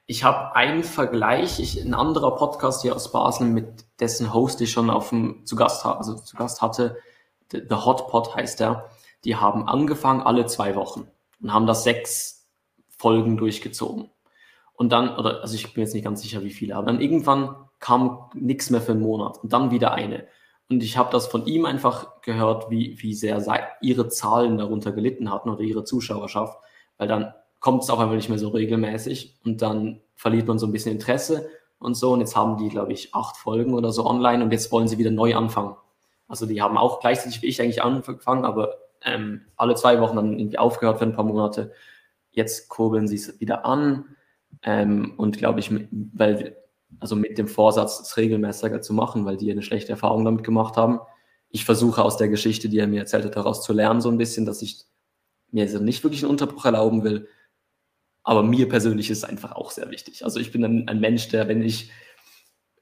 Ich 0.04 0.22
habe 0.22 0.54
einen 0.54 0.84
Vergleich, 0.84 1.58
ich, 1.58 1.82
ein 1.82 1.94
anderer 1.94 2.36
Podcast 2.36 2.82
hier 2.82 2.94
aus 2.94 3.10
Basel, 3.10 3.46
mit 3.46 3.86
dessen 3.98 4.32
Host 4.32 4.60
ich 4.60 4.70
schon 4.70 4.88
auf 4.88 5.08
dem, 5.08 5.44
zu, 5.46 5.56
Gast, 5.56 5.84
also 5.84 6.14
zu 6.14 6.36
Gast 6.36 6.62
hatte, 6.62 6.96
The, 7.52 7.62
The 7.68 7.76
Hot 7.76 8.08
Pot 8.08 8.34
heißt 8.34 8.60
der, 8.60 8.90
die 9.24 9.36
haben 9.36 9.68
angefangen 9.68 10.20
alle 10.20 10.46
zwei 10.46 10.74
Wochen 10.76 11.08
und 11.42 11.52
haben 11.52 11.66
das 11.66 11.84
sechs 11.84 12.48
Folgen 12.88 13.36
durchgezogen. 13.36 14.10
Und 14.74 14.92
dann, 14.92 15.16
oder 15.16 15.40
also 15.40 15.54
ich 15.54 15.72
bin 15.72 15.82
jetzt 15.82 15.94
nicht 15.94 16.04
ganz 16.04 16.22
sicher, 16.22 16.42
wie 16.44 16.50
viele, 16.50 16.76
aber 16.76 16.86
dann 16.86 17.00
irgendwann 17.00 17.56
kam 17.80 18.30
nichts 18.34 18.70
mehr 18.70 18.80
für 18.80 18.92
einen 18.92 19.00
Monat 19.00 19.38
und 19.42 19.52
dann 19.52 19.70
wieder 19.70 19.92
eine. 19.92 20.26
Und 20.68 20.82
ich 20.82 20.96
habe 20.96 21.10
das 21.12 21.26
von 21.26 21.46
ihm 21.46 21.64
einfach 21.64 22.20
gehört, 22.22 22.70
wie, 22.70 23.00
wie 23.00 23.14
sehr 23.14 23.40
ihre 23.80 24.08
Zahlen 24.08 24.58
darunter 24.58 24.92
gelitten 24.92 25.30
hatten 25.30 25.48
oder 25.48 25.60
ihre 25.60 25.84
Zuschauerschaft, 25.84 26.58
weil 26.98 27.08
dann 27.08 27.32
kommt 27.60 27.82
es 27.82 27.90
auf 27.90 27.98
einmal 27.98 28.16
nicht 28.16 28.28
mehr 28.28 28.38
so 28.38 28.48
regelmäßig 28.48 29.38
und 29.44 29.62
dann 29.62 30.00
verliert 30.14 30.46
man 30.48 30.58
so 30.58 30.66
ein 30.66 30.72
bisschen 30.72 30.92
Interesse 30.92 31.48
und 31.78 31.94
so. 31.94 32.12
Und 32.12 32.20
jetzt 32.20 32.36
haben 32.36 32.56
die, 32.58 32.68
glaube 32.68 32.92
ich, 32.92 33.14
acht 33.14 33.36
Folgen 33.36 33.74
oder 33.74 33.92
so 33.92 34.04
online 34.06 34.42
und 34.44 34.52
jetzt 34.52 34.72
wollen 34.72 34.88
sie 34.88 34.98
wieder 34.98 35.10
neu 35.10 35.36
anfangen. 35.36 35.76
Also 36.28 36.46
die 36.46 36.60
haben 36.62 36.76
auch 36.76 37.00
gleichzeitig 37.00 37.42
wie 37.42 37.46
ich 37.46 37.60
eigentlich 37.60 37.82
angefangen, 37.82 38.44
aber 38.44 38.76
ähm, 39.02 39.42
alle 39.56 39.74
zwei 39.74 40.00
Wochen 40.00 40.16
dann 40.16 40.38
irgendwie 40.38 40.58
aufgehört 40.58 40.98
für 40.98 41.04
ein 41.04 41.14
paar 41.14 41.24
Monate. 41.24 41.72
Jetzt 42.30 42.68
kurbeln 42.68 43.08
sie 43.08 43.16
es 43.16 43.40
wieder 43.40 43.64
an 43.64 44.16
ähm, 44.62 45.14
und 45.16 45.38
glaube 45.38 45.60
ich, 45.60 45.70
weil 45.90 46.56
also 47.00 47.16
mit 47.16 47.38
dem 47.38 47.48
Vorsatz, 47.48 48.00
es 48.00 48.16
regelmäßiger 48.16 48.80
zu 48.80 48.94
machen, 48.94 49.24
weil 49.24 49.36
die 49.36 49.50
eine 49.50 49.62
schlechte 49.62 49.92
Erfahrung 49.92 50.24
damit 50.24 50.44
gemacht 50.44 50.76
haben. 50.76 51.00
Ich 51.50 51.64
versuche 51.64 52.02
aus 52.02 52.16
der 52.16 52.28
Geschichte, 52.28 52.68
die 52.68 52.78
er 52.78 52.86
mir 52.86 53.00
erzählt 53.00 53.24
hat, 53.24 53.36
daraus 53.36 53.62
zu 53.62 53.72
lernen, 53.72 54.00
so 54.00 54.10
ein 54.10 54.18
bisschen, 54.18 54.46
dass 54.46 54.62
ich 54.62 54.84
mir 55.50 55.66
nicht 55.80 56.02
wirklich 56.04 56.22
einen 56.22 56.30
Unterbruch 56.30 56.64
erlauben 56.64 57.04
will, 57.04 57.28
aber 58.22 58.42
mir 58.42 58.68
persönlich 58.68 59.10
ist 59.10 59.18
es 59.18 59.24
einfach 59.24 59.52
auch 59.52 59.70
sehr 59.70 59.90
wichtig. 59.90 60.24
Also 60.24 60.40
ich 60.40 60.50
bin 60.50 60.64
ein, 60.64 60.88
ein 60.88 61.00
Mensch, 61.00 61.28
der, 61.28 61.48
wenn 61.48 61.62
ich, 61.62 61.90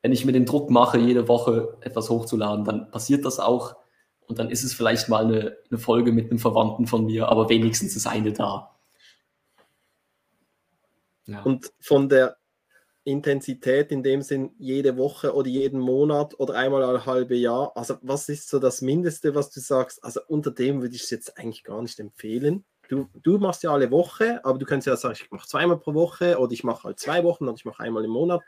wenn 0.05 0.13
ich 0.13 0.27
mir 0.27 0.33
den 0.33 0.45
Druck 0.45 0.69
mache, 0.69 0.99
jede 0.99 1.29
Woche 1.29 1.79
etwas 1.81 2.11
hochzuladen, 2.11 2.67
dann 2.67 2.91
passiert 2.91 3.25
das 3.25 3.41
auch. 3.41 3.77
Und 4.27 4.39
dann 4.39 4.51
ist 4.51 4.63
es 4.63 4.75
vielleicht 4.75 5.09
mal 5.09 5.25
eine, 5.25 5.57
eine 5.71 5.79
Folge 5.79 6.13
mit 6.13 6.31
einem 6.31 6.39
Verwandten 6.39 6.87
von 6.87 7.07
mir, 7.07 7.31
aber 7.31 7.49
wenigstens 7.49 7.97
ist 7.97 8.07
eine 8.07 8.35
da. 8.35 8.77
Ja. 11.25 11.43
Und 11.43 11.73
von 11.81 12.11
der 12.11 12.37
Intensität 13.05 13.91
in 13.93 14.03
dem 14.03 14.21
Sinn 14.21 14.51
jede 14.59 14.99
Woche 14.99 15.35
oder 15.35 15.49
jeden 15.49 15.81
Monat 15.81 16.39
oder 16.39 16.53
einmal 16.53 16.83
ein 16.85 17.07
halbe 17.07 17.35
Jahr? 17.35 17.73
Also 17.75 17.97
was 18.03 18.29
ist 18.29 18.51
so 18.51 18.59
das 18.59 18.83
Mindeste, 18.83 19.35
was 19.35 19.49
du 19.49 19.61
sagst? 19.61 20.05
Also 20.05 20.21
unter 20.29 20.51
dem 20.51 20.83
würde 20.83 20.95
ich 20.95 21.05
es 21.05 21.11
jetzt 21.11 21.39
eigentlich 21.39 21.65
gar 21.65 21.81
nicht 21.81 21.99
empfehlen 21.99 22.67
du, 22.89 23.09
du 23.15 23.39
machst 23.39 23.63
ja 23.63 23.71
alle 23.71 23.91
Woche, 23.91 24.45
aber 24.45 24.59
du 24.59 24.67
kannst 24.67 24.87
ja 24.87 24.97
sagen, 24.97 25.17
ich 25.19 25.31
mache 25.31 25.49
zweimal 25.49 25.79
pro 25.79 25.95
Woche 25.95 26.39
oder 26.39 26.53
ich 26.53 26.65
mache 26.65 26.85
halt 26.85 27.01
zwei 27.01 27.25
Wochen 27.25 27.49
und 27.49 27.59
ich 27.59 27.65
mache 27.65 27.83
einmal 27.83 28.05
im 28.05 28.11
Monat. 28.11 28.43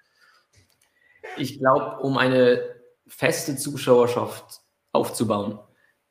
Ich 1.37 1.59
glaube, 1.59 1.99
um 2.01 2.19
eine 2.19 2.61
feste 3.07 3.57
Zuschauerschaft 3.57 4.61
aufzubauen, 4.93 5.59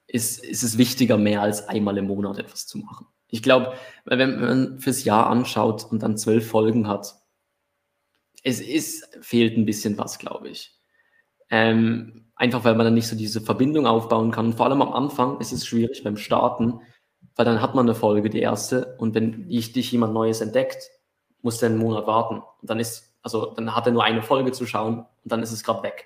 ist, 0.08 0.44
ist 0.44 0.64
es 0.64 0.78
wichtiger, 0.78 1.18
mehr 1.18 1.42
als 1.42 1.68
einmal 1.68 1.98
im 1.98 2.08
Monat 2.08 2.38
etwas 2.38 2.68
zu 2.68 2.78
machen. 2.78 3.08
Ich 3.28 3.42
glaube, 3.42 3.74
wenn, 4.06 4.40
man 4.40 4.80
fürs 4.80 5.04
Jahr 5.04 5.28
anschaut 5.28 5.86
und 5.90 6.04
dann 6.04 6.18
zwölf 6.18 6.48
Folgen 6.48 6.88
hat, 6.88 7.16
es 8.44 8.62
ist, 8.62 9.18
fehlt 9.22 9.58
ein 9.58 9.66
bisschen 9.66 9.98
was, 9.98 10.20
glaube 10.20 10.50
ich. 10.50 10.80
Ähm, 11.50 12.32
einfach 12.36 12.64
weil 12.64 12.76
man 12.76 12.86
dann 12.86 12.94
nicht 12.94 13.08
so 13.08 13.16
diese 13.16 13.42
Verbindung 13.42 13.88
aufbauen 13.88 14.32
kann. 14.32 14.54
Vor 14.54 14.68
allem 14.68 14.82
am 14.82 14.94
Anfang 14.94 15.40
ist 15.40 15.52
es 15.52 15.66
schwierig 15.66 16.04
beim 16.04 16.18
Starten, 16.18 16.80
weil 17.36 17.46
dann 17.46 17.62
hat 17.62 17.76
man 17.76 17.86
eine 17.86 17.96
Folge, 17.96 18.30
die 18.30 18.40
erste, 18.40 18.96
und 19.00 19.16
wenn 19.16 19.50
dich, 19.50 19.74
dich 19.74 19.92
jemand 19.92 20.14
Neues 20.14 20.42
entdeckt, 20.42 20.90
muss 21.42 21.58
der 21.58 21.70
einen 21.70 21.80
Monat 21.80 22.08
warten. 22.08 22.42
Und 22.62 22.70
dann 22.70 22.80
ist, 22.80 23.15
also 23.26 23.48
dann 23.56 23.76
hat 23.76 23.88
er 23.88 23.92
nur 23.92 24.04
eine 24.04 24.22
Folge 24.22 24.52
zu 24.52 24.68
schauen 24.68 25.00
und 25.00 25.08
dann 25.32 25.42
ist 25.42 25.52
es 25.52 25.64
gerade 25.64 25.82
weg. 25.82 26.06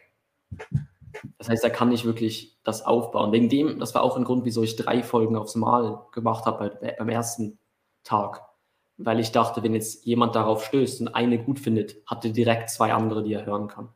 Das 1.37 1.49
heißt, 1.49 1.65
er 1.65 1.69
kann 1.69 1.89
nicht 1.89 2.05
wirklich 2.05 2.57
das 2.63 2.85
aufbauen. 2.85 3.33
Wegen 3.33 3.49
dem, 3.49 3.77
das 3.77 3.93
war 3.93 4.03
auch 4.03 4.15
ein 4.15 4.23
Grund, 4.23 4.45
wieso 4.45 4.63
ich 4.63 4.77
drei 4.77 5.03
Folgen 5.03 5.35
aufs 5.35 5.55
Mal 5.55 6.05
gemacht 6.13 6.45
habe 6.45 6.77
bei, 6.79 6.95
beim 6.97 7.09
ersten 7.09 7.59
Tag. 8.05 8.41
Weil 8.95 9.19
ich 9.19 9.33
dachte, 9.33 9.63
wenn 9.63 9.73
jetzt 9.73 10.05
jemand 10.05 10.33
darauf 10.35 10.63
stößt 10.63 11.01
und 11.01 11.09
eine 11.09 11.43
gut 11.43 11.59
findet, 11.59 11.97
hat 12.05 12.23
er 12.23 12.31
direkt 12.31 12.69
zwei 12.69 12.93
andere, 12.93 13.21
die 13.21 13.33
er 13.33 13.45
hören 13.45 13.67
kann. 13.67 13.89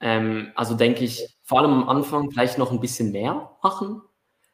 Ähm, 0.00 0.52
also 0.56 0.74
denke 0.74 1.02
ich, 1.02 1.38
vor 1.44 1.60
allem 1.60 1.72
am 1.72 1.88
Anfang 1.88 2.30
vielleicht 2.30 2.58
noch 2.58 2.72
ein 2.72 2.80
bisschen 2.80 3.10
mehr 3.10 3.56
machen. 3.62 4.02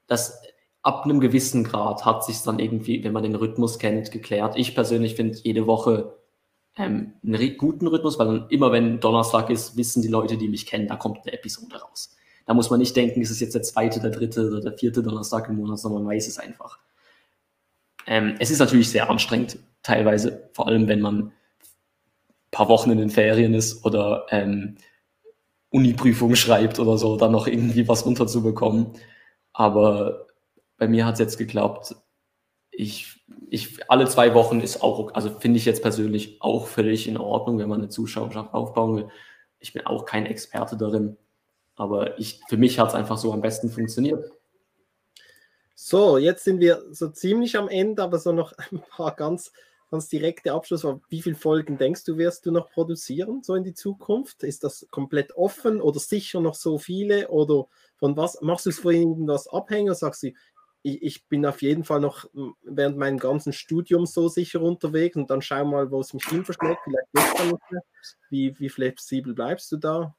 Das 0.07 0.41
ab 0.83 1.05
einem 1.05 1.19
gewissen 1.19 1.65
Grad 1.65 2.05
hat 2.05 2.25
sich 2.25 2.41
dann 2.43 2.61
irgendwie, 2.61 3.03
wenn 3.03 3.13
man 3.13 3.25
den 3.25 3.35
Rhythmus 3.35 3.81
kennt, 3.81 4.13
geklärt. 4.13 4.55
Ich 4.57 4.77
persönlich 4.77 5.17
finde 5.17 5.39
jede 5.43 5.67
Woche 5.67 6.16
ähm, 6.77 7.15
einen 7.25 7.57
guten 7.57 7.87
Rhythmus, 7.87 8.19
weil 8.19 8.27
dann 8.27 8.49
immer, 8.51 8.73
wenn 8.73 9.01
Donnerstag 9.01 9.51
ist, 9.51 9.77
wissen 9.77 10.03
die 10.03 10.09
Leute, 10.09 10.37
die 10.37 10.49
mich 10.49 10.67
kennen, 10.67 10.89
da 10.89 10.97
kommt 10.97 11.21
eine 11.25 11.33
Episode 11.33 11.77
raus. 11.77 12.15
Da 12.45 12.55
muss 12.55 12.71
man 12.71 12.79
nicht 12.79 12.95
denken, 12.95 13.23
ist 13.23 13.31
es 13.31 13.41
jetzt 13.41 13.55
der 13.55 13.63
zweite, 13.63 14.01
der 14.01 14.11
dritte 14.11 14.47
oder 14.47 14.61
der 14.61 14.73
vierte 14.73 15.03
Donnerstag 15.03 15.49
im 15.49 15.57
Monat, 15.57 15.79
sondern 15.79 16.05
man 16.05 16.15
weiß 16.15 16.29
es 16.29 16.39
einfach. 16.39 16.79
Ähm, 18.07 18.37
es 18.39 18.51
ist 18.51 18.61
natürlich 18.61 18.91
sehr 18.91 19.11
anstrengend, 19.11 19.59
teilweise, 19.83 20.49
vor 20.53 20.69
allem 20.69 20.87
wenn 20.87 21.01
man 21.01 21.19
ein 21.19 21.33
paar 22.51 22.69
Wochen 22.69 22.91
in 22.91 22.99
den 22.99 23.11
Ferien 23.11 23.55
ist 23.55 23.85
oder 23.85 24.27
ähm, 24.31 24.77
Uni-Prüfung 25.71 26.37
schreibt 26.37 26.79
oder 26.79 26.99
so, 26.99 27.17
dann 27.17 27.33
noch 27.33 27.47
irgendwie 27.49 27.89
was 27.89 28.07
runterzubekommen. 28.07 28.93
Aber 29.53 30.27
bei 30.77 30.87
mir 30.87 31.05
hat 31.07 31.15
es 31.15 31.21
jetzt 31.21 31.39
geklappt. 31.39 31.97
Ich, 32.79 33.25
ich, 33.49 33.91
alle 33.91 34.07
zwei 34.07 34.35
Wochen 34.35 34.61
ist 34.61 34.83
auch, 34.83 35.15
also 35.15 35.31
finde 35.31 35.59
ich 35.59 35.65
jetzt 35.65 35.83
persönlich 35.83 36.43
auch 36.43 36.67
völlig 36.67 37.09
in 37.09 37.17
Ordnung, 37.17 37.59
wenn 37.59 37.69
man 37.69 37.81
eine 37.81 37.89
Zuschauerschaft 37.89 38.53
aufbauen 38.53 38.97
will. 38.97 39.09
Ich 39.61 39.73
bin 39.73 39.87
auch 39.87 40.05
kein 40.05 40.27
Experte 40.27 40.77
darin. 40.77 41.17
Aber 41.75 42.19
ich, 42.19 42.41
für 42.49 42.57
mich 42.57 42.79
hat 42.79 42.89
es 42.89 42.95
einfach 42.95 43.19
so 43.19 43.33
am 43.33 43.41
besten 43.41 43.71
funktioniert. 43.71 44.31
So, 45.75 46.17
jetzt 46.17 46.45
sind 46.45 46.61
wir 46.61 46.83
so 46.91 47.09
ziemlich 47.09 47.57
am 47.57 47.69
Ende, 47.69 48.03
aber 48.03 48.19
so 48.19 48.33
noch 48.33 48.53
ein 48.73 48.81
paar 48.81 49.15
ganz, 49.15 49.53
ganz 49.91 50.09
direkte 50.09 50.53
Abschluss. 50.53 50.87
Wie 51.09 51.21
viele 51.21 51.37
Folgen 51.37 51.77
denkst 51.77 52.05
du, 52.05 52.17
wirst 52.17 52.47
du 52.47 52.51
noch 52.51 52.71
produzieren, 52.71 53.43
so 53.43 53.55
in 53.55 53.63
die 53.63 53.75
Zukunft? 53.75 54.43
Ist 54.43 54.65
das 54.65 54.87
komplett 54.91 55.37
offen 55.37 55.81
oder 55.83 56.01
sicher 56.01 56.41
noch 56.41 56.55
so 56.55 56.79
viele? 56.79 57.29
Oder 57.29 57.67
von 57.97 58.17
was 58.17 58.41
machst 58.41 58.67
du 58.67 58.71
es 58.71 58.79
von 58.79 58.95
irgendwas 58.95 59.49
abhängig? 59.49 59.95
Sagst 59.95 60.23
du, 60.23 60.33
ich, 60.87 61.03
ich, 61.03 61.29
bin 61.29 61.45
auf 61.45 61.63
jeden 61.63 61.83
Fall 61.83 62.01
noch 62.01 62.27
während 62.63 62.97
meinem 62.97 63.19
ganzen 63.19 63.53
Studium 63.53 64.07
so 64.07 64.29
sicher 64.29 64.63
unterwegs 64.63 65.17
und 65.17 65.31
dann 65.31 65.43
schau 65.43 65.65
mal, 65.65 65.91
wo 65.91 66.01
es 66.01 66.15
mich 66.15 66.25
hin 66.27 66.45
verschlägt. 66.45 66.79
Vielleicht 66.85 67.13
nicht. 67.13 67.83
Wie, 68.31 68.59
wie 68.61 68.69
flexibel 68.69 69.35
bleibst 69.35 69.73
du 69.73 69.79
da? 69.79 70.15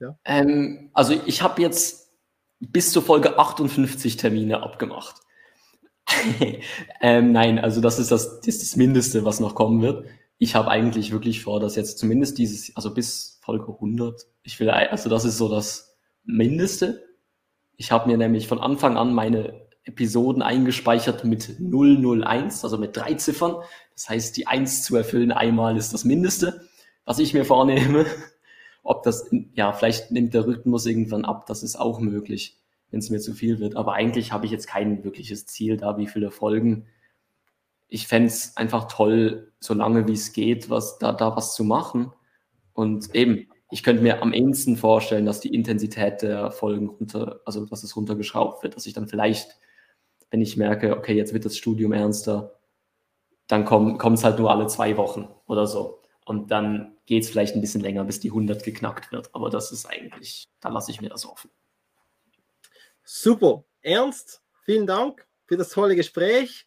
Ja. 0.00 0.18
Ähm, 0.24 0.90
also 0.94 1.14
ich 1.26 1.42
habe 1.42 1.62
jetzt 1.62 2.10
bis 2.58 2.90
zur 2.90 3.02
Folge 3.02 3.38
58 3.38 4.16
Termine 4.16 4.62
abgemacht. 4.64 5.20
ähm, 7.00 7.30
nein, 7.30 7.60
also 7.60 7.80
das 7.80 8.00
ist 8.00 8.10
das, 8.10 8.40
das 8.40 8.48
ist 8.48 8.62
das 8.62 8.76
Mindeste, 8.76 9.24
was 9.24 9.38
noch 9.38 9.54
kommen 9.54 9.80
wird. 9.80 10.06
Ich 10.38 10.56
habe 10.56 10.70
eigentlich 10.70 11.12
wirklich 11.12 11.42
vor, 11.42 11.60
dass 11.60 11.76
jetzt 11.76 11.98
zumindest 11.98 12.38
dieses, 12.38 12.74
also 12.74 12.92
bis 12.92 13.38
Folge 13.42 13.72
100, 13.72 14.26
ich 14.42 14.58
will, 14.58 14.70
also 14.70 15.08
das 15.08 15.24
ist 15.24 15.38
so 15.38 15.48
das 15.48 15.96
Mindeste. 16.24 17.04
Ich 17.76 17.92
habe 17.92 18.08
mir 18.08 18.16
nämlich 18.16 18.48
von 18.48 18.58
Anfang 18.58 18.96
an 18.96 19.14
meine 19.14 19.67
Episoden 19.88 20.42
eingespeichert 20.42 21.24
mit 21.24 21.56
001, 21.58 22.62
also 22.62 22.78
mit 22.78 22.96
drei 22.96 23.14
Ziffern. 23.14 23.56
Das 23.94 24.08
heißt, 24.08 24.36
die 24.36 24.46
1 24.46 24.84
zu 24.84 24.96
erfüllen 24.96 25.32
einmal 25.32 25.76
ist 25.76 25.92
das 25.92 26.04
Mindeste, 26.04 26.60
was 27.04 27.18
ich 27.18 27.34
mir 27.34 27.44
vornehme. 27.44 28.06
Ob 28.82 29.02
das, 29.02 29.28
ja, 29.54 29.72
vielleicht 29.72 30.10
nimmt 30.10 30.34
der 30.34 30.46
Rhythmus 30.46 30.86
irgendwann 30.86 31.24
ab, 31.24 31.46
das 31.46 31.62
ist 31.62 31.76
auch 31.76 32.00
möglich, 32.00 32.58
wenn 32.90 33.00
es 33.00 33.10
mir 33.10 33.18
zu 33.18 33.34
viel 33.34 33.58
wird. 33.58 33.76
Aber 33.76 33.94
eigentlich 33.94 34.32
habe 34.32 34.46
ich 34.46 34.52
jetzt 34.52 34.68
kein 34.68 35.04
wirkliches 35.04 35.46
Ziel 35.46 35.76
da, 35.76 35.98
wie 35.98 36.06
viele 36.06 36.30
Folgen. 36.30 36.86
Ich 37.88 38.06
fände 38.06 38.28
es 38.28 38.56
einfach 38.56 38.88
toll, 38.88 39.52
so 39.58 39.74
lange 39.74 40.06
wie 40.06 40.12
es 40.12 40.32
geht, 40.32 40.70
was, 40.70 40.98
da, 40.98 41.12
da 41.12 41.34
was 41.34 41.54
zu 41.54 41.64
machen. 41.64 42.12
Und 42.74 43.14
eben, 43.14 43.48
ich 43.70 43.82
könnte 43.82 44.02
mir 44.02 44.22
am 44.22 44.32
ehesten 44.32 44.76
vorstellen, 44.76 45.26
dass 45.26 45.40
die 45.40 45.54
Intensität 45.54 46.22
der 46.22 46.50
Folgen 46.50 46.88
runter, 46.88 47.40
also 47.44 47.66
dass 47.66 47.82
es 47.82 47.96
runtergeschraubt 47.96 48.62
wird, 48.62 48.76
dass 48.76 48.86
ich 48.86 48.92
dann 48.92 49.08
vielleicht, 49.08 49.58
wenn 50.30 50.40
ich 50.40 50.56
merke, 50.56 50.96
okay, 50.96 51.14
jetzt 51.14 51.32
wird 51.32 51.44
das 51.44 51.56
Studium 51.56 51.92
ernster, 51.92 52.58
dann 53.46 53.64
kommt 53.64 54.18
es 54.18 54.24
halt 54.24 54.38
nur 54.38 54.50
alle 54.50 54.66
zwei 54.66 54.96
Wochen 54.96 55.28
oder 55.46 55.66
so. 55.66 56.02
Und 56.24 56.50
dann 56.50 56.96
geht 57.06 57.22
es 57.22 57.30
vielleicht 57.30 57.54
ein 57.54 57.62
bisschen 57.62 57.80
länger, 57.80 58.04
bis 58.04 58.20
die 58.20 58.28
100 58.28 58.62
geknackt 58.62 59.10
wird. 59.12 59.34
Aber 59.34 59.48
das 59.48 59.72
ist 59.72 59.86
eigentlich, 59.86 60.44
da 60.60 60.68
lasse 60.68 60.90
ich 60.90 61.00
mir 61.00 61.08
das 61.08 61.24
offen. 61.24 61.50
Super. 63.02 63.64
Ernst, 63.80 64.42
vielen 64.64 64.86
Dank 64.86 65.26
für 65.46 65.56
das 65.56 65.70
tolle 65.70 65.96
Gespräch. 65.96 66.66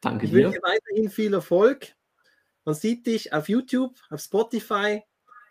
Danke 0.00 0.26
ich 0.26 0.30
dir. 0.30 0.38
Ich 0.38 0.44
wünsche 0.44 0.60
weiterhin 0.62 1.10
viel 1.10 1.34
Erfolg. 1.34 1.96
Man 2.64 2.76
sieht 2.76 3.06
dich 3.06 3.32
auf 3.32 3.48
YouTube, 3.48 3.96
auf 4.10 4.20
Spotify. 4.20 5.02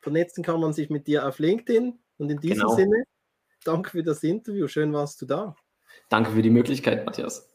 Vernetzen 0.01 0.41
kann 0.43 0.61
man 0.61 0.71
sich 0.71 0.89
mit 0.89 1.07
dir 1.07 1.27
auf 1.27 1.39
LinkedIn. 1.39 1.99
Und 2.17 2.29
in 2.29 2.39
diesem 2.39 2.59
genau. 2.59 2.75
Sinne, 2.75 3.03
danke 3.65 3.89
für 3.89 4.03
das 4.03 4.23
Interview. 4.23 4.69
Schön 4.69 4.93
warst 4.93 5.21
du 5.21 5.25
da. 5.25 5.55
Danke 6.07 6.31
für 6.31 6.41
die 6.41 6.49
Möglichkeit, 6.49 7.05
Matthias. 7.05 7.48